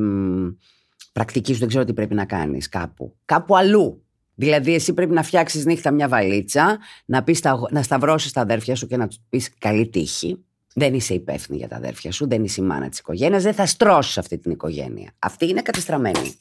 πρακτική 1.12 1.52
σου, 1.52 1.58
δεν 1.58 1.68
ξέρω 1.68 1.84
τι 1.84 1.92
πρέπει 1.92 2.14
να 2.14 2.24
κάνεις 2.24 2.68
κάπου. 2.68 3.16
Κάπου 3.24 3.56
αλλού 3.56 4.04
Δηλαδή, 4.40 4.74
εσύ 4.74 4.92
πρέπει 4.92 5.12
να 5.12 5.22
φτιάξεις 5.22 5.64
νύχτα 5.64 5.90
μια 5.90 6.08
βαλίτσα, 6.08 6.78
να, 7.04 7.22
πεις 7.22 7.40
τα, 7.40 7.60
να 7.70 7.82
σταυρώσεις 7.82 8.32
τα 8.32 8.40
αδέρφια 8.40 8.74
σου 8.74 8.86
και 8.86 8.96
να 8.96 9.06
τους 9.06 9.18
πεις 9.28 9.50
καλή 9.58 9.88
τύχη. 9.88 10.44
Δεν 10.74 10.94
είσαι 10.94 11.14
υπεύθυνη 11.14 11.58
για 11.58 11.68
τα 11.68 11.76
αδέρφια 11.76 12.12
σου, 12.12 12.28
δεν 12.28 12.44
είσαι 12.44 12.60
η 12.60 12.64
μάνα 12.64 12.88
της 12.88 12.98
οικογένειας, 12.98 13.42
δεν 13.42 13.54
θα 13.54 13.66
στρώσεις 13.66 14.18
αυτή 14.18 14.38
την 14.38 14.50
οικογένεια. 14.50 15.10
Αυτή 15.18 15.48
είναι 15.48 15.62
κατεστραμμένη. 15.62 16.34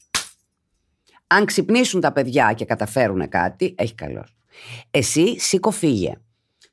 Αν 1.28 1.46
ξυπνήσουν 1.46 2.02
τα 2.02 2.12
παιδιά 2.12 2.54
και 2.56 2.66
καταφέρουν 2.66 3.30
κάτι, 3.30 3.76
έχει 3.78 3.96
καλός. 3.96 4.36
Εσύ 4.92 5.40
σήκω 5.40 5.72
φύγε. 5.72 6.14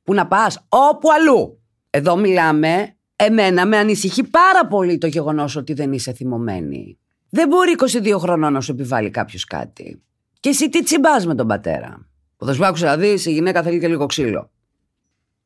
Που 0.02 0.14
να 0.14 0.26
πας; 0.26 0.66
Όπου 0.68 1.08
αλλού. 1.12 1.60
Εδώ 1.90 2.16
μιλάμε, 2.16 2.96
εμένα 3.16 3.66
με 3.66 3.76
ανησυχεί 3.76 4.24
πάρα 4.24 4.66
πολύ 4.66 4.98
το 4.98 5.06
γεγονός 5.06 5.56
ότι 5.56 5.72
δεν 5.72 5.92
είσαι 5.92 6.12
θυμωμένη. 6.12 6.98
Δεν 7.28 7.48
μπορεί 7.48 7.74
22 7.78 8.16
χρονών 8.18 8.52
να 8.52 8.60
σου 8.60 8.72
επιβάλλει 8.72 9.10
κάποιος 9.10 9.44
κάτι. 9.44 10.00
Και 10.46 10.52
εσύ 10.52 10.68
τι 10.68 10.82
τσιμπάς 10.82 11.26
με 11.26 11.34
τον 11.34 11.46
πατέρα; 11.46 12.08
Που 12.36 12.46
θα 12.46 12.52
σου 12.52 12.66
άκουσα 12.66 12.86
να 12.86 12.96
δει, 12.96 13.18
η 13.24 13.32
γυναίκα 13.32 13.62
θέλει 13.62 13.80
και 13.80 13.88
λίγο 13.88 14.06
ξύλο. 14.06 14.50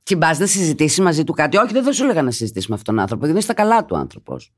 Τσιμπάς 0.02 0.38
να 0.38 0.46
συζητήσεις 0.46 0.98
μαζί 0.98 1.24
του 1.24 1.32
κάτι; 1.32 1.57
Όχι, 1.57 1.72
δεν 1.72 1.82
θα 1.82 1.92
σου 1.92 2.05
έλεγα 2.05 2.22
να 2.22 2.30
συζητήσεις 2.30 2.68
με 2.68 2.74
αυτόν 2.74 2.94
τον 2.94 3.03
άνθρωπο, 3.03 3.24
γιατί 3.26 3.38
είναι 3.38 3.53
στα 3.53 3.62
καλά 3.62 3.84
του 3.84 3.96
άνθρωπος. 3.96 4.53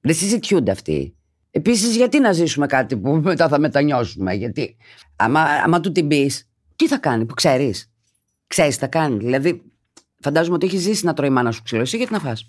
Δεν 0.00 0.14
συζητιούνται 0.14 0.70
αυτοί. 0.70 1.16
Επίσης, 1.50 1.96
γιατί 1.96 2.20
να 2.20 2.32
ζήσουμε 2.32 2.66
κάτι 2.66 2.96
που 2.96 3.12
μετά 3.24 3.48
θα 3.48 3.58
μετανιώσουμε, 3.58 4.34
γιατί. 4.34 4.76
Άμα, 5.16 5.40
άμα 5.40 5.80
του 5.80 5.92
την 5.92 6.08
πεις, 6.08 6.50
τι 6.76 6.88
θα 6.88 6.98
κάνει, 6.98 7.24
που 7.24 7.34
ξέρεις; 7.34 7.92
Ξέρεις 8.46 8.74
τι 8.74 8.80
θα 8.80 8.86
κάνει; 8.86 9.16
Δηλαδή, 9.16 9.62
φαντάζομαι 10.20 10.54
ότι 10.54 10.66
έχει 10.66 10.76
ζήσει 10.76 11.04
να 11.04 11.12
τρώει 11.12 11.30
μάνα 11.30 11.50
σου 11.50 11.62
ξύλο, 11.62 11.80
εσύ 11.80 11.96
γιατί 11.96 12.12
να 12.12 12.18
φας; 12.18 12.46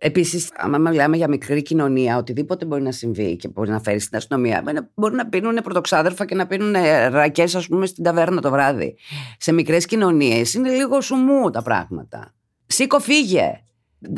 Επίσης, 0.00 0.50
άμα 0.56 0.78
μιλάμε 0.78 1.16
για 1.16 1.28
μικρή 1.28 1.62
κοινωνία, 1.62 2.16
οτιδήποτε 2.16 2.64
μπορεί 2.64 2.82
να 2.82 2.92
συμβεί 2.92 3.36
και 3.36 3.48
μπορεί 3.48 3.70
να 3.70 3.80
φέρεις 3.80 4.04
στην 4.04 4.16
αστυνομία. 4.16 4.90
Μπορεί 4.94 5.14
να 5.14 5.28
πίνουν 5.28 5.54
πρωτοξάδερφα 5.54 6.24
και 6.24 6.34
να 6.34 6.46
πίνουν 6.46 6.72
ρακές, 7.10 7.54
ας 7.54 7.66
πούμε, 7.66 7.86
στην 7.86 8.04
ταβέρνα 8.04 8.40
το 8.40 8.50
βράδυ. 8.50 8.96
Σε 9.38 9.52
μικρές 9.52 9.86
κοινωνίες 9.86 10.54
είναι 10.54 10.70
λίγο 10.70 11.00
σουμού 11.00 11.50
τα 11.50 11.62
πράγματα. 11.62 12.34
Σήκω, 12.66 12.98
φύγε. 13.00 13.62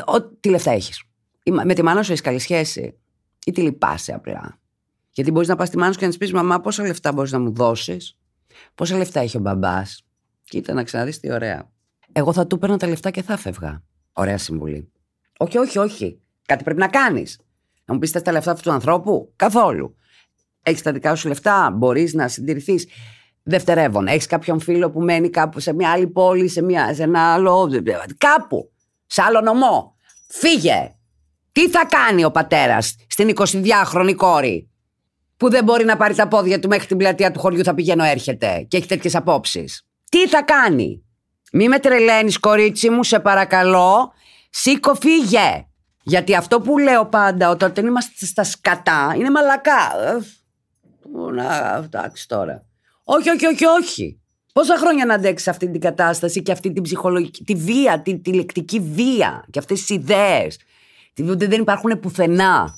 Ό,τι 0.05 0.49
λεφτά 0.49 0.71
έχεις; 0.71 1.03
Με 1.65 1.75
τη 1.75 1.83
μάνα 1.83 2.03
σου 2.03 2.11
έχεις 2.11 2.23
καλή 2.25 2.39
σχέση; 2.39 2.99
Ή 3.47 3.53
τη 3.53 3.61
λυπάσαι 3.61 4.13
απλά; 4.13 4.59
Γιατί 5.11 5.31
μπορείς 5.31 5.49
να 5.49 5.57
πας 5.57 5.69
στη 5.69 5.77
μάνα 5.77 5.93
σου 5.93 5.99
και 5.99 6.05
να 6.05 6.11
της 6.11 6.19
πεις: 6.19 6.33
Μαμά, 6.33 6.61
πόσα 6.61 6.83
λεφτά 6.83 7.13
μπορείς 7.13 7.33
να 7.33 7.39
μου 7.39 7.53
δώσεις; 7.55 8.19
Πόσα 8.75 8.97
λεφτά 8.97 9.21
έχει 9.21 9.37
ο 9.37 9.41
μπαμπάς; 9.41 10.05
Κοίτα 10.45 10.75
να 10.75 10.83
ξαναδείς 10.83 11.21
τι 11.21 11.33
ωραία. 11.33 11.71
Εγώ 12.13 12.33
θα 12.33 12.47
του 12.47 12.59
παίρνα 12.59 12.77
τα 12.77 12.87
λεφτά 12.87 13.11
και 13.11 13.23
θα 13.23 13.37
φεύγα. 13.37 13.83
Ωραία 14.13 14.39
συμβουλή. 14.39 14.93
Όχι, 15.43 15.59
όχι, 15.59 15.79
όχι. 15.79 16.21
Κάτι 16.47 16.65
πρέπει 16.65 16.79
να 16.79 16.89
κάνεις. 16.89 17.41
Να 17.85 17.95
μου 17.95 18.01
πεις 18.01 18.11
τα 18.11 18.33
λεφτά 18.33 18.51
αυτού 18.51 18.69
του 18.69 18.75
ανθρώπου; 18.75 19.33
Καθόλου. 19.37 19.97
Έχεις 20.63 20.83
τα 20.83 20.93
δικά 20.93 21.15
σου 21.15 21.29
λεφτά. 21.29 21.71
Μπορείς 21.75 22.15
να 22.15 22.29
συντηρηθείς. 22.29 22.87
Δευτερεύον, 23.43 24.07
έχεις 24.07 24.27
κάποιον 24.27 24.61
φίλο 24.61 24.91
που 24.91 25.01
μένει 25.01 25.31
κάπου 25.31 25.61
σε 25.61 25.75
μια 25.75 25.91
άλλη 25.91 26.07
πόλη, 26.07 26.49
σε, 26.49 26.63
μια, 26.63 26.95
σε 26.95 27.03
ένα 27.03 27.33
άλλο. 27.33 27.69
κάπου. 28.19 28.71
Σε 29.07 29.23
άλλο 29.23 29.41
νομό. 29.41 29.95
Φύγε. 30.29 30.95
Τι 31.53 31.69
θα 31.69 31.87
κάνει 31.87 32.25
ο 32.25 32.31
πατέρας 32.31 32.97
στην 33.07 33.33
22χρονη 33.35 34.15
κόρη 34.17 34.71
που 35.37 35.51
δεν 35.51 35.65
μπορεί 35.65 35.85
να 35.85 35.97
πάρει 35.97 36.15
τα 36.15 36.29
πόδια 36.29 36.59
του 36.59 36.69
μέχρι 36.69 36.87
την 36.87 36.97
πλατεία 36.97 37.31
του 37.31 37.41
χωριού, 37.41 37.65
θα 37.65 37.75
πηγαίνω 37.75 38.05
έρχεται 38.05 38.67
και 38.69 38.77
έχει 38.77 38.87
τέτοιες 38.87 39.15
απόψεις. 39.15 39.87
Τι 40.11 40.29
θα 40.29 40.43
κάνει. 40.43 41.05
Μη 41.53 41.69
με 41.69 41.79
τρελαίνεις, 41.79 42.39
κορίτσι 42.39 42.91
μου, 42.91 43.05
σε 43.05 43.21
παρακαλώ. 43.21 44.13
Σήκω, 44.51 44.95
φύγε. 44.95 45.65
Γιατί 46.03 46.35
αυτό 46.35 46.61
που 46.61 46.79
λέω 46.79 47.07
πάντα 47.07 47.51
όταν 47.51 47.87
είμαστε 47.87 48.27
στα 48.27 48.45
σκατά 48.45 49.15
είναι 49.17 49.31
μαλακά. 49.31 49.93
Να, 51.33 51.81
εντάξει 51.85 52.29
τώρα. 52.29 52.65
Όχι, 53.05 53.31
όχι, 53.31 53.47
όχι, 53.47 53.65
όχι. 53.65 54.21
Πόσα 54.53 54.77
χρόνια 54.77 55.07
να 55.07 55.15
αντέξεις 55.15 55.49
αυτή 55.49 55.71
την 55.71 55.81
κατάσταση 55.81 56.43
και 56.43 56.53
αυτή 56.53 56.73
την 56.73 56.83
ψυχολογική, 56.83 57.45
τη 57.45 57.55
βία, 57.55 58.01
τη, 58.01 58.19
τη 58.19 58.33
λεκτική 58.33 58.81
βία 58.81 59.45
και 59.51 59.59
αυτές 59.59 59.79
τις 59.79 59.89
ιδέες. 59.89 60.59
Ότι 61.31 61.47
δεν 61.47 61.61
υπάρχουν 61.61 62.01
πουθενά. 62.01 62.75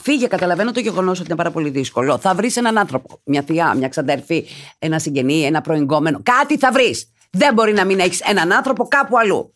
Φύγε, 0.00 0.26
καταλαβαίνω 0.26 0.72
το 0.72 0.80
γεγονός 0.80 1.18
ότι 1.18 1.26
είναι 1.28 1.36
πάρα 1.36 1.50
πολύ 1.50 1.70
δύσκολο. 1.70 2.18
Θα 2.18 2.34
βρεις 2.34 2.56
έναν 2.56 2.78
άνθρωπο, 2.78 3.20
μια 3.24 3.42
θεία, 3.42 3.74
μια 3.74 3.88
ξαδέρφη, 3.88 4.46
ένα 4.78 4.98
συγγενή, 4.98 5.42
ένα 5.42 5.60
προηγούμενο. 5.60 6.20
Κάτι 6.22 6.58
θα 6.58 6.72
βρεις. 6.72 7.12
Δεν 7.30 7.54
μπορεί 7.54 7.72
να 7.72 7.84
μην 7.84 7.98
έχεις 7.98 8.20
έναν 8.20 8.52
άνθρωπο 8.52 8.88
κάπου 8.88 9.18
αλλού. 9.18 9.54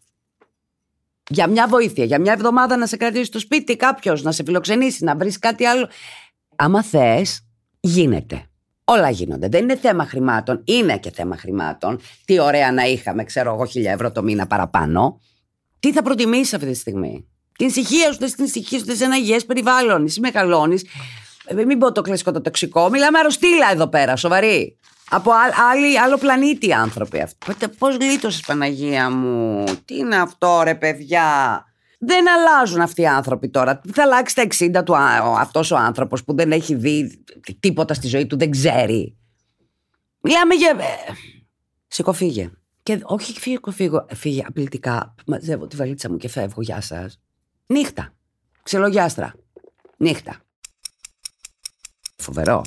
Για 1.31 1.47
μια 1.47 1.69
βοήθεια, 1.69 2.05
για 2.05 2.21
μια 2.21 2.33
εβδομάδα 2.33 2.77
να 2.77 2.87
σε 2.87 2.97
κρατήσει 2.97 3.25
στο 3.25 3.39
σπίτι 3.39 3.77
κάποιος, 3.77 4.23
να 4.23 4.33
σε 4.33 4.43
φιλοξενήσει, 4.45 5.05
να 5.05 5.17
βρεις 5.17 5.39
κάτι 5.39 5.65
άλλο. 5.65 5.89
Άμα 6.57 6.83
θες, 6.83 7.47
γίνεται. 7.81 8.47
Όλα 8.85 9.11
γίνονται. 9.11 9.49
Δεν 9.49 9.63
είναι 9.63 9.77
θέμα 9.77 10.07
χρημάτων. 10.07 10.63
Είναι 10.65 10.99
και 10.99 11.11
θέμα 11.11 11.37
χρημάτων. 11.37 12.01
Τι 12.25 12.39
ωραία 12.39 12.73
να 12.73 12.83
είχαμε, 12.83 13.25
ξέρω 13.25 13.55
εγώ, 13.55 13.67
χίλια 13.67 13.93
ευρώ 13.93 14.13
το 14.13 14.23
μήνα 14.23 14.47
παραπάνω. 14.47 15.21
Τι 15.81 15.93
θα 15.93 16.03
προτιμήσεις 16.03 16.55
αυτή 16.55 16.67
τη 16.67 16.75
στιγμή; 16.75 17.29
Την 17.59 17.67
ησυχία 17.67 18.13
σου, 18.13 18.19
την 18.19 18.45
ησυχία 18.45 18.79
σου, 18.79 18.97
σε 18.97 19.05
ένα 19.05 19.17
υγιές 19.17 19.45
περιβάλλον. 19.45 20.05
Εσύ 20.05 20.21
μεγαλώνεις. 20.21 20.87
Ε, 21.47 21.65
μην 21.65 21.79
πω 21.79 21.93
το 21.93 22.01
κλασικό 22.01 22.33
το 22.33 22.41
τοξικό. 22.41 22.89
Μιλάμε 22.91 23.19
αρρωστήλα 23.19 23.71
εδώ 23.73 23.89
πέρα, 23.89 24.17
σοβαρή. 24.17 24.79
Από 25.15 25.31
άλλη, 25.71 26.01
άλλο 26.01 26.19
πλανήτη 26.19 26.67
οι 26.67 26.73
άνθρωποι 26.73 27.21
αυτοί. 27.21 27.69
Πώς 27.79 27.97
γλίτωσες, 27.97 28.41
Παναγία 28.41 29.11
μου; 29.11 29.65
Τι 29.85 29.97
είναι 29.97 30.17
αυτό, 30.17 30.61
ρε 30.65 30.75
παιδιά; 30.75 31.25
Δεν 31.99 32.25
αλλάζουν 32.29 32.81
αυτοί 32.81 33.01
οι 33.01 33.07
άνθρωποι 33.07 33.49
τώρα. 33.49 33.79
Τι 33.79 33.93
θα 33.93 34.03
αλλάξει 34.03 34.35
τα 34.35 34.47
60 34.81 34.85
του 34.85 34.97
αυτός 35.39 35.71
ο 35.71 35.77
άνθρωπος 35.77 36.25
που 36.25 36.35
δεν 36.35 36.53
έχει 36.53 36.75
δει 36.75 37.25
τίποτα 37.61 37.95
στη 37.95 38.07
ζωή 38.07 38.27
του, 38.27 38.39
δεν 38.39 38.51
ξέρει. 38.51 39.17
Μιλάμε 40.21 40.55
για. 40.55 40.71
Ε, 40.71 41.13
σηκωφύγε. 41.87 42.51
Και 42.83 43.01
όχι 43.03 43.41
φύγε, 43.41 43.59
φύγω, 43.71 44.07
φύγε 44.15 44.43
απειλητικά. 44.47 45.15
Μαζεύω 45.27 45.67
τη 45.67 45.77
βαλίτσα 45.77 46.11
μου 46.11 46.17
και 46.17 46.29
φεύγω. 46.29 46.63
Γεια 46.63 46.81
σας. 46.81 47.21
Νύχτα. 47.67 48.15
Ξελογιάστρα. 48.63 49.35
Νύχτα. 49.97 50.41
Φοβερό. 52.17 52.63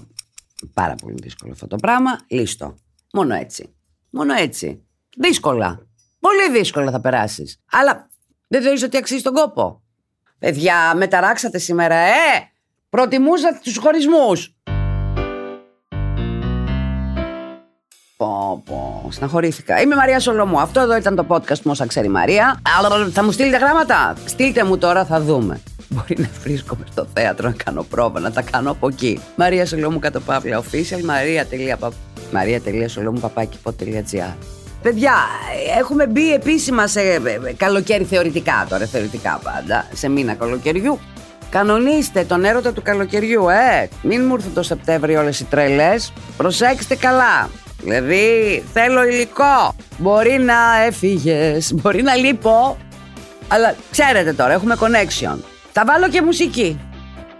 Πάρα 0.73 0.95
πολύ 0.95 1.15
δύσκολο 1.21 1.51
αυτό 1.51 1.67
το 1.67 1.75
πράγμα. 1.75 2.19
Λίστο. 2.27 2.75
Μόνο 3.13 3.33
έτσι. 3.33 3.75
Μόνο 4.09 4.33
έτσι. 4.33 4.83
Δύσκολα. 5.17 5.87
Πολύ 6.19 6.51
δύσκολα 6.51 6.91
θα 6.91 7.01
περάσεις. 7.01 7.61
Αλλά 7.71 8.09
δεν 8.47 8.61
θεωρείς 8.61 8.83
ότι 8.83 8.97
αξίζει 8.97 9.21
τον 9.21 9.33
κόπο. 9.33 9.81
Παιδιά, 10.39 10.95
μεταράξατε 10.95 11.57
σήμερα, 11.57 11.95
ε! 11.95 12.51
Προτιμούσατε 12.89 13.59
τους 13.63 13.77
χωρισμούς. 13.77 14.55
Πω, 18.17 18.63
πω, 18.65 19.07
στεναχωρήθηκα. 19.11 19.81
Είμαι 19.81 19.93
η 19.93 19.97
Μαρία 19.97 20.19
Σολομού. 20.19 20.59
Αυτό 20.59 20.79
εδώ 20.79 20.95
ήταν 20.95 21.15
το 21.15 21.25
podcast 21.29 21.59
μου, 21.59 21.71
όσα 21.71 21.85
ξέρει 21.85 22.07
η 22.07 22.09
Μαρία. 22.09 22.61
Θα 23.11 23.23
μου 23.23 23.31
στείλετε 23.31 23.57
γράμματα; 23.57 24.15
Στείλτε 24.25 24.63
μου 24.63 24.77
τώρα, 24.77 25.05
θα 25.05 25.21
δούμε. 25.21 25.61
Μπορεί 25.95 26.15
να 26.17 26.29
βρίσκομαι 26.41 26.85
στο 26.91 27.07
θέατρο 27.13 27.47
να 27.47 27.55
κάνω 27.63 27.83
πρόβα, 27.83 28.19
να 28.19 28.31
τα 28.31 28.41
κάνω 28.41 28.71
από 28.71 28.87
εκεί. 28.87 29.19
Μαρία 29.35 29.65
Σολομού 29.65 29.99
κάτω 29.99 30.19
παύλα 30.19 30.63
official, 30.63 30.99
maria.solomou.gr 32.33 34.33
Παιδιά, 34.81 35.13
έχουμε 35.79 36.07
μπει 36.07 36.33
επίσημα 36.33 36.87
σε 36.87 37.01
ε, 37.01 37.15
ε, 37.15 37.53
καλοκαίρι 37.57 38.03
θεωρητικά 38.03 38.65
τώρα, 38.69 38.85
θεωρητικά 38.85 39.39
πάντα, 39.43 39.87
σε 39.93 40.09
μήνα 40.09 40.33
καλοκαιριού. 40.33 40.99
Κανονίστε 41.49 42.23
τον 42.23 42.45
έρωτα 42.45 42.73
του 42.73 42.81
καλοκαιριού, 42.81 43.49
ε! 43.49 43.89
Μην 44.01 44.25
μου 44.25 44.33
έρθουν 44.33 44.53
το 44.53 44.63
Σεπτέμβριο 44.63 45.19
όλες 45.19 45.39
οι 45.39 45.45
τρελές. 45.45 46.13
Προσέξτε 46.37 46.95
καλά. 46.95 47.49
Δηλαδή, 47.83 48.63
θέλω 48.73 49.03
υλικό. 49.03 49.75
Μπορεί 49.97 50.39
να 50.39 50.83
έφυγες, 50.85 51.73
μπορεί 51.73 52.01
να 52.01 52.15
λείπω. 52.15 52.77
Αλλά 53.47 53.75
ξέρετε 53.91 54.33
τώρα, 54.33 54.53
έχουμε 54.53 54.75
connection. 54.79 55.37
Θα 55.77 55.83
βάλω 55.85 56.09
και 56.09 56.21
μουσική. 56.21 56.79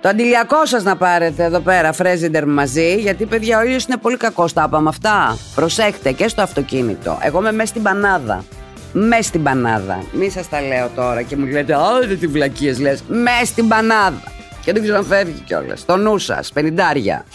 Το 0.01 0.09
αντιλιακό 0.09 0.65
σας 0.65 0.83
να 0.83 0.95
πάρετε 0.95 1.43
εδώ 1.43 1.59
πέρα, 1.59 1.93
Φρέζιντερ 1.93 2.47
μαζί, 2.47 2.95
γιατί 2.95 3.25
παιδιά 3.25 3.59
ο 3.59 3.63
ήλιος 3.63 3.85
είναι 3.85 3.97
πολύ 3.97 4.17
κακός. 4.17 4.53
Τα 4.53 4.81
με 4.81 4.89
αυτά. 4.89 5.37
Προσέχτε 5.55 6.11
και 6.11 6.27
στο 6.27 6.41
αυτοκίνητο. 6.41 7.17
Εγώ 7.21 7.39
είμαι 7.39 7.51
μέσα 7.51 7.67
στην 7.67 7.83
πανάδα. 7.83 8.45
Μες 8.93 9.25
στην 9.25 9.43
πανάδα. 9.43 10.03
Μη 10.11 10.29
σας 10.29 10.49
τα 10.49 10.61
λέω 10.61 10.89
τώρα 10.95 11.21
και 11.21 11.37
μου 11.37 11.45
λέτε, 11.45 11.75
Α, 11.75 11.99
δεν 12.07 12.19
τι 12.19 12.27
βλακίες 12.27 12.79
λες. 12.79 13.03
Μες 13.07 13.47
στην 13.47 13.67
πανάδα. 13.67 14.21
Και 14.63 14.73
δεν 14.73 14.81
ξέρω 14.81 14.97
αν 14.97 15.05
φεύγει 15.05 15.43
κιόλας. 15.45 15.85
Το 15.85 15.97
νου 15.97 16.17
σας, 16.17 16.51
πενιντάρια. 16.51 17.25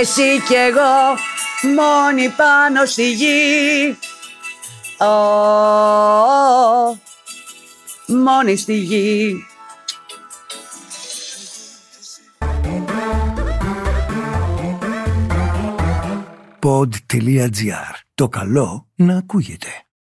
Εσύ 0.00 0.40
κι 0.48 0.54
εγώ, 0.54 1.16
μόνοι 1.74 2.34
πάνω 2.36 2.84
στη 2.84 3.12
γη. 3.12 3.98
Oh, 4.98 7.09
μόνοι 8.10 8.56
στη 8.56 8.74
γη. 8.74 9.44
pod.gr. 16.60 17.94
Το 18.14 18.28
καλό 18.28 18.88
να 18.94 19.16
ακούγεται. 19.16 19.68